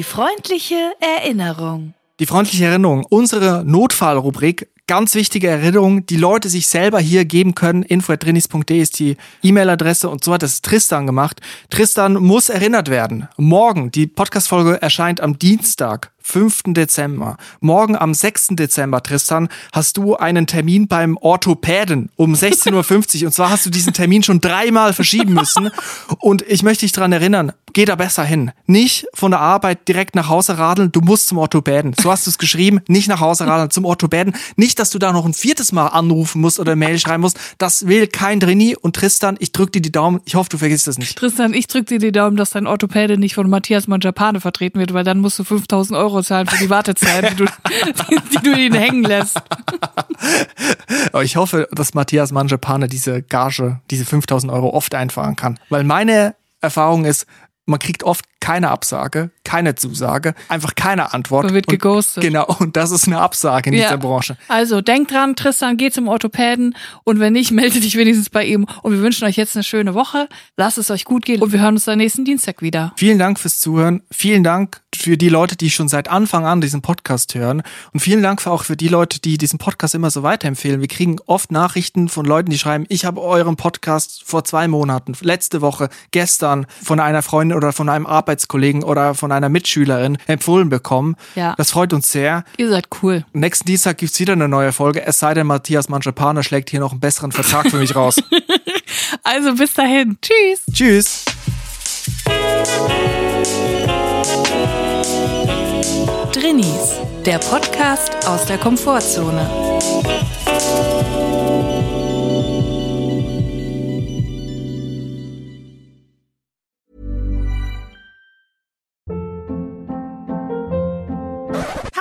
Die 0.00 0.04
freundliche 0.04 0.94
Erinnerung. 0.98 1.92
Die 2.20 2.24
freundliche 2.24 2.64
Erinnerung, 2.64 3.04
unsere 3.10 3.66
Notfallrubrik, 3.66 4.70
ganz 4.86 5.14
wichtige 5.14 5.48
Erinnerung, 5.48 6.06
die 6.06 6.16
Leute 6.16 6.48
sich 6.48 6.68
selber 6.68 7.00
hier 7.00 7.26
geben 7.26 7.54
können. 7.54 7.82
info.drinis.de 7.82 8.80
ist 8.80 8.98
die 8.98 9.18
E-Mail-Adresse 9.42 10.08
und 10.08 10.24
so 10.24 10.32
hat 10.32 10.42
es 10.42 10.62
Tristan 10.62 11.04
gemacht. 11.04 11.42
Tristan 11.68 12.14
muss 12.14 12.48
erinnert 12.48 12.88
werden. 12.88 13.28
Morgen, 13.36 13.90
die 13.90 14.06
Podcast-Folge 14.06 14.80
erscheint 14.80 15.20
am 15.20 15.38
Dienstag, 15.38 16.12
5. 16.30 16.62
Dezember. 16.68 17.36
Morgen 17.60 17.96
am 17.96 18.14
6. 18.14 18.48
Dezember, 18.50 19.02
Tristan, 19.02 19.48
hast 19.72 19.96
du 19.96 20.14
einen 20.14 20.46
Termin 20.46 20.86
beim 20.86 21.16
Orthopäden 21.16 22.10
um 22.14 22.34
16.50 22.34 23.22
Uhr. 23.22 23.26
Und 23.26 23.32
zwar 23.32 23.50
hast 23.50 23.66
du 23.66 23.70
diesen 23.70 23.92
Termin 23.92 24.22
schon 24.22 24.40
dreimal 24.40 24.92
verschieben 24.92 25.34
müssen. 25.34 25.70
Und 26.18 26.42
ich 26.42 26.62
möchte 26.62 26.84
dich 26.84 26.92
daran 26.92 27.12
erinnern, 27.12 27.52
geh 27.72 27.84
da 27.84 27.96
besser 27.96 28.24
hin. 28.24 28.52
Nicht 28.66 29.06
von 29.12 29.32
der 29.32 29.40
Arbeit 29.40 29.88
direkt 29.88 30.14
nach 30.14 30.28
Hause 30.28 30.56
radeln, 30.58 30.92
du 30.92 31.00
musst 31.00 31.26
zum 31.26 31.38
Orthopäden. 31.38 31.94
So 32.00 32.10
hast 32.10 32.26
du 32.26 32.30
es 32.30 32.38
geschrieben, 32.38 32.80
nicht 32.86 33.08
nach 33.08 33.20
Hause 33.20 33.46
radeln, 33.46 33.70
zum 33.70 33.84
Orthopäden. 33.84 34.34
Nicht, 34.56 34.78
dass 34.78 34.90
du 34.90 34.98
da 34.98 35.12
noch 35.12 35.26
ein 35.26 35.34
viertes 35.34 35.72
Mal 35.72 35.88
anrufen 35.88 36.40
musst 36.40 36.60
oder 36.60 36.76
Mail 36.76 36.98
schreiben 36.98 37.22
musst. 37.22 37.38
Das 37.58 37.88
will 37.88 38.06
kein 38.06 38.38
Trainee. 38.38 38.76
Und 38.76 38.94
Tristan, 38.94 39.36
ich 39.40 39.50
drück 39.50 39.72
dir 39.72 39.82
die 39.82 39.92
Daumen. 39.92 40.20
Ich 40.26 40.36
hoffe, 40.36 40.50
du 40.50 40.58
vergisst 40.58 40.86
das 40.86 40.96
nicht. 40.96 41.18
Tristan, 41.18 41.54
ich 41.54 41.66
drücke 41.66 41.86
dir 41.86 41.98
die 41.98 42.12
Daumen, 42.12 42.36
dass 42.36 42.50
dein 42.50 42.68
Orthopäde 42.68 43.18
nicht 43.18 43.34
von 43.34 43.50
Matthias 43.50 43.88
Manjapane 43.88 44.40
vertreten 44.40 44.78
wird, 44.78 44.94
weil 44.94 45.04
dann 45.04 45.18
musst 45.18 45.38
du 45.38 45.44
5000 45.44 45.98
Euro 45.98 46.19
zahlen 46.22 46.46
für 46.46 46.58
die 46.58 46.70
Wartezeit, 46.70 47.30
die 47.32 47.36
du, 47.36 47.44
die, 47.44 48.42
du 48.42 48.52
ihn 48.52 48.74
hängen 48.74 49.04
lässt. 49.04 49.40
Aber 51.12 51.24
ich 51.24 51.36
hoffe, 51.36 51.68
dass 51.72 51.94
Matthias 51.94 52.32
Manjapane 52.32 52.88
diese 52.88 53.22
Gage, 53.22 53.80
diese 53.90 54.04
5000 54.04 54.52
Euro 54.52 54.70
oft 54.70 54.94
einfahren 54.94 55.36
kann. 55.36 55.58
Weil 55.68 55.84
meine 55.84 56.34
Erfahrung 56.60 57.04
ist, 57.04 57.26
man 57.70 57.78
kriegt 57.78 58.02
oft 58.04 58.24
keine 58.40 58.70
Absage, 58.70 59.30
keine 59.44 59.74
Zusage, 59.74 60.34
einfach 60.48 60.74
keine 60.74 61.12
Antwort. 61.12 61.44
Man 61.44 61.54
wird 61.54 61.66
Und- 61.68 61.72
geghostet. 61.72 62.22
Genau, 62.22 62.46
und 62.58 62.76
das 62.76 62.90
ist 62.90 63.06
eine 63.06 63.18
Absage 63.20 63.68
in 63.70 63.76
dieser 63.76 63.98
Branche. 63.98 64.36
Also 64.48 64.80
denk 64.80 65.08
dran, 65.08 65.36
Tristan, 65.36 65.76
geh 65.76 65.90
zum 65.90 66.08
Orthopäden 66.08 66.74
und 67.04 67.20
wenn 67.20 67.34
nicht, 67.34 67.50
melde 67.52 67.80
dich 67.80 67.96
wenigstens 67.96 68.30
bei 68.30 68.44
ihm. 68.44 68.66
Und 68.82 68.92
wir 68.92 69.00
wünschen 69.02 69.24
euch 69.26 69.36
jetzt 69.36 69.56
eine 69.56 69.64
schöne 69.64 69.94
Woche. 69.94 70.28
Lasst 70.56 70.78
es 70.78 70.90
euch 70.90 71.04
gut 71.04 71.24
gehen 71.24 71.42
und 71.42 71.52
wir 71.52 71.60
hören 71.60 71.74
uns 71.74 71.84
dann 71.84 71.98
nächsten 71.98 72.24
Dienstag 72.24 72.62
wieder. 72.62 72.92
Vielen 72.96 73.18
Dank 73.18 73.38
fürs 73.38 73.58
Zuhören. 73.58 74.02
Vielen 74.10 74.42
Dank 74.42 74.80
für 74.96 75.16
die 75.16 75.28
Leute, 75.28 75.56
die 75.56 75.70
schon 75.70 75.88
seit 75.88 76.08
Anfang 76.08 76.44
an 76.46 76.60
diesen 76.60 76.82
Podcast 76.82 77.34
hören. 77.34 77.62
Und 77.92 78.00
vielen 78.00 78.22
Dank 78.22 78.44
auch 78.46 78.64
für 78.64 78.76
die 78.76 78.88
Leute, 78.88 79.20
die 79.20 79.38
diesen 79.38 79.58
Podcast 79.58 79.94
immer 79.94 80.10
so 80.10 80.22
weiterempfehlen. 80.22 80.80
Wir 80.80 80.88
kriegen 80.88 81.16
oft 81.26 81.52
Nachrichten 81.52 82.08
von 82.08 82.24
Leuten, 82.26 82.50
die 82.50 82.58
schreiben, 82.58 82.86
ich 82.88 83.04
habe 83.04 83.20
euren 83.20 83.56
Podcast 83.56 84.22
vor 84.24 84.44
zwei 84.44 84.66
Monaten, 84.66 85.12
letzte 85.20 85.60
Woche, 85.60 85.90
gestern 86.10 86.66
von 86.82 87.00
einer 87.00 87.22
Freundin 87.22 87.56
oder 87.60 87.72
von 87.72 87.88
einem 87.90 88.06
Arbeitskollegen 88.06 88.82
oder 88.82 89.14
von 89.14 89.32
einer 89.32 89.50
Mitschülerin 89.50 90.16
empfohlen 90.26 90.70
bekommen. 90.70 91.16
Ja. 91.34 91.54
Das 91.58 91.72
freut 91.72 91.92
uns 91.92 92.10
sehr. 92.10 92.44
Ihr 92.56 92.70
seid 92.70 92.88
cool. 93.02 93.24
Nächsten 93.34 93.66
Dienstag 93.66 93.98
gibt's 93.98 94.18
wieder 94.18 94.32
eine 94.32 94.48
neue 94.48 94.72
Folge. 94.72 95.04
Es 95.04 95.18
sei 95.18 95.34
denn, 95.34 95.46
Matthias 95.46 95.88
Manschapane 95.90 96.42
schlägt 96.42 96.70
hier 96.70 96.80
noch 96.80 96.92
einen 96.92 97.00
besseren 97.00 97.32
Vertrag 97.32 97.70
für 97.70 97.76
mich 97.78 97.94
raus. 97.94 98.16
Also 99.22 99.54
bis 99.54 99.74
dahin. 99.74 100.18
Tschüss. 100.20 100.62
Tschüss. 100.72 101.24
Drinnies, 106.32 106.94
der 107.26 107.38
Podcast 107.38 108.26
aus 108.26 108.46
der 108.46 108.58
Komfortzone. 108.58 109.48